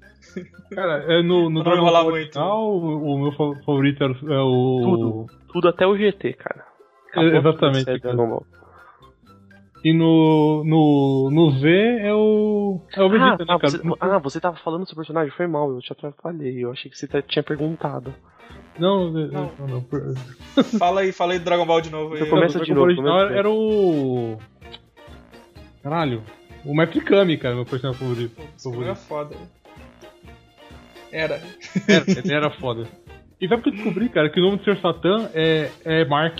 [0.74, 2.24] Cara, é no, no Dragon enrolar Ball muito.
[2.40, 4.80] original, o, o meu fa- favorito era é o.
[4.84, 5.26] Tudo.
[5.52, 6.64] Tudo até o GT, cara.
[7.16, 8.16] É, exatamente, esse cara.
[8.16, 8.46] Dragon Ball.
[9.84, 11.68] E no, no, no Z
[12.00, 12.80] é o.
[12.96, 13.70] É o Vegeta, Ah, né, ah, cara?
[13.72, 16.64] você, ah, você tava falando do seu personagem, foi mal, eu te atrapalhei.
[16.64, 18.14] Eu achei que você tá- tinha perguntado.
[18.80, 19.52] Não, Não.
[19.60, 19.86] não, não.
[20.80, 22.14] Fala aí, fala aí do Dragon Ball de novo.
[22.16, 22.30] Então aí.
[22.32, 24.38] começa o de novo, original começa era o.
[25.84, 26.24] Caralho.
[26.66, 28.42] O Mestre Kami, cara, meu personagem favorito.
[28.56, 28.96] Esse é favorito.
[29.00, 29.36] foda.
[31.12, 31.42] Era.
[31.88, 32.88] Era, ele era foda.
[33.40, 34.30] E sabe o que eu descobri, cara?
[34.30, 34.80] Que o nome do Sr.
[34.82, 36.40] Satan é, é Mark.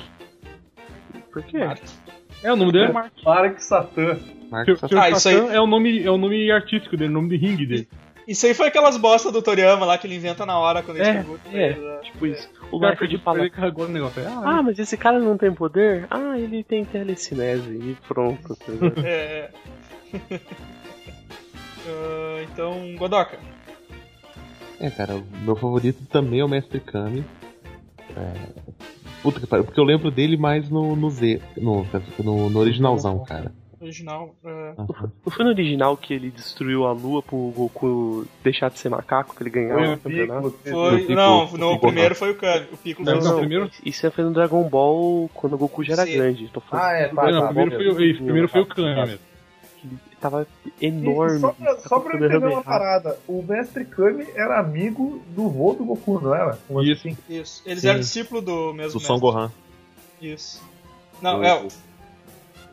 [1.32, 1.58] Por quê?
[2.44, 3.14] É, o nome dele é Mark.
[3.24, 4.20] Mark Satan.
[4.52, 4.98] Marcos Sr.
[4.98, 7.38] Ah, isso aí- Satan é o nome, é o nome artístico dele, o nome de
[7.38, 7.88] ringue dele.
[8.28, 11.10] Isso aí foi aquelas bosta do Toriyama lá que ele inventa na hora quando ele
[11.10, 12.00] É, pergunta É, né?
[12.04, 12.50] tipo isso.
[12.72, 14.24] O cara Liefeld pediu fala, carregou no negócio.
[14.26, 16.08] Ah, ah, mas esse cara não tem poder?
[16.10, 17.70] Ah, ele tem telecinese.
[17.70, 18.56] E pronto.
[18.56, 18.66] tá?
[19.04, 19.50] É.
[20.14, 20.40] é.
[21.86, 23.38] Ah, então, Godoka.
[24.80, 27.24] É, cara, o meu favorito também é o Mestre Kami.
[28.16, 28.34] É...
[29.24, 31.86] Puta que pariu, porque eu lembro dele mais no, no Z, no,
[32.20, 33.52] no, no originalzão, cara.
[33.82, 34.34] Original.
[34.46, 34.74] é.
[34.78, 35.12] Aham.
[35.26, 39.34] Não foi no original que ele destruiu a lua pro Goku deixar de ser macaco,
[39.36, 40.56] pra ele ganhar Foi o campeonato?
[40.64, 40.98] Foi.
[41.00, 41.80] Piccolo- não, o no Piccolo.
[41.80, 42.66] primeiro foi o Kami.
[42.72, 45.94] O Piccolo Não, foi não, primeiro- Isso foi no Dragon Ball quando o Goku já
[45.94, 46.14] era Sim.
[46.14, 46.48] grande.
[46.48, 46.86] Tô falando.
[46.86, 47.48] Ah, é, tá, não, tá.
[47.48, 49.20] primeiro foi, primeiro foi o Kami mesmo.
[50.24, 51.40] Tava E- e enorme.
[51.42, 52.64] só pra, só pra entender uma errado.
[52.64, 56.58] parada, o Mestre Kami era amigo do vô do Goku, não era?
[56.82, 57.08] Isso.
[57.10, 57.18] assim.
[57.30, 57.62] Isso.
[57.66, 57.90] Eles Sim.
[57.90, 59.20] eram discípulos do mesmo Do Son mestre.
[59.32, 59.52] Gohan.
[60.22, 60.64] Isso.
[61.22, 61.62] Não, O- é.
[61.62, 61.68] o-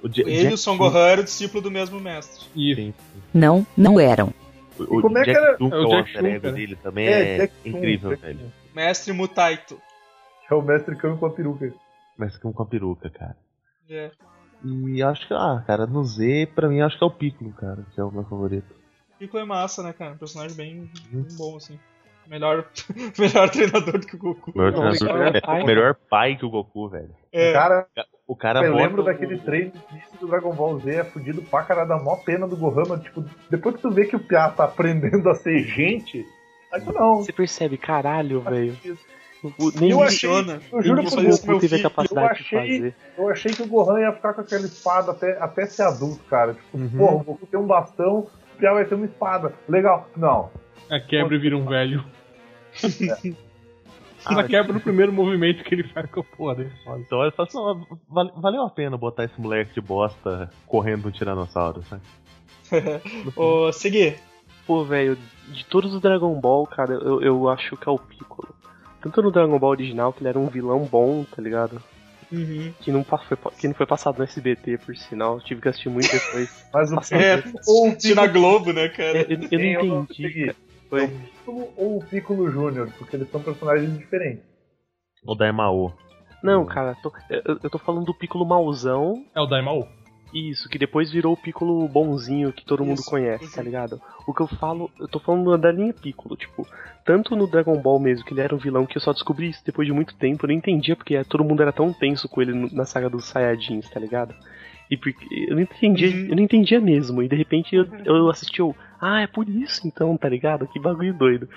[0.02, 2.46] O Ja- Ele e o Son Gohan eram discípulos do mesmo mestre.
[2.54, 2.80] Isso.
[2.80, 2.94] Sim.
[3.34, 4.32] Não, não eram.
[4.78, 6.52] O, o como é que Jack era- Chun, que É é o Jack alter ego
[6.52, 8.52] dele também, é, Jack Chun, incrível, Jack velho.
[8.74, 9.78] Mestre Mutaito.
[10.50, 11.74] É o Mestre Kami com a peruca.
[12.16, 13.36] Mas com com a peruca, cara.
[13.90, 14.10] É.
[14.64, 17.84] E acho que, ah, cara, no Z, pra mim, acho que é o Piccolo, cara,
[17.94, 18.74] que é o meu favorito.
[19.18, 20.12] Piccolo é massa, né, cara?
[20.12, 21.78] Um personagem bem, bem bom, assim.
[22.26, 22.64] Melhor,
[23.18, 24.52] melhor treinador do que o Goku.
[24.54, 25.64] Melhor, Não, treinador- melhor é, pai.
[25.64, 27.10] melhor pai que o Goku, velho.
[27.32, 27.52] É.
[27.52, 27.86] Cara,
[28.26, 31.64] O cara eu lembro o- daquele treino início do Dragon Ball Z, é fudido pra
[31.64, 34.48] caralho, dá mó pena do Gohan, mas tipo, depois que tu vê que o Piá
[34.50, 36.24] tá aprendendo a ser gente,
[36.72, 37.16] aí tu não.
[37.16, 38.76] Você percebe, caralho, velho.
[39.42, 40.60] O- Eu Nem achei- Funciona.
[40.72, 42.94] Eu juro nem por Deus, meu teve a filho, eu capacidade de achei, fazer.
[43.16, 46.54] eu achei que o Gohan ia ficar com aquela espada até, até ser adulto, cara.
[46.54, 46.90] Tipo, Uhum.
[46.90, 49.54] porra, o Goku tem um bastão, o Piá vai ter uma espada.
[49.68, 50.08] Legal.
[50.16, 50.50] Não.
[50.90, 52.04] A quebra e vira um velho.
[54.22, 56.72] Ah, Na quebra no primeiro movimento que ele faz com a porra dele.
[56.98, 61.08] Então eu falo assim, não, vale- valeu a pena botar esse moleque de bosta correndo
[61.08, 62.02] um tiranossauro, sabe?
[63.34, 64.14] Ô, Segui.
[64.66, 65.16] Pô, velho,
[65.48, 68.54] de todos os Dragon Ball, cara, eu, eu acho que é o Piccolo.
[69.02, 71.82] Tanto no Dragon Ball original, que ele era um vilão bom, tá ligado?
[72.30, 72.72] Uhum.
[72.80, 75.40] Que não, foi, que não foi passado no SBT, por sinal.
[75.40, 76.48] Tive que assistir muito depois.
[76.72, 79.22] Mas o É, ou o na Globo, né, cara?
[79.22, 80.44] eu, eu- eu eu não não entendi.
[80.46, 80.56] cara.
[80.88, 81.06] Foi.
[81.08, 84.44] Piccolo ou o Piccolo Júnior, porque eles são personagens diferentes.
[85.24, 85.92] O Daimao.
[86.42, 89.24] Não, cara, tô- eu, eu tô falando do Piccolo mauzão.
[89.34, 89.88] É o Daimao?
[90.32, 93.50] Isso, que depois virou o Piccolo bonzinho que todo mundo Isso, conhece, uhum.
[93.50, 94.00] tá ligado?
[94.26, 96.66] O que eu falo, eu tô falando da linha Piccolo, tipo,
[97.04, 99.64] tanto no Dragon Ball mesmo, que ele era um vilão, que eu só descobri isso
[99.64, 102.70] depois de muito tempo, eu não entendia porque todo mundo era tão tenso com ele
[102.72, 104.34] na saga dos Saiyajins, tá ligado?
[104.90, 106.26] E porque eu não entendia, Uhum.
[106.30, 109.86] eu não entendia mesmo, e de repente eu, eu assisti o, ah, é por isso
[109.86, 110.66] então, tá ligado?
[110.66, 111.48] Que bagulho doido.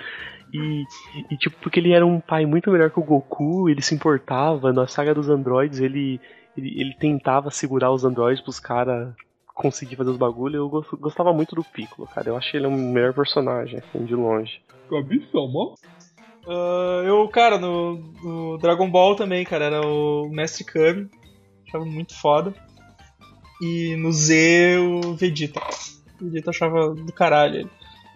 [0.53, 0.83] E,
[1.31, 4.71] e tipo, porque ele era um pai muito melhor que o Goku, ele se importava,
[4.71, 6.21] na saga dos androides ele,
[6.55, 9.13] ele, ele tentava segurar os androides pros caras
[9.53, 10.55] conseguir fazer os bagulhos.
[10.55, 12.29] Eu gos- gostava muito do Piccolo, cara.
[12.29, 14.61] Eu achei ele um melhor personagem, assim, de longe.
[14.89, 15.75] Cabeção, mó.
[16.47, 21.09] Ah, eu, cara, no, no Dragon Ball também, cara, era o Mestre Kami.
[21.67, 22.53] Achava muito foda.
[23.61, 25.61] E no Z, o Vegeta.
[26.21, 27.71] O Vegeta achava do caralho ele.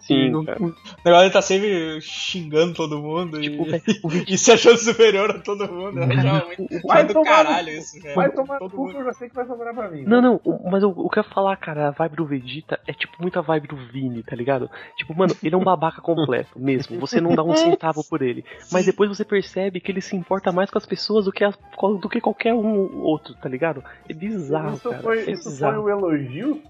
[0.07, 0.61] Sim, o, cara.
[0.63, 0.65] o
[1.05, 3.65] negócio ele tá sempre xingando todo mundo Tipo,
[4.13, 5.99] e, e se achando superior a todo mundo.
[5.99, 7.77] Eu achava muito Vai do no caralho cu.
[7.79, 8.15] isso, velho.
[8.15, 10.03] Vai tomar no Todo cu mundo- que eu já sei que vai sobrar pra mim.
[10.03, 12.79] Não, não, o- mas o, o que eu ia falar, cara, a vibe do Vegeta
[12.87, 14.69] é tipo muita vibe do Vini, tá ligado?
[14.95, 16.99] Tipo, mano, ele é um babaca completo mesmo.
[16.99, 18.45] Você não dá um centavo por ele.
[18.71, 21.57] Mas depois você percebe que ele se importa mais com as pessoas do que, as-
[21.99, 23.83] do que qualquer um outro, tá ligado?
[24.09, 25.03] É bizarro, Isso cara.
[25.03, 25.83] foi, é isso foi bizarro.
[25.83, 26.61] um elogio?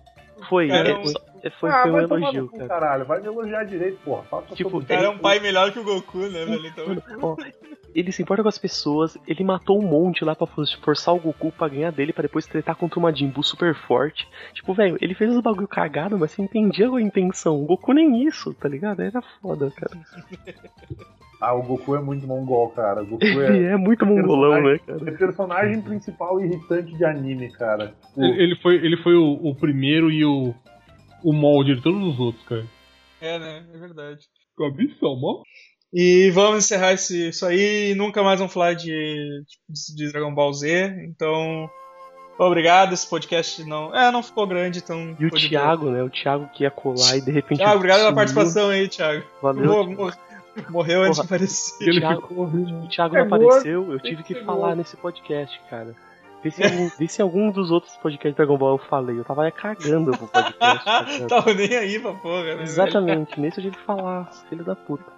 [0.49, 2.67] Foi, Cara, é, um- só- é, foi, ah, foi um elogio, cara.
[2.67, 3.05] caralho.
[3.05, 4.23] Vai me elogiar direito, porra.
[4.23, 6.65] Faça Tipo, O cara é um pai melhor que o Goku, né, velho?
[6.67, 6.85] Então,
[7.21, 7.35] Ó,
[7.95, 11.19] ele se importa com as pessoas, ele matou um monte lá pra for- forçar o
[11.19, 14.27] Goku pra ganhar dele, pra depois tretar contra uma Jimbu super forte.
[14.53, 17.61] Tipo, velho, ele fez os bagulho cagado, mas você entendia a intenção.
[17.61, 19.01] O Goku nem isso, tá ligado?
[19.01, 19.97] Era foda, cara.
[21.39, 23.03] Ah, o Goku é muito mongol, cara.
[23.03, 24.99] O Goku Ele é, é muito mongolão, né, cara?
[25.07, 27.93] é personagem principal irritante de anime, cara.
[28.15, 30.55] O- Ele, ele foi, ele foi o, o primeiro e o,
[31.23, 32.65] o molde de todos os outros, cara.
[33.21, 33.65] é, né?
[33.73, 34.19] É verdade.
[34.57, 35.41] Cabeção, mó.
[35.93, 39.41] E vamos encerrar esse, isso aí e nunca mais vamos falar de,
[39.95, 41.05] de Dragon Ball Z.
[41.07, 41.69] Então,
[42.39, 43.95] Obrigado, esse podcast não.
[43.95, 45.15] É, não ficou grande, então.
[45.19, 46.03] E o Thiago, né?
[46.03, 47.57] O Thiago que ia colar e de repente.
[47.57, 48.15] Thiago, obrigado pela sumiu.
[48.15, 49.25] participação aí, Thiago.
[49.41, 49.65] Valeu.
[49.65, 50.17] Mor- mor-
[50.69, 51.35] Morreu antes de Porra.
[51.35, 51.85] aparecer.
[51.85, 52.45] O Ele Thiago, ficou.
[52.45, 55.95] o Thiago É não gordo, apareceu, eu tive que falar nesse podcast, cara.
[56.47, 59.19] Vê se, algum, vê se algum dos outros podcasts de Dragon Ball eu falei.
[59.19, 60.57] Eu tava cagando pro podcast.
[60.85, 61.27] cagando.
[61.27, 62.45] Tava nem aí pra porra, né?
[62.51, 62.61] velho?
[62.61, 65.11] Exatamente, nesse eu tive que falar, filho da puta.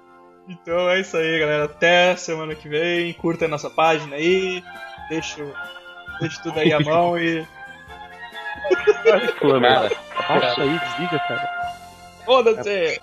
[0.47, 1.65] Então é isso aí, galera.
[1.65, 3.13] Até semana que vem.
[3.13, 4.63] Curta a nossa página aí.
[5.07, 5.45] Deixa,
[6.19, 7.45] deixa tudo aí à mão e.
[9.39, 11.49] Pô, Cara, aí, desliga, cara.
[12.25, 12.99] Foda-se!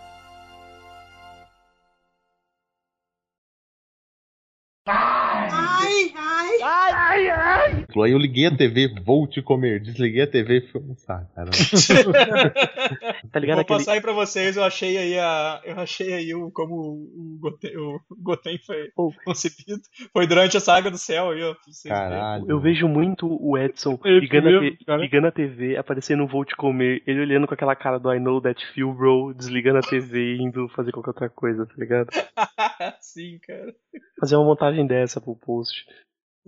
[8.02, 9.80] Aí eu liguei a TV, vou te comer.
[9.80, 11.50] Desliguei a TV e fui almoçar, cara.
[13.32, 13.78] Tá ligado Vou aquele.
[13.78, 15.60] passar aí pra vocês, eu achei aí a.
[15.64, 19.12] Eu achei aí o, como o Goten, o Goten foi Oh.
[19.24, 19.80] concebido.
[20.12, 21.54] Foi durante a saga do céu aí, ó.
[21.54, 21.88] verem.
[21.88, 22.46] Caralho.
[22.48, 24.48] Eu vejo muito o Edson ligando,
[24.86, 28.12] a ligando a TV, aparecendo um Vou Te Comer, ele olhando com aquela cara do
[28.12, 31.74] I know that feel, bro, desligando a TV e indo fazer qualquer outra coisa, tá
[31.76, 32.08] ligado?
[33.00, 33.74] Sim, cara.
[34.20, 35.84] Fazer uma montagem dessa pro post.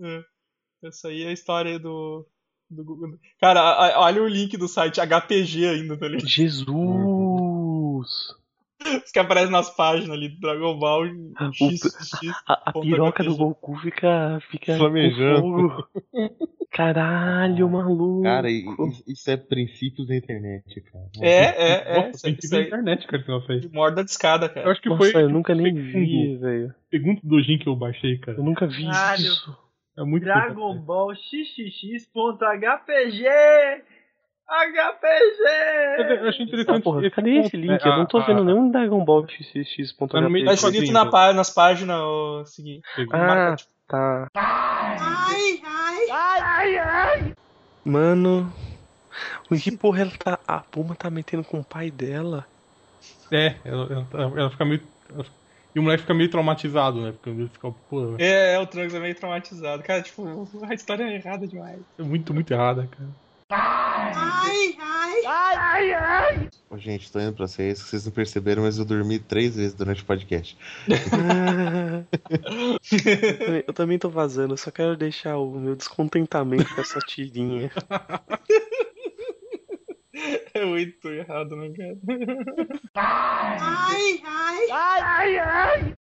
[0.01, 0.21] É.
[0.83, 2.25] Essa aí é a história do.
[2.69, 3.17] do Google.
[3.41, 6.27] Cara, a- a- olha o link do site HPG ainda, tá ligado?
[6.27, 6.77] Jesus!
[8.81, 11.05] Os que aparecem nas páginas ali do Dragon Ball
[11.51, 12.31] XXX.
[12.47, 13.37] A, a Ponto piroca do HPG.
[13.43, 15.85] Goku fica, fica Flamejando.
[16.71, 18.23] Caralho, maluco.
[18.23, 21.05] Cara, isso é princípios da internet, cara.
[21.19, 22.07] É, é, é.
[22.07, 22.67] Nossa, que ver na aí.
[22.67, 23.69] internet, cara, esse negócio aí.
[23.73, 24.71] Morda de escada, Eu cara.
[24.71, 26.73] acho que Nossa, foi eu nunca nem vi, velho.
[26.89, 28.37] segundo dojin que eu baixei, cara.
[28.37, 29.21] Eu nunca vi Caralho.
[29.23, 29.57] isso.
[29.99, 30.75] É muito Dragon.
[30.77, 32.07] Ball XXX.hpg
[34.47, 35.43] HPG
[35.99, 36.83] Eu achei Ah, interessante.
[36.83, 37.85] porra, esse cadê esse link?
[37.85, 39.91] Eu não tô A- vendo a- nenhum Dragon Ball XXX.
[39.93, 40.07] Tá
[40.45, 42.81] Tá escrito na pá- nas páginas o seguinte.
[43.11, 43.55] Ah,
[43.87, 44.27] tá.
[47.83, 48.51] Mano.
[49.51, 50.39] O que porra ela tá.
[50.47, 52.45] A Puma tá metendo com o pai dela?
[53.31, 54.81] É, ela, ela, ela fica meio.
[55.13, 55.25] ela-
[55.75, 57.11] E o moleque fica meio traumatizado, né?
[57.11, 59.83] Porque ele fica, pô, É, é, o Trunks é meio traumatizado.
[59.83, 61.79] Cara, tipo, a história é errada demais.
[61.97, 63.09] é muito, muito errada, cara.
[66.69, 70.03] Ô, gente, tô indo pra vocês, vocês não perceberam, mas eu dormi três vezes durante
[70.03, 70.55] o podcast.
[70.87, 70.97] eu,
[73.39, 77.71] também, eu também tô vazando, eu só quero deixar o meu descontentamento com essa tirinha.
[80.53, 81.97] É muito errado, né, cara?
[84.67, 85.98] Rebolando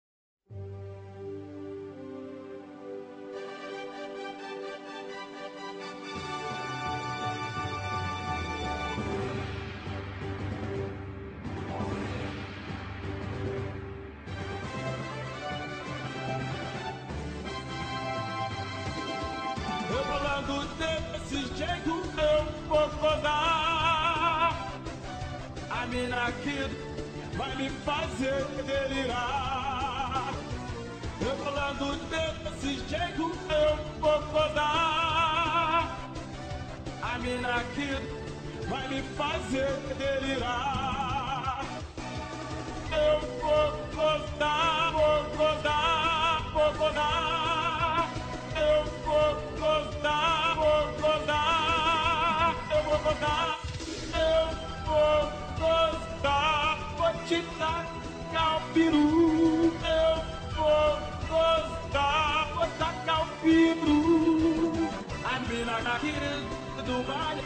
[26.27, 26.69] Aqui
[27.35, 30.31] vai me fazer delirar.
[31.19, 35.97] Rebolando desse jeito eu vou rodar.
[37.01, 37.97] A mina aqui
[38.69, 41.65] vai me fazer delirar.
[42.91, 48.09] Eu vou gostar, vou gostar, vou gostar.
[48.55, 52.55] Eu vou gostar, vou gostar.
[52.69, 53.59] Eu vou gostar,
[54.13, 54.47] eu
[54.85, 56.77] vou gostar.
[56.97, 59.73] Vou te tacar o peru.
[59.85, 60.13] Eu
[60.55, 61.11] vou
[62.55, 64.89] vou tacar o peru.
[65.23, 66.13] A mina aqui
[66.85, 67.43] do baile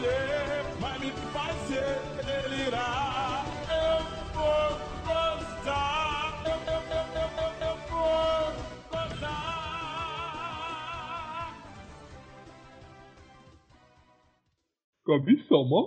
[0.79, 3.45] vai me fazer delirar.
[3.69, 3.97] Eu
[4.33, 4.67] vou
[5.07, 7.05] gostar, eu, eu, eu,
[7.41, 8.45] eu, eu, vou
[8.91, 9.45] gostar.
[15.07, 15.83] Gabi Salmão?